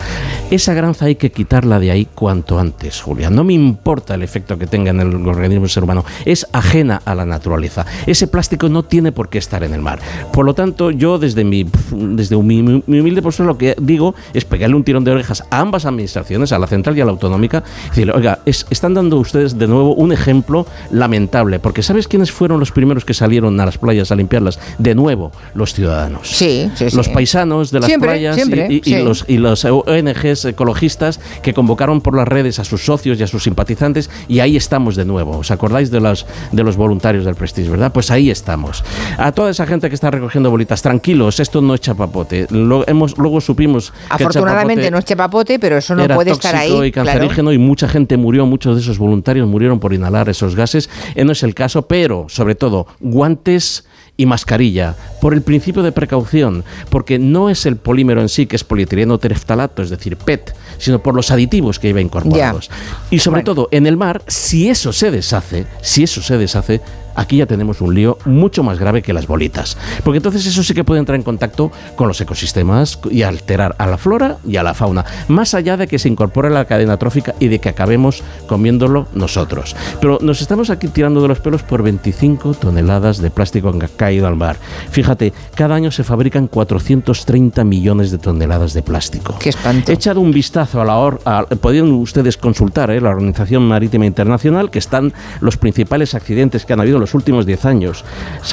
Esa 0.51 0.75
granza 0.75 1.07
hay 1.07 1.17
que 1.17 1.31
quitarla 1.33 1.79
de 1.81 1.91
ahí 1.91 2.07
cuanto 2.15 2.59
antes, 2.59 3.01
Julia. 3.01 3.31
No 3.31 3.45
me 3.45 3.55
importa 3.55 4.15
el 4.15 4.23
efecto 4.23 4.59
que 4.59 4.67
tenga 4.67 4.91
en 4.91 5.01
el 5.01 5.27
organismo 5.27 5.63
del 5.63 5.71
ser 5.71 5.85
humano, 5.85 6.05
es 6.25 6.47
ajena 6.53 7.01
a 7.05 7.15
la 7.15 7.25
naturaleza. 7.27 7.87
Ese 8.07 8.27
plástico 8.27 8.69
no 8.69 8.83
tiene 8.85 9.13
por 9.13 9.29
qué 9.29 9.39
estar 9.39 9.63
en 9.65 9.75
el 9.75 9.81
mar. 9.81 9.99
Por 10.33 10.45
lo 10.45 10.55
tanto, 10.55 10.91
yo 10.91 11.19
desde 11.19 11.45
mi, 11.45 11.67
desde 11.91 12.37
mi, 12.37 12.63
mi- 12.63 12.83
mi 12.87 13.01
humilde 13.01 13.23
postura 13.23 13.47
lo 13.47 13.59
que 13.59 13.75
digo 13.81 14.15
es 14.35 14.45
pegarle 14.45 14.77
un 14.77 14.85
tirón 14.85 15.05
de 15.05 15.11
orejas 15.13 15.43
a 15.51 15.61
ambas 15.61 15.85
administraciones, 15.85 16.53
a 16.53 16.59
la 16.59 16.67
central 16.67 16.97
y 16.97 17.01
a 17.01 17.05
la 17.05 17.11
autonómica, 17.13 17.63
y 17.87 17.89
decirle, 17.91 18.13
oiga, 18.15 18.39
es- 18.47 18.67
están 18.71 18.95
dando 18.95 19.17
ustedes 19.19 19.59
de 19.59 19.67
nuevo 19.67 19.95
un 19.95 20.13
ejemplo 20.13 20.67
lamentable, 20.91 21.59
porque 21.59 21.83
¿sabes 21.83 22.09
quiénes 22.09 22.31
fueron 22.33 22.61
los 22.61 22.73
primeros 22.73 23.05
que 23.05 23.15
salieron 23.15 23.59
a 23.61 23.67
las 23.67 23.79
playas 23.79 24.11
a 24.11 24.15
limpiarlas? 24.17 24.59
De 24.79 24.95
nuevo, 24.95 25.33
los 25.55 25.75
ciudadanos. 25.75 26.29
Sí, 26.29 26.71
sí, 26.75 26.85
Los 26.95 27.07
sí. 27.07 27.13
paisanos 27.13 27.71
de 27.71 27.81
las 27.81 27.87
Siempre, 27.87 28.11
playas 28.11 28.37
y- 28.37 28.41
siempre, 28.41 28.67
y, 28.71 28.77
y 28.79 28.83
sí. 28.83 29.03
los, 29.03 29.25
y 29.29 29.37
los 29.39 29.65
ONGs 29.65 30.45
ecologistas 30.47 31.21
que 31.43 31.55
convocaron 31.55 32.01
por 32.01 32.17
las 32.17 32.27
redes 32.29 32.59
a 32.59 32.65
sus 32.65 32.85
socios 32.85 33.19
y 33.21 33.23
a 33.23 33.27
sus 33.27 33.43
simpatizantes 33.45 34.11
y 34.29 34.41
ahí 34.41 34.57
estamos 34.57 34.97
de 34.97 35.05
nuevo. 35.05 35.39
¿Os 35.39 35.51
acordáis 35.51 35.91
de 35.91 35.98
de 36.01 36.65
los 36.65 36.77
voluntarios 36.77 37.25
del 37.25 37.35
Prestige, 37.35 37.71
verdad? 37.71 37.93
Pues 37.93 38.11
ahí 38.11 38.31
estamos. 38.31 38.85
A 39.17 39.33
toda 39.33 39.51
esa 39.51 39.67
gente 39.67 39.89
que 39.89 39.95
está 39.95 40.11
recogiendo 40.11 40.51
bolitas, 40.51 40.83
tranquilos, 40.83 41.41
esto 41.41 41.61
no 41.61 41.75
es 41.75 41.81
chapapote. 41.81 42.47
Lo, 42.51 42.87
hemos, 42.89 43.17
luego 43.19 43.41
supimos 43.41 43.91
que 43.91 44.23
el 44.23 44.29
Afortunadamente 44.29 44.91
no 44.91 44.99
es 44.99 45.05
chapapote, 45.05 45.59
pero 45.59 45.79
eso 45.79 45.95
no 45.95 46.05
era 46.05 46.15
puede 46.15 46.31
tóxico 46.31 46.49
estar 46.49 46.61
ahí. 46.61 46.89
y 46.89 46.93
claro. 46.93 47.07
cancerígeno 47.07 47.53
y 47.53 47.59
mucha 47.59 47.89
gente 47.89 48.17
murió, 48.17 48.47
muchos 48.47 48.77
de 48.77 48.83
esos 48.83 48.99
voluntarios 48.99 49.47
murieron 49.49 49.81
por 49.81 49.93
inhalar 49.93 50.29
esos 50.29 50.55
gases. 50.55 50.89
Eh, 51.15 51.25
no 51.25 51.33
es 51.33 51.43
el 51.43 51.55
caso, 51.55 51.83
pero 51.83 52.27
sobre 52.29 52.55
todo 52.55 52.87
guantes 53.01 53.85
y 54.19 54.27
mascarilla 54.27 54.97
por 55.21 55.33
el 55.33 55.43
principio 55.43 55.83
de 55.83 55.93
precaución, 55.93 56.65
porque 56.91 57.19
no 57.19 57.49
es 57.49 57.65
el 57.67 57.77
polímero 57.77 58.21
en 58.21 58.29
sí 58.29 58.47
que 58.47 58.57
es 58.57 58.65
polietileno 58.65 59.19
tereftalato, 59.19 59.81
es 59.81 59.91
decir, 59.91 60.17
PET, 60.17 60.55
sino 60.79 61.01
por 61.01 61.15
los 61.15 61.31
aditivos 61.31 61.79
que 61.79 61.89
iba 61.89 62.01
incorporados. 62.01 62.71
Y 63.11 63.19
sobre 63.19 63.43
todo 63.43 63.69
en 63.71 63.87
el 63.87 63.97
mar, 63.97 64.23
si 64.27 64.69
eso 64.69 64.93
se 64.93 65.11
deshace, 65.11 65.67
si 65.83 66.05
eso 66.05 66.23
se 66.23 66.39
deshace, 66.39 66.81
aquí 67.19 67.39
ya 67.39 67.47
tenemos 67.47 67.81
un 67.81 67.95
lío 67.95 68.17
mucho 68.25 68.63
más 68.63 68.79
grave 68.79 69.03
que 69.03 69.13
las 69.13 69.27
bolitas. 69.27 69.77
Porque 70.05 70.19
entonces 70.19 70.47
eso 70.47 70.63
sí 70.63 70.73
que 70.73 70.85
puede 70.85 71.01
entrar 71.01 71.17
en 71.17 71.25
contacto 71.25 71.73
con 71.97 72.07
los 72.07 72.21
ecosistemas 72.21 73.01
y 73.11 73.23
alterar 73.23 73.75
a 73.79 73.87
la 73.87 73.99
flora 73.99 74.39
y 74.47 74.57
a 74.57 74.63
la 74.63 74.73
fauna, 74.73 75.05
más 75.27 75.55
allá 75.55 75.77
de 75.77 75.89
que 75.89 75.99
se 75.99 76.09
incorpore 76.09 76.49
a 76.49 76.53
la 76.53 76.65
cadena 76.67 76.97
trófica 76.97 77.35
y 77.41 77.49
de 77.49 77.59
que 77.59 77.69
acabemos 77.69 78.23
comiéndolo 78.47 79.09
nosotros. 79.15 79.75
Pero 80.01 80.19
nos 80.23 80.41
estamos 80.41 80.71
aquí 80.71 80.87
tirando 80.89 81.21
de 81.21 81.29
los 81.29 81.41
pelos 81.41 81.63
por 81.63 81.83
25 81.83 82.55
toneladas 82.55 83.19
de 83.19 83.31
plástico 83.31 83.77
que 83.77 83.87
ha 83.87 83.89
caído 83.89 84.29
al 84.29 84.37
mar. 84.37 84.57
Fíjate, 84.91 85.33
cada 85.55 85.75
año 85.75 85.91
se 85.91 86.05
fabrican 86.05 86.47
430 86.47 87.65
millones 87.65 88.13
de 88.13 88.19
toneladas 88.19 88.75
de 88.75 88.83
plástico. 88.83 89.37
Qué 89.41 89.49
espanto. 89.49 89.91
He 89.91 89.95
echado 89.95 90.21
un 90.21 90.31
vistazo 90.31 90.68
a 90.75 90.85
la 90.85 90.97
or 90.99 91.21
a- 91.25 91.45
podrían 91.47 91.91
ustedes 91.93 92.37
consultar 92.37 92.91
¿eh? 92.91 93.01
la 93.01 93.11
Organización 93.11 93.67
Marítima 93.67 94.07
Internacional, 94.07 94.71
que 94.71 94.79
están 94.79 95.13
los 95.41 95.57
principales 95.57 96.15
accidentes 96.15 96.65
que 96.65 96.73
han 96.73 96.81
habido 96.81 96.97
en 96.97 97.01
los 97.03 97.15
últimos 97.15 97.47
10 97.47 97.65
años. 97.65 98.05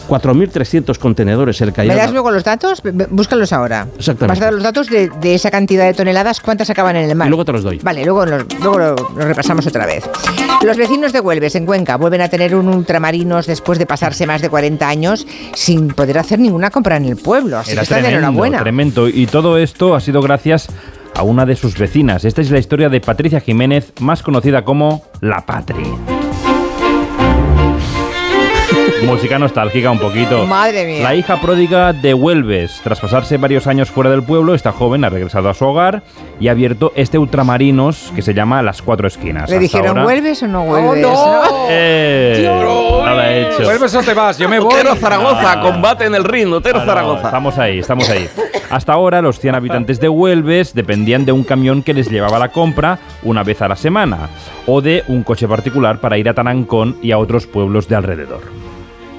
4.300 0.07 0.97
contenedores 0.97 1.59
el 1.61 1.67
¿Me 1.67 1.73
cayeron 1.73 1.97
das 1.97 2.09
a- 2.09 2.11
luego 2.11 2.31
los 2.31 2.43
datos? 2.43 2.81
Búscalos 3.09 3.51
ahora. 3.53 3.87
Exactamente. 3.97 4.39
Vas 4.39 4.41
a 4.41 4.45
dar 4.45 4.53
los 4.53 4.63
datos 4.63 4.87
de, 4.89 5.09
de 5.21 5.35
esa 5.35 5.51
cantidad 5.51 5.85
de 5.85 5.93
toneladas, 5.93 6.39
cuántas 6.39 6.69
acaban 6.69 6.95
en 6.95 7.09
el 7.09 7.15
mar. 7.15 7.27
Y 7.27 7.29
luego 7.29 7.45
te 7.45 7.51
los 7.51 7.63
doy. 7.63 7.79
Vale, 7.83 8.03
luego, 8.05 8.25
los- 8.25 8.45
luego 8.59 8.77
lo, 8.77 8.95
lo 8.95 9.25
repasamos 9.25 9.65
otra 9.67 9.85
vez. 9.85 10.03
Los 10.63 10.77
vecinos 10.77 11.13
de 11.13 11.19
Huelves, 11.19 11.55
en 11.55 11.65
Cuenca, 11.65 11.97
vuelven 11.97 12.21
a 12.21 12.29
tener 12.29 12.55
un 12.55 12.67
ultramarinos 12.69 13.45
después 13.47 13.79
de 13.79 13.85
pasarse 13.85 14.25
más 14.25 14.41
de 14.41 14.49
40 14.49 14.87
años 14.87 15.27
sin 15.53 15.89
poder 15.89 16.17
hacer 16.17 16.39
ninguna 16.39 16.69
compra 16.71 16.97
en 16.97 17.05
el 17.05 17.17
pueblo. 17.17 17.57
Así 17.57 17.73
que 17.75 17.81
están 17.81 17.99
tremendo, 18.01 18.19
enhorabuena. 18.27 18.59
tremendo. 18.59 19.07
Y 19.09 19.27
todo 19.27 19.57
esto 19.57 19.95
ha 19.95 19.99
sido 19.99 20.21
gracias 20.21 20.67
a 21.15 21.23
una 21.23 21.45
de 21.45 21.55
sus 21.55 21.77
vecinas. 21.77 22.25
Esta 22.25 22.41
es 22.41 22.51
la 22.51 22.59
historia 22.59 22.89
de 22.89 23.01
Patricia 23.01 23.39
Jiménez, 23.39 23.93
más 23.99 24.21
conocida 24.21 24.63
como 24.63 25.03
La 25.21 25.45
Patri. 25.45 25.85
Música 29.05 29.39
nostálgica 29.39 29.91
un 29.91 29.99
poquito. 29.99 30.45
Madre 30.45 30.85
mía. 30.85 31.03
La 31.03 31.15
hija 31.15 31.39
pródiga 31.39 31.93
de 31.93 32.13
Huelves. 32.13 32.81
Tras 32.83 32.99
pasarse 32.99 33.37
varios 33.37 33.67
años 33.67 33.89
fuera 33.89 34.09
del 34.09 34.23
pueblo, 34.23 34.55
esta 34.55 34.71
joven 34.71 35.03
ha 35.03 35.09
regresado 35.09 35.49
a 35.49 35.53
su 35.53 35.65
hogar 35.65 36.03
y 36.39 36.47
ha 36.47 36.51
abierto 36.51 36.91
este 36.95 37.17
ultramarinos 37.17 38.11
que 38.15 38.21
se 38.21 38.33
llama 38.33 38.61
Las 38.61 38.81
Cuatro 38.81 39.07
Esquinas. 39.07 39.49
¿Le 39.49 39.55
Hasta 39.55 39.59
dijeron 39.61 39.87
ahora- 39.89 40.03
¿vuelves 40.03 40.43
o 40.43 40.47
no 40.47 40.63
vuelves? 40.65 41.01
no! 41.01 41.43
¡Eh! 41.69 42.45
No 42.45 43.13
lo 43.15 43.21
hecho. 43.23 43.63
¿Vuelves 43.63 43.95
o 43.95 44.01
te 44.01 44.13
vas? 44.13 44.37
Yo 44.37 44.49
me 44.49 44.59
voy. 44.59 44.73
Otero 44.73 44.95
Zaragoza, 44.95 45.61
combate 45.61 46.05
en 46.05 46.15
el 46.15 46.23
ring, 46.23 46.51
Otero 46.53 46.79
Ah, 46.79 46.85
no, 46.85 46.85
Zaragoza. 46.91 47.25
Estamos 47.27 47.57
ahí, 47.57 47.79
estamos 47.79 48.09
ahí. 48.09 48.27
Hasta 48.69 48.93
ahora, 48.93 49.21
los 49.21 49.39
100 49.39 49.55
habitantes 49.55 49.99
de 49.99 50.09
Huelves 50.09 50.73
dependían 50.73 51.25
de 51.25 51.31
un 51.31 51.43
camión 51.43 51.83
que 51.83 51.93
les 51.93 52.09
llevaba 52.09 52.39
la 52.39 52.49
compra 52.49 52.99
una 53.23 53.43
vez 53.43 53.61
a 53.61 53.67
la 53.67 53.75
semana, 53.75 54.29
o 54.65 54.81
de 54.81 55.03
un 55.07 55.23
coche 55.23 55.47
particular 55.47 55.99
para 55.99 56.17
ir 56.17 56.27
a 56.29 56.33
Tanancón 56.33 56.97
y 57.01 57.11
a 57.11 57.17
otros 57.19 57.45
pueblos 57.47 57.87
de 57.87 57.95
alrededor. 57.95 58.41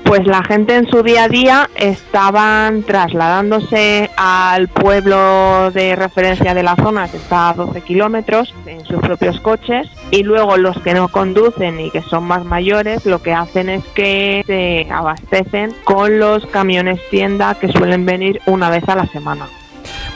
Pues 0.07 0.25
la 0.25 0.45
gente 0.45 0.77
en 0.77 0.89
su 0.89 1.03
día 1.03 1.25
a 1.25 1.29
día 1.29 1.69
estaban 1.75 2.85
trasladándose 2.85 4.09
al 4.17 4.69
pueblo 4.69 5.73
de 5.73 5.97
referencia 5.97 6.55
de 6.55 6.63
la 6.63 6.77
zona, 6.77 7.09
que 7.09 7.17
está 7.17 7.49
a 7.49 7.55
12 7.55 7.81
kilómetros, 7.81 8.55
en 8.67 8.85
sus 8.87 9.01
propios 9.01 9.41
coches, 9.41 9.89
y 10.13 10.23
luego 10.23 10.59
los 10.59 10.79
que 10.81 10.95
no 10.95 11.09
conducen 11.09 11.81
y 11.81 11.91
que 11.91 12.03
son 12.03 12.23
más 12.23 12.45
mayores, 12.45 13.05
lo 13.05 13.21
que 13.21 13.33
hacen 13.33 13.69
es 13.69 13.85
que 13.95 14.45
se 14.47 14.87
abastecen 14.93 15.75
con 15.83 16.21
los 16.21 16.47
camiones 16.47 17.01
tienda 17.11 17.57
que 17.57 17.67
suelen 17.67 18.07
venir 18.07 18.41
una 18.47 18.71
vez 18.71 18.89
a 18.89 18.95
la 18.95 19.07
semana. 19.07 19.49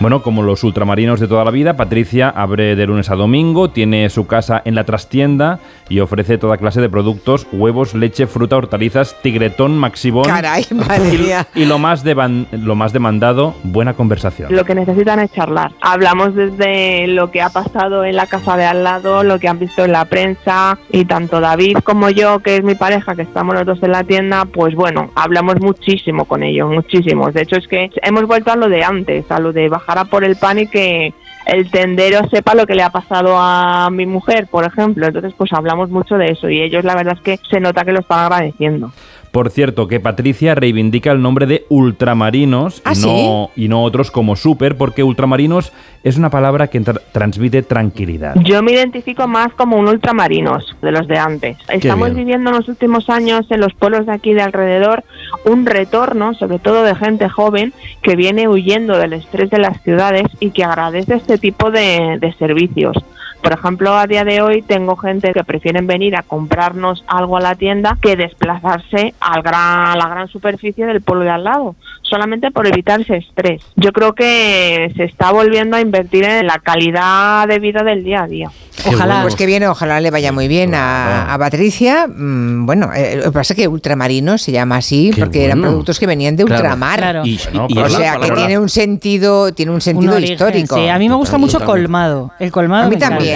Bueno, 0.01 0.23
como 0.23 0.43
los 0.43 0.65
ultramarinos 0.65 1.21
de 1.21 1.29
toda 1.29 1.45
la 1.45 1.51
vida, 1.51 1.77
Patricia 1.77 2.31
abre 2.31 2.75
de 2.75 2.87
lunes 2.87 3.11
a 3.11 3.17
domingo, 3.17 3.69
tiene 3.69 4.09
su 4.09 4.27
casa 4.27 4.63
en 4.65 4.75
la 4.75 4.85
trastienda 4.85 5.59
y 5.91 6.01
ofrece 6.01 6.39
toda 6.39 6.57
clase 6.57 6.81
de 6.81 6.89
productos, 6.89 7.47
huevos, 7.53 7.93
leche, 7.93 8.27
fruta, 8.27 8.57
hortalizas, 8.57 9.15
tigretón, 9.23 9.77
maxibón. 9.77 10.25
Caray, 10.25 10.65
madre 10.75 11.19
mía. 11.19 11.47
Y 11.55 11.67
lo 11.67 11.79
más, 11.79 12.03
deban- 12.03 12.47
lo 12.51 12.75
más 12.77 12.95
demandado, 12.95 13.55
buena 13.63 13.93
conversación. 13.93 14.55
Lo 14.57 14.65
que 14.65 14.75
necesitan 14.75 15.21
es 15.21 15.33
charlar. 15.33 15.73
Hablamos 15.83 16.35
desde 16.35 17.07
lo 17.09 17.31
que 17.31 17.43
ha 17.43 17.51
pasado 17.51 18.05
en 18.07 18.17
la 18.17 18.27
casa 18.27 18.57
de 18.57 18.65
al 18.65 18.83
lado, 18.83 19.23
lo 19.23 19.39
que 19.39 19.49
han 19.49 19.59
visto 19.59 19.85
en 19.85 19.93
la 19.93 20.07
prensa 20.07 20.79
y 20.91 21.05
tanto 21.05 21.41
David 21.41 21.77
como 21.85 22.09
yo, 22.09 22.39
que 22.39 22.57
es 22.57 22.63
mi 22.65 22.75
pareja, 22.75 23.15
que 23.15 23.23
estamos 23.23 23.55
los 23.55 23.67
dos 23.67 23.83
en 23.83 23.93
la 23.93 24.05
tienda, 24.05 24.47
pues 24.47 24.75
bueno, 24.75 25.11
hablamos 25.15 25.57
muchísimo 25.61 26.25
con 26.25 26.43
ellos, 26.43 26.71
muchísimo. 26.71 27.31
De 27.31 27.43
hecho 27.43 27.57
es 27.57 27.69
que 27.69 27.91
hemos 28.03 28.25
vuelto 28.27 28.51
a 28.51 28.57
lo 28.57 28.71
de 28.71 28.83
antes, 28.83 29.31
a 29.31 29.39
lo 29.41 29.53
de 29.53 29.69
bajar 29.69 29.90
a 29.99 30.05
por 30.05 30.25
el 30.25 30.37
pan 30.37 30.59
y 30.59 30.67
que 30.67 31.15
el 31.47 31.71
tendero 31.71 32.29
sepa 32.29 32.55
lo 32.55 32.67
que 32.67 32.75
le 32.75 32.83
ha 32.83 32.91
pasado 32.91 33.37
a 33.37 33.89
mi 33.91 34.07
mujer, 34.07 34.47
por 34.47 34.65
ejemplo. 34.65 35.07
Entonces 35.07 35.35
pues 35.37 35.53
hablamos 35.53 35.91
mucho 35.91 36.17
de 36.17 36.33
eso 36.33 36.49
y 36.49 36.61
ellos 36.61 36.85
la 36.85 36.95
verdad 36.95 37.15
es 37.17 37.23
que 37.23 37.41
se 37.49 37.61
nota 37.61 37.85
que 37.85 37.93
lo 37.93 38.01
están 38.01 38.21
agradeciendo. 38.21 38.93
Por 39.31 39.51
cierto, 39.51 39.87
que 39.87 40.01
Patricia 40.01 40.57
reivindica 40.57 41.13
el 41.13 41.23
nombre 41.23 41.47
de 41.47 41.65
ultramarinos 41.69 42.83
¿Ah, 42.85 42.93
y, 42.95 43.01
no, 43.01 43.51
y 43.55 43.69
no 43.69 43.85
otros 43.85 44.11
como 44.11 44.35
super, 44.35 44.77
porque 44.77 45.05
ultramarinos 45.05 45.73
es 46.03 46.17
una 46.17 46.31
palabra 46.31 46.67
que 46.67 46.81
tra- 46.81 47.01
transmite 47.13 47.63
tranquilidad. 47.63 48.35
Yo 48.43 48.61
me 48.63 48.73
identifico 48.73 49.29
más 49.29 49.53
como 49.55 49.77
un 49.77 49.87
ultramarinos 49.87 50.77
de 50.83 50.91
los 50.91 51.07
de 51.07 51.19
antes. 51.19 51.59
Estamos 51.69 52.09
bien. 52.09 52.25
viviendo 52.27 52.51
en 52.51 52.57
los 52.57 52.69
últimos 52.69 53.09
años 53.09 53.47
en 53.51 53.61
los 53.61 53.73
pueblos 53.75 54.07
de 54.07 54.13
aquí 54.13 54.33
de 54.35 54.43
alrededor 54.43 55.05
un 55.45 55.65
retorno, 55.65 56.35
sobre 56.35 56.59
todo 56.59 56.83
de 56.83 56.95
gente 56.97 57.29
joven, 57.29 57.73
que 58.03 58.17
viene 58.17 58.49
huyendo 58.49 58.99
del 58.99 59.13
estrés 59.13 59.51
de 59.51 59.59
las 59.59 59.81
ciudades 59.83 60.25
y 60.41 60.51
que 60.51 60.65
agradece 60.65 61.15
este 61.15 61.39
tipo 61.39 61.71
de, 61.71 62.19
de 62.21 62.33
servicios. 62.35 62.97
Por 63.43 63.53
ejemplo, 63.53 63.97
a 63.97 64.07
día 64.07 64.25
de 64.25 64.43
hoy 64.43 64.63
tengo 64.63 64.97
gente 64.97 65.33
que 65.33 65.45
prefieren 65.45 65.87
venir 65.87 66.15
a 66.17 66.23
comprarnos 66.23 67.05
algo 67.07 67.37
a 67.37 67.41
la 67.41 67.55
tienda 67.55 67.97
que 68.01 68.15
desplazarse 68.17 69.15
al 69.21 69.43
gran, 69.43 69.89
a 69.89 69.97
la 69.97 70.09
gran 70.09 70.29
superficie 70.29 70.85
del 70.87 71.01
pueblo 71.01 71.25
de 71.25 71.31
al 71.31 71.45
lado, 71.45 71.75
solamente 72.03 72.51
por 72.51 72.67
evitar 72.67 73.01
ese 73.01 73.17
estrés. 73.17 73.63
Yo 73.77 73.93
creo 73.93 74.15
que 74.15 74.93
se 74.97 75.05
está 75.05 75.33
volviendo 75.33 75.77
a 75.77 75.81
invertir 75.81 76.25
en 76.25 76.47
la 76.47 76.59
calidad 76.59 77.49
de 77.49 77.59
vida 77.59 77.83
del 77.83 78.05
día 78.05 78.23
a 78.25 78.27
día. 78.27 78.51
Ojalá. 78.87 79.21
Pues 79.21 79.37
que 79.37 79.45
viene, 79.45 79.69
ojalá 79.69 80.01
le 80.01 80.11
vaya 80.11 80.33
muy 80.33 80.49
bien 80.49 80.75
a, 80.75 81.35
a 81.35 81.39
Patricia. 81.39 82.07
Mm, 82.07 82.65
bueno, 82.65 82.91
eh, 82.97 83.17
lo 83.17 83.25
que 83.25 83.33
pasa 83.33 83.53
es 83.53 83.59
que 83.59 83.69
ultramarino 83.69 84.39
se 84.39 84.53
llama 84.53 84.77
así 84.79 85.11
porque 85.19 85.45
eran 85.45 85.59
bueno. 85.59 85.73
productos 85.73 86.01
que 86.01 86.07
venían 86.07 86.35
de 86.37 86.45
Claro. 86.47 86.63
ultramar. 86.63 86.99
Claro. 86.99 87.23
Y- 87.27 87.33
y- 87.69 87.75
y 87.75 87.79
o 87.79 87.89
sea, 87.91 88.17
que 88.19 88.31
tiene 88.31 88.59
un 88.59 88.71
sentido, 88.71 89.53
tiene 89.53 89.71
un 89.71 89.77
Un 89.77 89.81
sentido 89.83 90.15
origen, 90.15 90.33
histórico. 90.33 90.77
sí. 90.77 90.89
A 90.89 90.99
mí 90.99 91.11
me 91.11 91.15
gusta 91.15 91.37
mucho 91.37 91.61
colmado. 91.63 92.31
El 92.39 92.51
colmado 92.51 92.87
A 92.87 92.89
mí 92.89 92.95
me 92.95 93.01
también. 93.01 93.30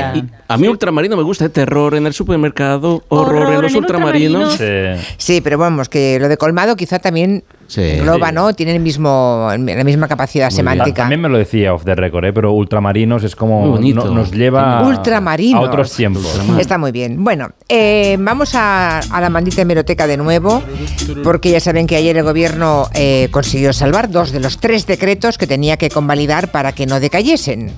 A 0.49 0.57
mí 0.57 0.69
ultramarino 0.69 1.17
me 1.17 1.23
gusta, 1.23 1.47
¿eh? 1.47 1.49
terror 1.49 1.95
en 1.95 2.07
el 2.07 2.13
supermercado, 2.13 3.03
horror, 3.09 3.37
Horror 3.37 3.55
en 3.55 3.63
los 3.63 3.73
en 3.73 3.79
ultramarinos. 3.79 4.61
Sí, 5.19 5.41
pero 5.41 5.59
vamos, 5.59 5.89
que 5.89 6.19
lo 6.21 6.29
de 6.29 6.37
colmado 6.37 6.77
quizá 6.77 6.99
también 6.99 7.45
Sí. 7.67 7.81
engloba, 7.83 8.31
¿no? 8.31 8.53
Tiene 8.53 8.73
el 8.77 8.81
mismo, 8.81 9.49
la 9.51 9.85
misma 9.85 10.07
capacidad 10.07 10.51
semántica. 10.51 11.03
También 11.05 11.21
me 11.23 11.31
lo 11.31 11.39
decía 11.39 11.73
off 11.73 11.85
the 11.85 11.95
record, 11.95 12.27
¿eh? 12.27 12.33
pero 12.33 12.53
ultramarinos 12.53 13.25
es 13.25 13.35
como 13.35 13.79
no- 13.79 14.05
nos 14.11 14.31
lleva 14.33 14.83
Ultramarinos. 14.87 15.65
a 15.65 15.67
otros 15.69 15.93
tiempos. 15.93 16.41
Está 16.59 16.77
muy 16.77 16.93
bien. 16.93 17.25
Bueno, 17.25 17.49
eh, 17.69 18.17
vamos 18.21 18.55
a, 18.55 18.99
a 18.99 19.21
la 19.21 19.31
maldita 19.31 19.63
hemeroteca 19.63 20.07
de 20.07 20.19
nuevo, 20.19 20.63
porque 21.25 21.51
ya 21.51 21.61
saben 21.61 21.87
que 21.87 21.97
ayer 21.97 22.17
el 22.19 22.25
gobierno 22.25 22.89
eh, 22.95 23.29
consiguió 23.31 23.73
salvar 23.73 24.11
dos 24.11 24.31
de 24.33 24.41
los 24.41 24.59
tres 24.59 24.87
decretos 24.87 25.39
que 25.39 25.47
tenía 25.47 25.79
que 25.79 25.89
convalidar 25.89 26.53
para 26.53 26.73
que 26.73 26.85
no 26.87 27.01
decayesen. 27.01 27.71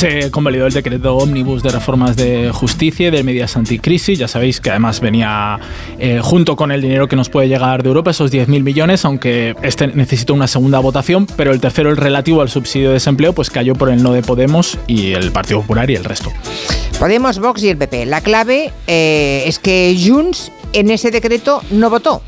Se 0.00 0.30
convalidó 0.30 0.66
el 0.66 0.72
decreto 0.72 1.14
ómnibus 1.14 1.62
de 1.62 1.68
reformas 1.68 2.16
de 2.16 2.52
justicia 2.54 3.08
y 3.08 3.10
de 3.10 3.22
medidas 3.22 3.54
anticrisis. 3.58 4.18
Ya 4.18 4.28
sabéis 4.28 4.58
que 4.58 4.70
además 4.70 4.98
venía 5.00 5.60
eh, 5.98 6.20
junto 6.22 6.56
con 6.56 6.72
el 6.72 6.80
dinero 6.80 7.06
que 7.06 7.16
nos 7.16 7.28
puede 7.28 7.48
llegar 7.48 7.82
de 7.82 7.90
Europa, 7.90 8.10
esos 8.10 8.32
10.000 8.32 8.62
millones, 8.62 9.04
aunque 9.04 9.54
este 9.62 9.88
necesitó 9.88 10.32
una 10.32 10.46
segunda 10.46 10.78
votación, 10.78 11.26
pero 11.36 11.52
el 11.52 11.60
tercero, 11.60 11.90
el 11.90 11.98
relativo 11.98 12.40
al 12.40 12.48
subsidio 12.48 12.88
de 12.88 12.94
desempleo, 12.94 13.34
pues 13.34 13.50
cayó 13.50 13.74
por 13.74 13.90
el 13.90 14.02
no 14.02 14.14
de 14.14 14.22
Podemos 14.22 14.78
y 14.86 15.12
el 15.12 15.32
Partido 15.32 15.60
Popular 15.60 15.90
y 15.90 15.96
el 15.96 16.04
resto. 16.04 16.32
Podemos, 16.98 17.38
Vox 17.38 17.62
y 17.62 17.68
el 17.68 17.76
PP. 17.76 18.06
La 18.06 18.22
clave 18.22 18.72
eh, 18.86 19.42
es 19.44 19.58
que 19.58 19.94
Junts 20.02 20.50
en 20.72 20.90
ese 20.90 21.10
decreto 21.10 21.60
no 21.72 21.90
votó. 21.90 22.22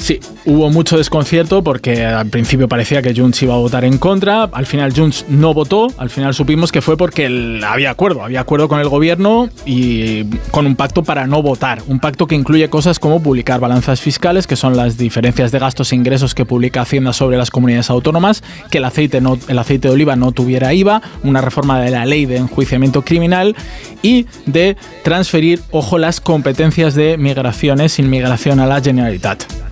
Sí, 0.00 0.18
hubo 0.46 0.70
mucho 0.70 0.96
desconcierto 0.96 1.62
porque 1.62 2.06
al 2.06 2.26
principio 2.28 2.68
parecía 2.68 3.02
que 3.02 3.14
Junts 3.14 3.42
iba 3.42 3.54
a 3.54 3.58
votar 3.58 3.84
en 3.84 3.98
contra, 3.98 4.44
al 4.44 4.64
final 4.64 4.94
Junts 4.96 5.26
no 5.28 5.52
votó, 5.52 5.88
al 5.98 6.08
final 6.08 6.32
supimos 6.32 6.72
que 6.72 6.80
fue 6.80 6.96
porque 6.96 7.60
había 7.64 7.90
acuerdo, 7.90 8.24
había 8.24 8.40
acuerdo 8.40 8.66
con 8.66 8.80
el 8.80 8.88
gobierno 8.88 9.50
y 9.66 10.24
con 10.50 10.66
un 10.66 10.74
pacto 10.74 11.04
para 11.04 11.26
no 11.26 11.42
votar, 11.42 11.82
un 11.86 12.00
pacto 12.00 12.26
que 12.26 12.34
incluye 12.34 12.70
cosas 12.70 12.98
como 12.98 13.22
publicar 13.22 13.60
balanzas 13.60 14.00
fiscales, 14.00 14.46
que 14.46 14.56
son 14.56 14.74
las 14.74 14.96
diferencias 14.96 15.52
de 15.52 15.58
gastos 15.58 15.92
e 15.92 15.96
ingresos 15.96 16.34
que 16.34 16.46
publica 16.46 16.80
Hacienda 16.80 17.12
sobre 17.12 17.36
las 17.36 17.50
comunidades 17.50 17.90
autónomas, 17.90 18.42
que 18.70 18.78
el 18.78 18.86
aceite, 18.86 19.20
no, 19.20 19.38
el 19.48 19.58
aceite 19.58 19.88
de 19.88 19.94
oliva 19.94 20.16
no 20.16 20.32
tuviera 20.32 20.72
IVA, 20.72 21.02
una 21.24 21.42
reforma 21.42 21.78
de 21.78 21.90
la 21.90 22.06
ley 22.06 22.24
de 22.24 22.38
enjuiciamiento 22.38 23.02
criminal 23.02 23.54
y 24.00 24.26
de 24.46 24.78
transferir, 25.04 25.60
ojo, 25.70 25.98
las 25.98 26.22
competencias 26.22 26.94
de 26.94 27.18
migraciones, 27.18 27.98
inmigración 27.98 28.60
a 28.60 28.66
la 28.66 28.80
Generalitat. 28.80 29.69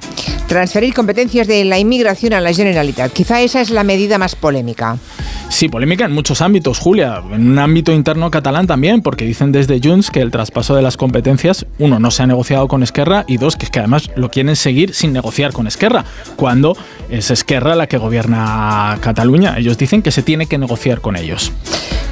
Transferir 0.48 0.94
competencias 0.94 1.46
de 1.46 1.62
la 1.66 1.78
inmigración 1.78 2.32
a 2.32 2.40
la 2.40 2.54
Generalitat. 2.54 3.12
Quizá 3.12 3.42
esa 3.42 3.60
es 3.60 3.68
la 3.68 3.84
medida 3.84 4.16
más 4.16 4.34
polémica. 4.34 4.96
Sí, 5.48 5.68
polémica 5.68 6.04
en 6.04 6.12
muchos 6.12 6.40
ámbitos, 6.40 6.78
Julia. 6.78 7.22
En 7.32 7.50
un 7.50 7.58
ámbito 7.58 7.90
interno 7.92 8.30
catalán 8.30 8.66
también, 8.66 9.02
porque 9.02 9.24
dicen 9.24 9.50
desde 9.50 9.80
Junts 9.82 10.10
que 10.10 10.20
el 10.20 10.30
traspaso 10.30 10.76
de 10.76 10.82
las 10.82 10.96
competencias, 10.96 11.66
uno, 11.78 11.98
no 11.98 12.10
se 12.10 12.22
ha 12.22 12.26
negociado 12.26 12.68
con 12.68 12.82
Esquerra 12.82 13.24
y 13.26 13.38
dos, 13.38 13.56
que 13.56 13.64
es 13.64 13.70
que 13.70 13.78
además 13.78 14.10
lo 14.14 14.30
quieren 14.30 14.56
seguir 14.56 14.94
sin 14.94 15.12
negociar 15.12 15.52
con 15.52 15.66
Esquerra, 15.66 16.04
cuando 16.36 16.76
es 17.10 17.30
Esquerra 17.30 17.74
la 17.74 17.86
que 17.86 17.96
gobierna 17.96 18.98
Cataluña. 19.00 19.58
Ellos 19.58 19.78
dicen 19.78 20.02
que 20.02 20.10
se 20.10 20.22
tiene 20.22 20.46
que 20.46 20.58
negociar 20.58 21.00
con 21.00 21.16
ellos. 21.16 21.52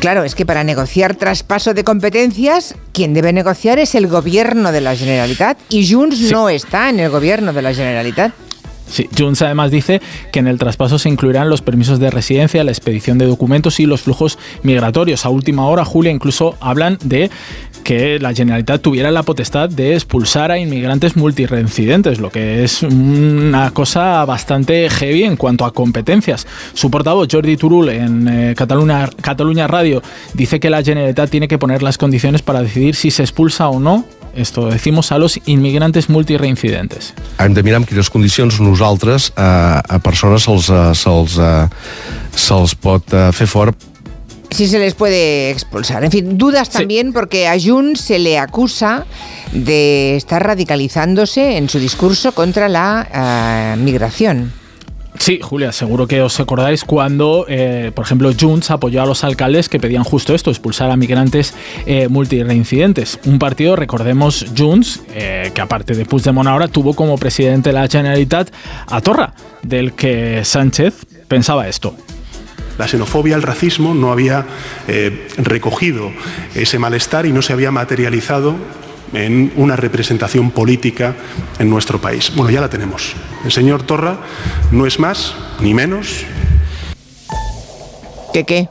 Claro, 0.00 0.24
es 0.24 0.34
que 0.34 0.46
para 0.46 0.64
negociar 0.64 1.14
traspaso 1.14 1.74
de 1.74 1.84
competencias, 1.84 2.74
quien 2.92 3.14
debe 3.14 3.32
negociar 3.32 3.78
es 3.78 3.94
el 3.94 4.06
gobierno 4.08 4.72
de 4.72 4.80
la 4.80 4.96
Generalitat 4.96 5.58
y 5.68 5.90
Junts 5.90 6.32
no 6.32 6.48
está 6.48 6.90
en 6.90 7.00
el 7.00 7.10
gobierno 7.10 7.52
de 7.52 7.62
la 7.62 7.74
Generalitat. 7.74 8.32
Sí, 8.88 9.08
Junts 9.16 9.42
además 9.42 9.70
dice 9.70 10.00
que 10.32 10.38
en 10.38 10.46
el 10.46 10.58
traspaso 10.58 10.98
se 10.98 11.08
incluirán 11.08 11.50
los 11.50 11.62
permisos 11.62 11.98
de 11.98 12.10
residencia, 12.10 12.62
la 12.64 12.70
expedición 12.70 13.18
de 13.18 13.26
documentos 13.26 13.80
y 13.80 13.86
los 13.86 14.02
flujos 14.02 14.38
migratorios. 14.62 15.26
A 15.26 15.28
última 15.28 15.66
hora, 15.66 15.84
Julia, 15.84 16.12
incluso 16.12 16.56
hablan 16.60 16.98
de 17.02 17.30
que 17.86 18.18
la 18.18 18.34
Generalitat 18.34 18.82
tuviera 18.82 19.12
la 19.12 19.22
potestad 19.22 19.68
de 19.68 19.94
expulsar 19.94 20.50
a 20.50 20.58
inmigrantes 20.58 21.16
multireincidentes, 21.16 22.18
lo 22.18 22.30
que 22.30 22.64
es 22.64 22.82
una 22.82 23.70
cosa 23.70 24.24
bastante 24.24 24.90
heavy 24.90 25.22
en 25.22 25.36
cuanto 25.36 25.64
a 25.64 25.72
competencias. 25.72 26.48
Su 26.74 26.90
portavoz, 26.90 27.28
Jordi 27.30 27.56
Turul, 27.56 27.90
en 27.90 28.28
eh, 28.28 28.54
Cataluña 28.56 29.66
Radio, 29.68 30.02
dice 30.34 30.58
que 30.58 30.68
la 30.68 30.82
Generalitat 30.82 31.30
tiene 31.30 31.46
que 31.46 31.58
poner 31.58 31.82
las 31.82 31.96
condiciones 31.96 32.42
para 32.42 32.62
decidir 32.62 32.96
si 32.96 33.12
se 33.12 33.22
expulsa 33.22 33.68
o 33.68 33.78
no, 33.78 34.04
esto 34.36 34.68
decimos, 34.70 35.12
a 35.12 35.18
los 35.18 35.40
inmigrantes 35.46 36.08
multireincidentes. 36.08 37.14
hem 37.38 37.54
de 37.54 37.62
mirar 37.62 37.80
en 37.80 37.86
quines 37.86 38.10
condicions 38.10 38.60
nosaltres 38.60 39.32
eh, 39.36 39.40
a 39.40 39.98
persones 39.98 40.44
se'ls 40.44 40.68
eh, 40.70 40.94
se'ls 40.94 42.72
eh, 42.72 42.76
pot 42.80 43.12
eh, 43.12 43.32
fer 43.32 43.46
fora 43.46 43.74
si 44.50 44.68
se 44.68 44.78
les 44.78 44.94
puede 44.94 45.50
expulsar. 45.50 46.04
En 46.04 46.10
fin, 46.10 46.38
dudas 46.38 46.70
también 46.70 47.12
porque 47.12 47.48
a 47.48 47.58
Jun 47.60 47.96
se 47.96 48.18
le 48.18 48.38
acusa 48.38 49.04
de 49.52 50.16
estar 50.16 50.44
radicalizándose 50.44 51.56
en 51.56 51.68
su 51.68 51.78
discurso 51.78 52.32
contra 52.32 52.68
la 52.68 53.08
ah, 53.12 53.76
migración. 53.76 54.52
Sí, 55.18 55.40
Julia, 55.42 55.72
seguro 55.72 56.06
que 56.06 56.22
os 56.22 56.38
acordáis 56.40 56.84
cuando, 56.84 57.46
eh, 57.48 57.90
por 57.94 58.04
ejemplo, 58.04 58.30
Junts 58.38 58.70
apoyó 58.70 59.02
a 59.02 59.06
los 59.06 59.24
alcaldes 59.24 59.68
que 59.68 59.80
pedían 59.80 60.04
justo 60.04 60.34
esto, 60.34 60.50
expulsar 60.50 60.90
a 60.90 60.96
migrantes 60.96 61.54
eh. 61.86 62.08
Un 62.08 63.38
partido, 63.38 63.76
recordemos, 63.76 64.46
Junts, 64.56 65.02
eh, 65.14 65.50
que 65.54 65.60
aparte 65.60 65.94
de 65.94 66.04
Puigdemont 66.04 66.48
ahora 66.48 66.68
tuvo 66.68 66.94
como 66.94 67.16
presidente 67.18 67.70
de 67.70 67.74
la 67.74 67.88
Generalitat 67.88 68.50
a 68.88 69.00
Torra, 69.00 69.34
del 69.62 69.92
que 69.92 70.44
Sánchez 70.44 71.06
pensaba 71.28 71.68
esto. 71.68 71.94
La 72.78 72.86
xenofobia, 72.86 73.36
el 73.36 73.42
racismo 73.42 73.94
no 73.94 74.12
había 74.12 74.44
eh, 74.86 75.28
recogido 75.38 76.12
ese 76.54 76.78
malestar 76.78 77.24
y 77.24 77.32
no 77.32 77.40
se 77.40 77.54
había 77.54 77.70
materializado 77.70 78.54
en 79.12 79.52
una 79.56 79.76
representación 79.76 80.50
política 80.50 81.14
en 81.58 81.70
nuestro 81.70 82.00
país. 82.00 82.32
Bueno, 82.34 82.50
ya 82.50 82.60
la 82.60 82.70
tenemos. 82.70 83.14
El 83.44 83.52
señor 83.52 83.82
Torra 83.82 84.18
no 84.72 84.86
es 84.86 84.98
más 84.98 85.34
ni 85.60 85.74
menos 85.74 86.26
¿Qué 88.36 88.44
qué? 88.44 88.68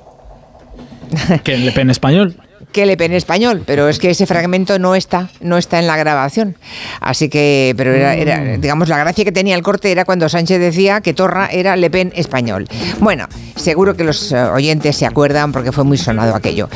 Que 1.43 1.57
Le 1.57 1.71
Pen 1.71 1.89
español. 1.89 2.35
Que 2.75 2.85
Le 2.85 2.97
Pen 2.97 3.13
español, 3.13 3.63
pero 3.65 3.87
es 3.87 3.99
que 3.99 4.09
ese 4.09 4.25
fragmento 4.25 4.77
no 4.79 4.95
está, 4.95 5.29
no 5.39 5.57
está 5.57 5.79
en 5.79 5.87
la 5.87 5.95
grabación. 5.95 6.57
Así 6.99 7.29
que, 7.29 7.73
pero 7.77 7.93
era, 7.93 8.15
era, 8.15 8.57
digamos, 8.57 8.89
la 8.89 8.97
gracia 8.97 9.23
que 9.23 9.31
tenía 9.31 9.55
el 9.55 9.63
corte 9.63 9.93
era 9.93 10.03
cuando 10.03 10.27
Sánchez 10.27 10.59
decía 10.59 10.99
que 10.99 11.13
Torra 11.13 11.47
era 11.49 11.77
Le 11.77 11.89
Pen 11.89 12.11
español. 12.17 12.67
Bueno, 12.99 13.27
seguro 13.55 13.95
que 13.95 14.03
los 14.03 14.29
eh, 14.33 14.43
oyentes 14.43 14.97
se 14.97 15.05
acuerdan 15.05 15.53
porque 15.53 15.71
fue 15.71 15.85
muy 15.85 15.97
sonado 15.97 16.35
aquello. 16.35 16.67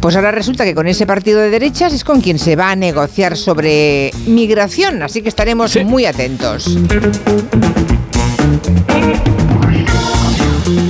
Pues 0.00 0.14
ahora 0.14 0.30
resulta 0.30 0.62
que 0.62 0.76
con 0.76 0.86
ese 0.86 1.06
partido 1.06 1.40
de 1.40 1.50
derechas 1.50 1.92
es 1.92 2.04
con 2.04 2.20
quien 2.20 2.38
se 2.38 2.54
va 2.54 2.70
a 2.70 2.76
negociar 2.76 3.36
sobre 3.36 4.12
migración, 4.28 5.02
así 5.02 5.22
que 5.22 5.28
estaremos 5.28 5.76
muy 5.84 6.06
atentos. 6.06 6.78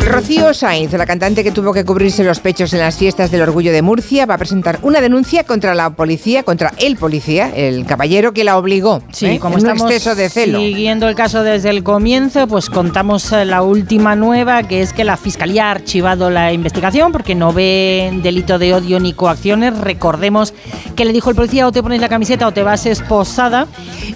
Rocío 0.09 0.55
Sainz, 0.55 0.93
la 0.95 1.05
cantante 1.05 1.45
que 1.45 1.51
tuvo 1.51 1.75
que 1.75 1.85
cubrirse 1.85 2.25
los 2.25 2.41
pechos 2.41 2.73
en 2.73 2.81
las 2.81 2.97
fiestas 2.97 3.31
del 3.31 3.43
orgullo 3.43 3.73
de 3.73 3.83
Murcia, 3.83 4.25
va 4.25 4.35
a 4.35 4.39
presentar 4.39 4.79
una 4.83 5.03
denuncia 5.03 5.45
contra 5.45 5.75
la 5.75 5.91
policía, 5.91 6.45
contra 6.45 6.73
el 6.79 6.97
policía, 6.97 7.53
el 7.55 7.85
caballero 7.85 8.33
que 8.33 8.43
la 8.43 8.57
obligó. 8.57 9.03
Sí, 9.13 9.27
¿eh? 9.27 9.39
como 9.39 9.59
en 9.59 9.65
un 9.65 9.71
estamos 9.71 9.93
exceso 9.93 10.15
de 10.15 10.31
celo. 10.31 10.61
siguiendo 10.61 11.09
el 11.09 11.15
caso 11.15 11.43
desde 11.43 11.69
el 11.69 11.83
comienzo, 11.83 12.47
pues 12.47 12.71
contamos 12.71 13.33
eh, 13.33 13.45
la 13.45 13.63
última 13.63 14.17
nueva, 14.17 14.63
que 14.63 14.81
es 14.81 14.95
que 14.95 15.05
la 15.05 15.19
Fiscalía 15.19 15.69
ha 15.69 15.73
archivado 15.73 16.31
la 16.31 16.55
investigación 16.55 17.13
porque 17.13 17.35
no 17.35 17.53
ve 17.53 18.11
delito 18.23 18.59
de 18.59 18.73
odio 18.73 19.01
ni 19.01 19.13
coacciones. 19.13 19.79
Recordemos 19.79 20.55
que 20.97 21.05
le 21.05 21.13
dijo 21.13 21.29
el 21.29 21.37
policía 21.37 21.67
o 21.67 21.73
te 21.73 21.83
pones 21.83 22.01
la 22.01 22.09
camiseta 22.09 22.47
o 22.47 22.53
te 22.53 22.63
vas 22.63 22.87
esposada 22.87 23.67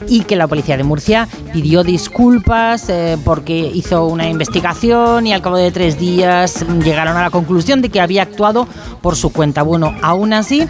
y 0.09 0.23
que 0.23 0.37
la 0.37 0.47
policía 0.47 0.77
de 0.77 0.85
Murcia 0.85 1.29
pidió 1.53 1.85
disculpas 1.85 2.89
eh, 2.89 3.19
porque 3.25 3.71
hizo 3.75 4.07
una 4.07 4.29
investigación 4.29 5.27
y 5.27 5.33
al 5.33 5.43
cabo 5.43 5.57
de 5.57 5.71
tres 5.71 5.82
días 5.91 6.65
llegaron 6.85 7.17
a 7.17 7.23
la 7.23 7.31
conclusión 7.31 7.83
de 7.83 7.89
que 7.89 8.01
había 8.01 8.23
actuado 8.23 8.67
por 9.01 9.17
su 9.17 9.33
cuenta. 9.33 9.63
Bueno, 9.63 9.95
aún 10.03 10.33
así, 10.33 10.67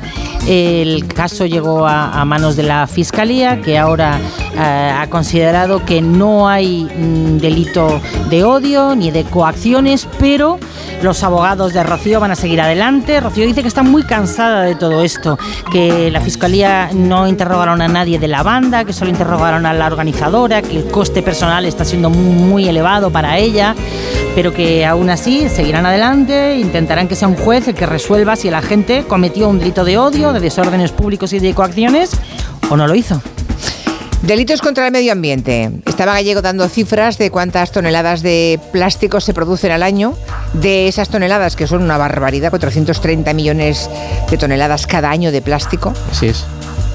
el 0.47 1.07
caso 1.07 1.47
llegó 1.47 1.87
a, 1.87 2.25
manos 2.25 2.57
de 2.57 2.63
la 2.63 2.87
Fiscalía, 2.87 3.61
que 3.61 3.79
ahora 3.79 4.19
eh, 4.55 4.95
ha 4.97 5.07
considerado 5.11 5.85
que 5.85 6.01
no 6.01 6.49
hay 6.49 6.85
mm, 6.85 7.39
delito 7.39 8.01
de 8.31 8.45
odio 8.45 8.95
ni 8.95 9.11
de 9.11 9.25
coacciones, 9.25 10.09
pero 10.19 10.59
los 11.03 11.23
abogados 11.25 11.73
de 11.73 11.83
Rocío 11.83 12.21
van 12.21 12.31
a 12.31 12.37
seguir 12.37 12.61
adelante. 12.61 13.21
Rocío 13.21 13.45
dice 13.45 13.63
que 13.63 13.69
está 13.69 13.83
muy 13.83 14.05
cansada 14.05 14.63
de 14.63 14.75
todo 14.75 15.03
esto, 15.03 15.39
que 15.71 16.11
la 16.11 16.21
Fiscalía 16.21 16.91
no 16.93 17.27
interrogaron 17.27 17.83
a 17.83 17.89
nadie 17.89 18.19
de 18.19 18.29
la 18.29 18.43
banda, 18.43 18.85
que 18.85 18.93
solo 18.93 19.11
interrogaron 19.11 19.67
a 19.67 19.73
la 19.73 19.87
organizadora, 19.87 20.63
que 20.63 20.79
el 20.79 20.85
coste 20.87 21.23
personal 21.23 21.65
está 21.67 21.85
siendo 21.85 22.09
muy 22.09 22.69
elevado 22.69 23.11
para 23.11 23.39
ella, 23.39 23.75
pero 24.35 24.53
que 24.53 24.85
aún 24.85 25.11
así 25.11 25.49
seguirán 25.49 25.87
adelante, 25.87 26.57
intentarán 26.57 27.09
que 27.09 27.17
sea 27.17 27.29
un 27.29 27.37
juez 27.37 27.69
el 27.69 27.75
que 27.75 27.87
resuelva 27.87 28.37
si 28.37 28.49
el 28.49 28.55
agente 28.55 29.05
cometió 29.07 29.49
un 29.49 29.59
delito 29.59 29.85
de 29.85 29.99
odio, 29.99 30.33
de 30.33 30.41
desórdenes 30.41 30.93
públicos 30.93 31.33
y 31.33 31.39
de 31.39 31.55
coacciones 31.55 32.11
o 32.71 32.77
no 32.77 32.87
lo 32.87 32.95
hizo. 32.95 33.21
Delitos 34.23 34.63
contra 34.63 34.87
el 34.87 34.93
medio 34.93 35.13
ambiente. 35.13 35.71
Estaba 35.85 36.13
Gallego 36.13 36.43
dando 36.43 36.69
cifras 36.69 37.19
de 37.19 37.33
cuántas 37.33 37.73
toneladas 37.73 38.23
de 38.23 38.61
plástico 38.71 39.21
se 39.21 39.35
producen 39.35 39.73
al 39.73 39.83
año. 39.83 40.15
De 40.53 40.87
esas 40.87 41.09
toneladas, 41.09 41.57
que 41.57 41.67
son 41.67 41.83
una 41.83 41.99
barbaridad, 41.99 42.51
430 42.51 43.35
millones 43.35 43.91
de 44.31 44.39
toneladas 44.39 44.87
cada 44.87 45.11
año 45.11 45.33
de 45.33 45.43
plástico, 45.43 45.93
Así 46.13 46.29
es. 46.29 46.45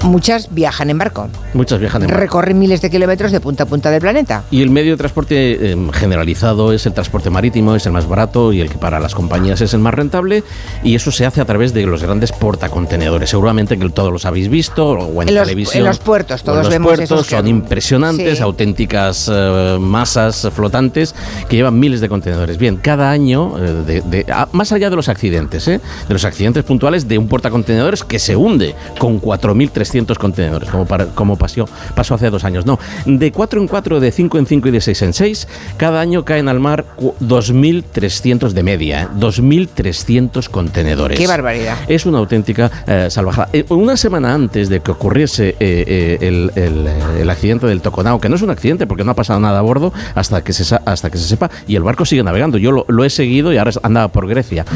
Muchas 0.02 0.52
viajan 0.54 0.90
en 0.90 0.98
barco. 0.98 1.28
Muchas 1.54 1.80
viajan 1.80 2.02
en 2.02 2.08
barco. 2.08 2.20
Recorren 2.20 2.58
miles 2.58 2.80
de 2.80 2.90
kilómetros 2.90 3.32
de 3.32 3.40
punta 3.40 3.64
a 3.64 3.66
punta 3.66 3.90
del 3.90 4.00
planeta. 4.00 4.44
Y 4.50 4.62
el 4.62 4.70
medio 4.70 4.92
de 4.92 4.96
transporte 4.98 5.72
eh, 5.72 5.76
generalizado 5.92 6.72
es 6.72 6.86
el 6.86 6.92
transporte 6.92 7.30
marítimo, 7.30 7.74
es 7.74 7.86
el 7.86 7.92
más 7.92 8.06
barato 8.08 8.52
y 8.52 8.60
el 8.60 8.68
que 8.70 8.78
para 8.78 9.00
las 9.00 9.14
compañías 9.14 9.60
es 9.60 9.74
el 9.74 9.80
más 9.80 9.94
rentable. 9.94 10.42
Y 10.82 10.94
eso 10.94 11.10
se 11.10 11.26
hace 11.26 11.40
a 11.40 11.44
través 11.44 11.74
de 11.74 11.84
los 11.86 12.02
grandes 12.02 12.32
portacontenedores. 12.32 13.30
Seguramente 13.30 13.78
que 13.78 13.88
todos 13.90 14.12
los 14.12 14.24
habéis 14.24 14.48
visto 14.48 14.90
o 14.90 15.22
en, 15.22 15.28
En 15.28 15.34
los- 15.34 15.44
televisión. 15.44 15.78
en 15.82 15.88
los 15.88 15.98
puertos, 15.98 16.42
todos 16.42 16.58
en 16.58 16.62
los 16.64 16.72
vemos 16.72 16.86
puertos 16.88 17.04
esos 17.04 17.26
que- 17.26 17.36
son 17.36 17.48
impresionantes, 17.48 18.38
Sí. 18.38 18.42
auténticas 18.42 19.28
eh, 19.32 19.76
masas 19.80 20.48
flotantes 20.54 21.14
que 21.48 21.56
llevan 21.56 21.78
miles 21.78 22.00
de 22.00 22.08
contenedores. 22.08 22.58
Bien, 22.58 22.76
cada 22.76 23.10
año, 23.10 23.54
eh, 23.58 23.72
de- 23.86 24.00
de- 24.02 24.32
a- 24.32 24.48
más 24.52 24.72
allá 24.72 24.90
de 24.90 24.96
los 24.96 25.08
accidentes, 25.08 25.66
¿eh? 25.68 25.80
de 26.06 26.12
los 26.14 26.24
accidentes 26.24 26.64
puntuales 26.64 27.08
de 27.08 27.18
un 27.18 27.28
portacontenedores 27.28 28.04
que 28.04 28.18
se 28.18 28.36
hunde 28.36 28.74
con 28.98 29.18
4.300 29.20 29.87
300 29.88 30.18
contenedores, 30.18 30.68
como, 30.68 30.84
para, 30.86 31.06
como 31.06 31.36
pasó, 31.36 31.66
pasó 31.94 32.14
hace 32.14 32.28
dos 32.30 32.44
años. 32.44 32.66
No, 32.66 32.78
de 33.06 33.32
4 33.32 33.60
en 33.60 33.68
4, 33.68 34.00
de 34.00 34.12
5 34.12 34.38
en 34.38 34.46
5 34.46 34.68
y 34.68 34.70
de 34.70 34.80
6 34.80 35.02
en 35.02 35.12
6, 35.14 35.48
cada 35.76 36.00
año 36.00 36.24
caen 36.24 36.48
al 36.48 36.60
mar 36.60 36.84
2.300 36.98 38.50
de 38.50 38.62
media, 38.62 39.02
¿eh? 39.02 39.08
2.300 39.18 40.48
contenedores. 40.50 41.18
¡Qué 41.18 41.26
barbaridad! 41.26 41.78
Es 41.88 42.04
una 42.04 42.18
auténtica 42.18 42.70
eh, 42.86 43.08
salvajada. 43.10 43.48
Eh, 43.52 43.64
una 43.70 43.96
semana 43.96 44.34
antes 44.34 44.68
de 44.68 44.80
que 44.80 44.90
ocurriese 44.90 45.56
eh, 45.58 46.18
el, 46.20 46.52
el, 46.54 47.30
accidente 47.30 47.66
del 47.66 47.80
Toconao, 47.80 48.20
que 48.20 48.28
no 48.28 48.36
es 48.36 48.42
un 48.42 48.50
accidente 48.50 48.86
porque 48.86 49.04
no 49.04 49.12
ha 49.12 49.14
pasado 49.14 49.40
nada 49.40 49.58
a 49.58 49.62
bordo 49.62 49.92
hasta 50.14 50.42
que 50.42 50.52
se, 50.52 50.78
hasta 50.84 51.10
que 51.10 51.18
se 51.18 51.24
sepa, 51.24 51.50
y 51.66 51.76
el 51.76 51.82
barco 51.82 52.04
sigue 52.04 52.22
navegando. 52.22 52.58
Yo 52.58 52.84
lo, 52.86 53.04
he 53.04 53.10
seguido 53.10 53.52
y 53.52 53.56
ahora 53.56 53.72
andaba 53.82 54.08
por 54.08 54.26
Grecia. 54.28 54.66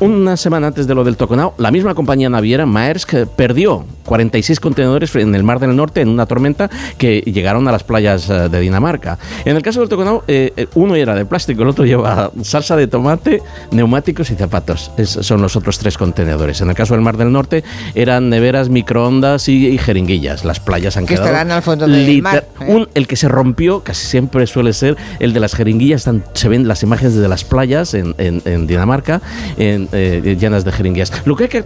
Una 0.00 0.36
semana 0.36 0.66
antes 0.66 0.86
de 0.86 0.94
lo 0.94 1.04
del 1.04 1.16
Toconao, 1.16 1.54
la 1.56 1.70
misma 1.70 1.94
compañía 1.94 2.28
naviera, 2.28 2.66
Maersk, 2.66 3.26
perdió 3.36 3.84
47 4.04 4.49
16 4.50 4.60
contenedores 4.60 5.14
en 5.14 5.34
el 5.34 5.44
Mar 5.44 5.60
del 5.60 5.76
Norte 5.76 6.00
en 6.00 6.08
una 6.08 6.26
tormenta 6.26 6.68
que 6.98 7.20
llegaron 7.20 7.68
a 7.68 7.72
las 7.72 7.84
playas 7.84 8.28
eh, 8.28 8.48
de 8.48 8.60
Dinamarca. 8.60 9.16
En 9.44 9.56
el 9.56 9.62
caso 9.62 9.80
del 9.80 9.88
Toconao, 9.88 10.24
eh, 10.26 10.52
eh, 10.56 10.66
uno 10.74 10.96
era 10.96 11.14
de 11.14 11.24
plástico, 11.24 11.62
el 11.62 11.68
otro 11.68 11.84
lleva 11.84 12.32
salsa 12.42 12.74
de 12.74 12.88
tomate, 12.88 13.42
neumáticos 13.70 14.30
y 14.30 14.34
zapatos. 14.34 14.90
Son 15.04 15.40
los 15.40 15.54
otros 15.54 15.78
tres 15.78 15.96
contenedores. 15.96 16.60
En 16.60 16.68
el 16.68 16.74
caso 16.74 16.94
del 16.94 17.02
Mar 17.02 17.16
del 17.16 17.30
Norte 17.30 17.62
eran 17.94 18.28
neveras, 18.28 18.68
microondas 18.68 19.48
y, 19.48 19.78
jeringuillas. 19.78 20.44
Las 20.44 20.58
playas 20.58 20.96
han 20.96 21.06
que 21.06 21.14
quedado 21.14 21.28
estarán 21.28 21.52
al 21.52 21.62
fondo 21.62 21.86
del 21.86 22.22
mar. 22.22 22.48
¿eh? 22.60 22.86
el 22.94 23.06
que 23.06 23.16
se 23.16 23.28
rompió 23.28 23.84
casi 23.84 24.04
siempre 24.04 24.46
suele 24.46 24.72
ser 24.72 24.96
el 25.20 25.32
de 25.32 25.40
las 25.40 25.54
jeringuillas. 25.54 26.00
Están, 26.00 26.24
se 26.34 26.48
ven 26.48 26.66
las 26.66 26.82
imágenes 26.82 27.14
de 27.14 27.28
las 27.28 27.44
playas 27.44 27.94
en, 27.94 28.14
en, 28.18 28.66
Dinamarca 28.66 29.20
llenas 29.56 30.64
de 30.64 30.72
jeringuillas. 30.72 31.12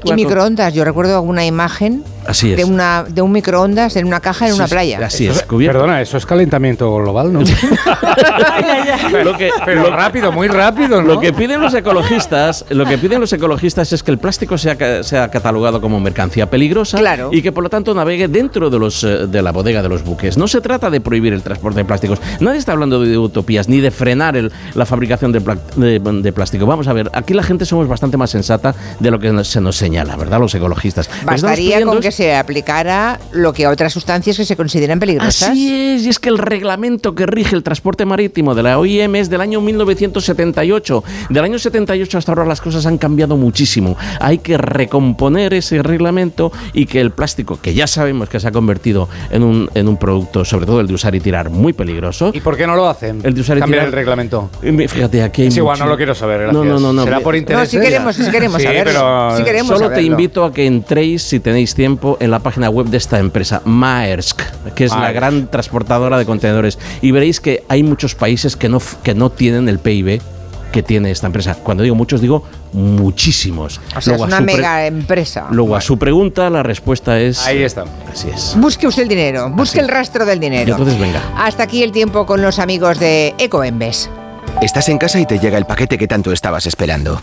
Y 0.04 0.12
microondas. 0.12 0.74
Yo 0.74 0.84
recuerdo 0.84 1.14
alguna 1.14 1.46
imagen 1.46 2.04
Así 2.26 2.52
es. 2.52 2.56
de, 2.56 2.64
una, 2.64 3.04
de 3.08 3.22
un 3.22 3.32
microondas 3.32 3.96
en 3.96 4.06
una 4.06 4.20
caja 4.20 4.46
en 4.46 4.52
Sí, 4.52 4.58
una 4.58 4.68
playa. 4.68 5.00
así 5.04 5.26
es, 5.26 5.42
cubierto. 5.42 5.78
Perdona, 5.80 6.00
eso 6.00 6.16
es 6.16 6.26
calentamiento 6.26 6.94
global, 6.96 7.32
¿no? 7.32 7.40
Lo 9.24 9.36
que- 9.36 9.50
Pero 9.64 9.90
rápido, 9.90 10.32
muy 10.32 10.48
rápido, 10.48 11.02
¿no? 11.02 11.14
Lo 11.14 11.20
que 11.20 11.32
piden 11.32 11.60
los 11.60 11.74
ecologistas, 11.74 12.64
lo 12.70 12.84
que 12.84 12.98
piden 12.98 13.20
los 13.20 13.32
ecologistas 13.32 13.92
es 13.92 14.02
que 14.02 14.10
el 14.10 14.18
plástico 14.18 14.58
sea, 14.58 15.02
sea 15.02 15.30
catalogado 15.30 15.80
como 15.80 16.00
mercancía 16.00 16.48
peligrosa 16.50 16.98
Claro. 16.98 17.30
y 17.32 17.42
que 17.42 17.52
por 17.52 17.62
lo 17.62 17.70
tanto 17.70 17.94
navegue 17.94 18.28
dentro 18.28 18.70
de 18.70 18.78
los 18.78 19.04
eh, 19.04 19.26
de 19.26 19.42
la 19.42 19.52
bodega 19.52 19.82
de 19.82 19.88
los 19.88 20.02
buques. 20.04 20.36
No 20.38 20.48
se 20.48 20.60
trata 20.60 20.90
de 20.90 21.00
prohibir 21.00 21.32
el 21.32 21.42
transporte 21.42 21.78
de 21.80 21.84
plásticos. 21.84 22.18
Nadie 22.40 22.58
está 22.58 22.72
hablando 22.72 23.00
de 23.00 23.16
utopías 23.18 23.68
ni 23.68 23.80
de 23.80 23.90
frenar 23.90 24.36
el- 24.36 24.52
la 24.74 24.86
fabricación 24.86 25.32
de, 25.32 25.40
de- 25.76 25.98
de 26.00 26.32
plástico. 26.32 26.66
Vamos 26.66 26.88
a 26.88 26.92
ver, 26.92 27.10
aquí 27.12 27.34
la 27.34 27.42
gente 27.42 27.64
somos 27.66 27.88
bastante 27.88 28.16
más 28.16 28.30
sensata 28.30 28.74
de 29.00 29.10
lo 29.10 29.18
que 29.18 29.44
se 29.44 29.60
nos 29.60 29.76
señala, 29.76 30.16
¿verdad? 30.16 30.40
Los 30.40 30.54
ecologistas. 30.54 31.08
Bastaría 31.24 31.84
con 31.84 32.00
que 32.00 32.10
se 32.14 32.34
aplicara 32.34 33.18
lo 33.32 33.52
que 33.52 33.64
a 33.66 33.70
otras 33.70 33.92
sustancias 33.92 34.36
que 34.36 34.44
se 34.44 34.56
consideran 34.56 34.98
peligrosas. 35.00 35.50
Así 35.50 35.72
es, 35.94 36.02
y 36.06 36.08
es 36.08 36.18
que 36.18 36.28
el 36.30 36.38
reglamento 36.38 37.14
que 37.14 37.26
rige 37.26 37.54
el 37.56 37.62
transporte 37.62 38.04
marítimo 38.06 38.54
de 38.54 38.62
la 38.62 38.78
OIM 38.78 39.16
es 39.16 39.28
del 39.28 39.40
año 39.40 39.60
1978. 39.60 41.04
Del 41.30 41.44
año 41.44 41.58
78 41.58 42.18
hasta 42.18 42.32
ahora 42.32 42.44
las 42.46 42.60
cosas 42.60 42.86
han 42.86 42.98
cambiado 42.98 43.36
muchísimo. 43.36 43.96
Hay 44.20 44.38
que 44.38 44.56
recomponer 44.56 45.54
ese 45.54 45.82
reglamento 45.82 46.52
y 46.72 46.86
que 46.86 47.00
el 47.00 47.10
plástico, 47.10 47.58
que 47.60 47.74
ya 47.74 47.86
sabemos 47.86 48.28
que 48.28 48.40
se 48.40 48.48
ha 48.48 48.52
convertido 48.52 49.08
en 49.30 49.42
un, 49.42 49.70
en 49.74 49.88
un 49.88 49.96
producto, 49.96 50.44
sobre 50.44 50.66
todo 50.66 50.80
el 50.80 50.86
de 50.86 50.94
usar 50.94 51.14
y 51.14 51.20
tirar, 51.20 51.50
muy 51.50 51.72
peligroso. 51.72 52.30
¿Y 52.34 52.40
por 52.40 52.56
qué 52.56 52.66
no 52.66 52.76
lo 52.76 52.88
hacen? 52.88 53.20
El 53.24 53.34
de 53.34 53.40
usar 53.40 53.56
y 53.56 53.60
Cambiar 53.60 53.80
tirar. 53.82 53.88
el 53.88 53.92
reglamento. 53.92 54.50
Fíjate, 54.88 55.22
aquí 55.22 55.42
hay 55.42 55.48
Es 55.48 55.56
igual, 55.56 55.76
mucho- 55.76 55.84
no 55.84 55.90
lo 55.90 55.96
quiero 55.96 56.14
saber, 56.14 56.42
gracias. 56.42 56.64
No, 56.64 56.64
no, 56.64 56.78
no, 56.80 56.92
no. 56.92 57.04
Será 57.04 57.20
por 57.20 57.34
interés. 57.36 57.60
No, 57.60 57.66
si 57.66 57.78
queremos, 57.80 58.16
si 58.16 58.30
queremos 58.30 58.60
Sí, 58.60 58.66
saber. 58.66 58.84
pero- 58.84 59.36
si 59.36 59.42
queremos 59.44 59.68
Solo 59.68 59.88
te 59.88 59.94
saberlo. 59.96 60.10
invito 60.10 60.44
a 60.44 60.52
que 60.52 60.66
entréis, 60.66 61.22
si 61.22 61.40
tenéis 61.40 61.74
tiempo, 61.74 62.03
en 62.20 62.30
la 62.30 62.38
página 62.38 62.70
web 62.70 62.86
de 62.86 62.96
esta 62.96 63.18
empresa, 63.18 63.62
Maersk, 63.64 64.40
que 64.74 64.84
es 64.84 64.92
la 64.92 65.12
gran 65.12 65.48
transportadora 65.50 66.18
de 66.18 66.26
contenedores. 66.26 66.78
Y 67.02 67.10
veréis 67.10 67.40
que 67.40 67.64
hay 67.68 67.82
muchos 67.82 68.14
países 68.14 68.56
que 68.56 68.68
no, 68.68 68.80
que 69.02 69.14
no 69.14 69.30
tienen 69.30 69.68
el 69.68 69.78
PIB 69.78 70.20
que 70.72 70.82
tiene 70.82 71.12
esta 71.12 71.28
empresa. 71.28 71.54
Cuando 71.54 71.84
digo 71.84 71.94
muchos, 71.94 72.20
digo 72.20 72.42
muchísimos. 72.72 73.80
O 73.96 74.00
sea, 74.00 74.16
es 74.16 74.20
una 74.20 74.40
mega 74.40 74.86
empresa. 74.86 75.46
Luego, 75.50 75.76
a 75.76 75.80
su 75.80 75.96
pregunta, 75.98 76.50
la 76.50 76.64
respuesta 76.64 77.20
es... 77.20 77.46
Ahí 77.46 77.62
está. 77.62 77.84
Así 78.12 78.28
es. 78.28 78.54
Busque 78.58 78.88
usted 78.88 79.02
el 79.04 79.08
dinero, 79.08 79.50
busque 79.50 79.78
el 79.78 79.88
rastro 79.88 80.26
del 80.26 80.38
Y 80.38 80.40
dinero. 80.40 80.72
entonces, 80.72 80.98
venga. 80.98 81.22
Hasta 81.36 81.62
aquí 81.62 81.84
el 81.84 81.92
tiempo 81.92 82.26
con 82.26 82.42
los 82.42 82.58
amigos 82.58 82.98
de 82.98 83.34
Ecoembes. 83.38 84.10
Estás 84.60 84.88
en 84.88 84.98
casa 84.98 85.20
y 85.20 85.26
te 85.26 85.38
llega 85.38 85.58
el 85.58 85.64
paquete 85.64 85.96
que 85.96 86.08
tanto 86.08 86.32
estabas 86.32 86.66
esperando. 86.66 87.22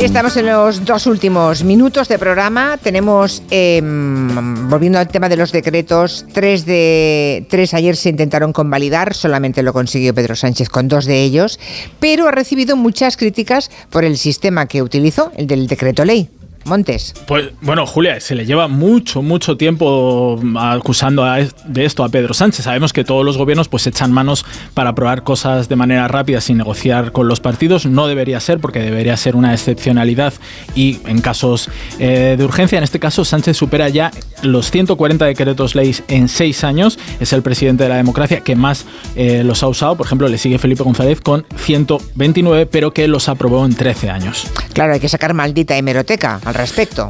Estamos 0.00 0.34
en 0.38 0.46
los 0.46 0.86
dos 0.86 1.06
últimos 1.06 1.62
minutos 1.62 2.08
de 2.08 2.18
programa. 2.18 2.78
Tenemos, 2.82 3.42
eh, 3.50 3.82
volviendo 3.82 4.98
al 4.98 5.08
tema 5.08 5.28
de 5.28 5.36
los 5.36 5.52
decretos, 5.52 6.24
tres 6.32 6.64
de 6.64 7.46
tres 7.50 7.74
ayer 7.74 7.94
se 7.96 8.08
intentaron 8.08 8.54
convalidar, 8.54 9.12
solamente 9.12 9.62
lo 9.62 9.74
consiguió 9.74 10.14
Pedro 10.14 10.36
Sánchez 10.36 10.70
con 10.70 10.88
dos 10.88 11.04
de 11.04 11.22
ellos, 11.22 11.60
pero 12.00 12.26
ha 12.26 12.30
recibido 12.30 12.76
muchas 12.76 13.18
críticas 13.18 13.70
por 13.90 14.06
el 14.06 14.16
sistema 14.16 14.64
que 14.64 14.80
utilizó, 14.80 15.32
el 15.36 15.46
del 15.46 15.66
decreto 15.66 16.06
ley. 16.06 16.30
Montes. 16.64 17.14
Pues 17.26 17.50
bueno, 17.62 17.86
Julia, 17.86 18.20
se 18.20 18.34
le 18.34 18.46
lleva 18.46 18.68
mucho, 18.68 19.22
mucho 19.22 19.56
tiempo 19.56 20.40
acusando 20.58 21.24
a 21.24 21.38
de 21.38 21.84
esto 21.84 22.04
a 22.04 22.08
Pedro 22.08 22.34
Sánchez. 22.34 22.64
Sabemos 22.64 22.92
que 22.92 23.04
todos 23.04 23.24
los 23.24 23.36
gobiernos 23.36 23.68
pues 23.68 23.86
echan 23.86 24.12
manos 24.12 24.44
para 24.74 24.90
aprobar 24.90 25.22
cosas 25.22 25.68
de 25.68 25.76
manera 25.76 26.06
rápida 26.08 26.40
sin 26.40 26.58
negociar 26.58 27.12
con 27.12 27.28
los 27.28 27.40
partidos. 27.40 27.86
No 27.86 28.06
debería 28.06 28.40
ser 28.40 28.58
porque 28.58 28.80
debería 28.80 29.16
ser 29.16 29.36
una 29.36 29.52
excepcionalidad 29.52 30.34
y 30.74 30.98
en 31.06 31.20
casos 31.20 31.70
eh, 31.98 32.36
de 32.36 32.44
urgencia. 32.44 32.78
En 32.78 32.84
este 32.84 32.98
caso, 33.00 33.24
Sánchez 33.24 33.56
supera 33.56 33.88
ya 33.88 34.10
los 34.42 34.70
140 34.70 35.24
decretos 35.24 35.74
leyes 35.74 36.02
en 36.08 36.28
seis 36.28 36.64
años. 36.64 36.98
Es 37.20 37.32
el 37.32 37.42
presidente 37.42 37.84
de 37.84 37.88
la 37.88 37.96
democracia 37.96 38.40
que 38.40 38.56
más 38.56 38.84
eh, 39.16 39.42
los 39.44 39.62
ha 39.62 39.68
usado. 39.68 39.96
Por 39.96 40.06
ejemplo, 40.06 40.28
le 40.28 40.38
sigue 40.38 40.58
Felipe 40.58 40.82
González 40.82 41.20
con 41.20 41.46
129, 41.56 42.66
pero 42.66 42.92
que 42.92 43.08
los 43.08 43.28
aprobó 43.28 43.64
en 43.64 43.74
13 43.74 44.10
años. 44.10 44.46
Claro, 44.72 44.92
hay 44.92 45.00
que 45.00 45.08
sacar 45.08 45.34
maldita 45.34 45.76
hemeroteca 45.76 46.40
al 46.50 46.54
respecto. 46.54 47.08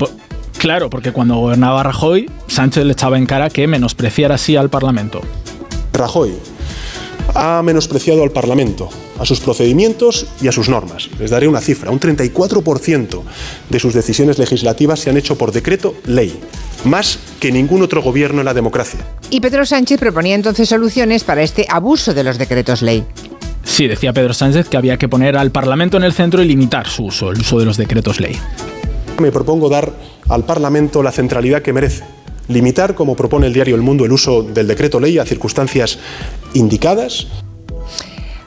Claro, 0.58 0.90
porque 0.90 1.12
cuando 1.12 1.36
gobernaba 1.36 1.82
Rajoy, 1.82 2.30
Sánchez 2.46 2.84
le 2.84 2.92
echaba 2.92 3.18
en 3.18 3.26
cara 3.26 3.50
que 3.50 3.66
menospreciara 3.66 4.34
así 4.36 4.56
al 4.56 4.70
Parlamento. 4.70 5.22
Rajoy 5.92 6.34
ha 7.34 7.62
menospreciado 7.62 8.22
al 8.22 8.30
Parlamento, 8.30 8.88
a 9.18 9.24
sus 9.24 9.40
procedimientos 9.40 10.26
y 10.42 10.48
a 10.48 10.52
sus 10.52 10.68
normas. 10.68 11.08
Les 11.18 11.30
daré 11.30 11.48
una 11.48 11.60
cifra, 11.60 11.90
un 11.90 12.00
34% 12.00 13.22
de 13.68 13.80
sus 13.80 13.94
decisiones 13.94 14.38
legislativas 14.38 15.00
se 15.00 15.10
han 15.10 15.16
hecho 15.16 15.38
por 15.38 15.52
decreto 15.52 15.94
ley, 16.06 16.38
más 16.84 17.18
que 17.38 17.52
ningún 17.52 17.82
otro 17.82 18.02
gobierno 18.02 18.40
en 18.40 18.46
la 18.46 18.54
democracia. 18.54 19.00
Y 19.30 19.40
Pedro 19.40 19.64
Sánchez 19.64 20.00
proponía 20.00 20.34
entonces 20.34 20.68
soluciones 20.68 21.24
para 21.24 21.42
este 21.42 21.66
abuso 21.68 22.14
de 22.14 22.24
los 22.24 22.38
decretos 22.38 22.82
ley. 22.82 23.04
Sí, 23.64 23.86
decía 23.86 24.12
Pedro 24.12 24.34
Sánchez 24.34 24.68
que 24.68 24.76
había 24.76 24.96
que 24.96 25.08
poner 25.08 25.36
al 25.36 25.52
Parlamento 25.52 25.96
en 25.96 26.02
el 26.02 26.12
centro 26.12 26.42
y 26.42 26.46
limitar 26.48 26.88
su 26.88 27.04
uso, 27.04 27.30
el 27.30 27.40
uso 27.40 27.58
de 27.58 27.66
los 27.66 27.76
decretos 27.76 28.20
ley. 28.20 28.36
Me 29.20 29.30
propongo 29.30 29.68
dar 29.68 29.92
al 30.28 30.44
Parlamento 30.44 31.02
la 31.02 31.12
centralidad 31.12 31.62
que 31.62 31.72
merece. 31.72 32.02
Limitar, 32.48 32.94
como 32.94 33.14
propone 33.14 33.46
el 33.46 33.52
diario 33.52 33.76
El 33.76 33.82
Mundo, 33.82 34.04
el 34.04 34.12
uso 34.12 34.42
del 34.42 34.66
decreto 34.66 34.98
ley 34.98 35.18
a 35.18 35.24
circunstancias 35.24 35.98
indicadas 36.54 37.28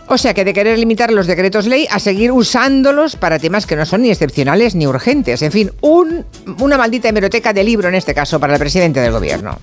O 0.09 0.17
sea 0.17 0.33
que 0.33 0.43
de 0.43 0.51
querer 0.53 0.77
limitar 0.77 1.11
los 1.13 1.25
decretos 1.27 1.65
ley 1.67 1.87
a 1.89 1.99
seguir 1.99 2.31
usándolos 2.31 3.15
para 3.15 3.39
temas 3.39 3.65
que 3.65 3.75
no 3.77 3.85
son 3.85 4.01
ni 4.01 4.09
excepcionales 4.11 4.75
ni 4.75 4.85
urgentes. 4.85 5.41
En 5.41 5.51
fin, 5.51 5.71
un- 5.81 6.25
una 6.59 6.77
maldita 6.77 7.07
hemeroteca 7.07 7.53
de 7.53 7.63
libro 7.63 7.87
en 7.87 7.95
este 7.95 8.13
caso 8.13 8.39
para 8.39 8.53
el 8.53 8.59
presidente 8.59 8.99
del 8.99 9.13
gobierno. 9.13 9.57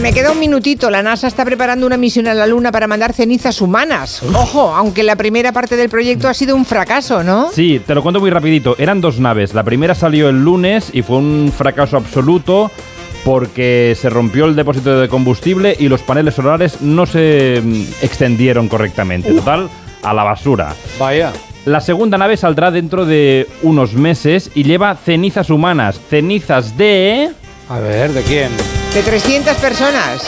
Me 0.00 0.12
queda 0.12 0.32
un 0.32 0.38
minutito. 0.38 0.90
La 0.90 1.02
NASA 1.02 1.26
está 1.26 1.44
preparando 1.44 1.86
una 1.86 1.96
misión 1.96 2.26
a 2.28 2.34
la 2.34 2.46
Luna 2.46 2.70
para 2.70 2.86
mandar 2.86 3.12
cenizas 3.12 3.60
humanas. 3.60 4.22
Ojo, 4.34 4.74
aunque 4.74 5.02
la 5.02 5.16
primera 5.16 5.52
parte 5.52 5.76
del 5.76 5.88
proyecto 5.88 6.28
ha 6.28 6.34
sido 6.34 6.54
un 6.54 6.64
fracaso, 6.64 7.22
¿no? 7.22 7.50
Sí, 7.52 7.80
te 7.84 7.94
lo 7.94 8.02
cuento 8.02 8.20
muy 8.20 8.30
rapidito. 8.30 8.76
Eran 8.78 9.00
dos 9.00 9.18
naves. 9.18 9.52
La 9.54 9.64
primera 9.64 9.94
salió 9.94 10.28
el 10.28 10.44
lunes 10.44 10.90
y 10.92 11.02
fue 11.02 11.16
un 11.16 11.52
fracaso 11.56 11.96
absoluto 11.96 12.70
porque 13.24 13.96
se 14.00 14.08
rompió 14.08 14.44
el 14.44 14.54
depósito 14.54 15.00
de 15.00 15.08
combustible 15.08 15.76
y 15.76 15.88
los 15.88 16.02
paneles 16.02 16.34
solares 16.34 16.80
no 16.80 17.06
se 17.06 17.60
mm, 17.60 17.82
extendieron 18.02 18.68
correctamente. 18.68 19.32
Total, 19.32 19.68
a 20.02 20.14
la 20.14 20.22
basura. 20.22 20.74
Vaya. 20.98 21.32
La 21.64 21.80
segunda 21.80 22.16
nave 22.16 22.36
saldrá 22.36 22.70
dentro 22.70 23.04
de 23.04 23.48
unos 23.62 23.94
meses 23.94 24.52
y 24.54 24.62
lleva 24.62 24.94
cenizas 24.94 25.50
humanas. 25.50 26.00
Cenizas 26.08 26.76
de... 26.76 27.30
A 27.68 27.80
ver, 27.80 28.12
¿de 28.12 28.22
quién? 28.22 28.50
De 28.96 29.02
300 29.02 29.58
personas. 29.58 30.22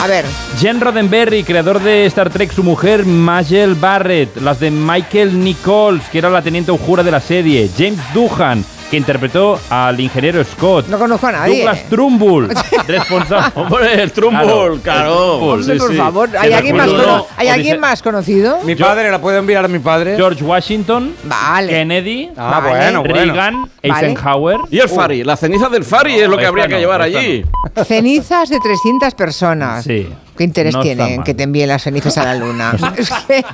A 0.00 0.06
ver, 0.06 0.24
Jen 0.60 0.80
Roddenberry, 0.80 1.42
creador 1.42 1.82
de 1.82 2.06
Star 2.06 2.30
Trek, 2.30 2.52
su 2.52 2.62
mujer 2.62 3.04
Majel 3.04 3.74
Barrett, 3.74 4.36
las 4.36 4.60
de 4.60 4.70
Michael 4.70 5.42
Nichols, 5.42 6.04
que 6.08 6.18
era 6.18 6.30
la 6.30 6.42
teniente 6.42 6.70
jura 6.70 7.02
de 7.02 7.10
la 7.10 7.20
serie, 7.20 7.68
James 7.76 7.98
Doohan, 8.14 8.64
que 8.90 8.96
interpretó 8.96 9.58
al 9.68 9.98
ingeniero 9.98 10.42
Scott, 10.44 10.86
no 10.88 10.98
conozco 10.98 11.26
a 11.26 11.32
nadie. 11.32 11.56
Douglas 11.56 11.82
Trumbull, 11.90 12.48
responsable. 12.86 13.52
Hombre, 13.56 14.02
el 14.02 14.12
Trumbull, 14.12 14.80
claro. 14.80 15.38
Hombre, 15.38 15.76
por 15.76 15.94
favor, 15.96 16.30
¿hay, 16.38 16.48
Que 16.50 16.54
alguien 16.54 16.76
más, 16.76 16.86
recuerdo- 16.86 17.04
cono- 17.04 17.26
¿hay 17.36 17.48
alguien 17.48 17.80
más 17.80 18.02
conocido? 18.02 18.58
Mi 18.62 18.74
padre, 18.76 19.10
¿la 19.10 19.20
puedo 19.20 19.38
enviar 19.38 19.64
a 19.64 19.68
mi 19.68 19.78
padre? 19.80 20.16
George 20.16 20.44
Washington, 20.44 21.14
Vale. 21.24 21.68
Kennedy, 21.68 22.30
Ah, 22.36 22.60
bueno, 22.62 23.00
bueno. 23.02 23.14
Reagan, 23.14 23.62
Vale. 23.62 24.06
Eisenhower. 24.06 24.58
Y 24.70 24.78
el 24.78 24.88
Fari, 24.88 25.24
la 25.24 25.36
ceniza 25.36 25.68
del 25.68 25.84
Fari 25.84 26.14
es 26.20 26.28
lo 26.28 26.36
que 26.36 26.46
habría 26.46 26.66
que 26.68 26.74
no, 26.74 26.78
llevar 26.80 27.06
esta 27.06 27.18
allí. 27.18 27.44
Cenizas 27.84 28.48
de 28.48 28.60
300 28.60 29.14
personas. 29.14 29.84
Sí. 29.84 30.08
¿Qué 30.36 30.44
interés 30.44 30.74
No 30.74 30.82
está 30.82 30.94
tiene 30.94 31.16
mal. 31.16 31.24
que 31.24 31.34
te 31.34 31.42
envíen 31.44 31.68
las 31.68 31.82
cenizas 31.82 32.16
a 32.18 32.24
la 32.24 32.34
luna? 32.34 32.74
Es 32.96 33.10
que- 33.26 33.44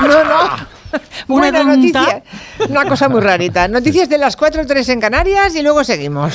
no, 0.00 0.24
no. 0.24 0.81
Buena 1.26 1.64
noticia. 1.64 2.22
Una 2.68 2.84
cosa 2.86 3.08
muy 3.08 3.20
rarita. 3.20 3.68
Noticias 3.68 4.08
de 4.08 4.18
las 4.18 4.36
4 4.36 4.66
3 4.66 4.88
en 4.90 5.00
Canarias 5.00 5.54
y 5.54 5.62
luego 5.62 5.84
seguimos. 5.84 6.34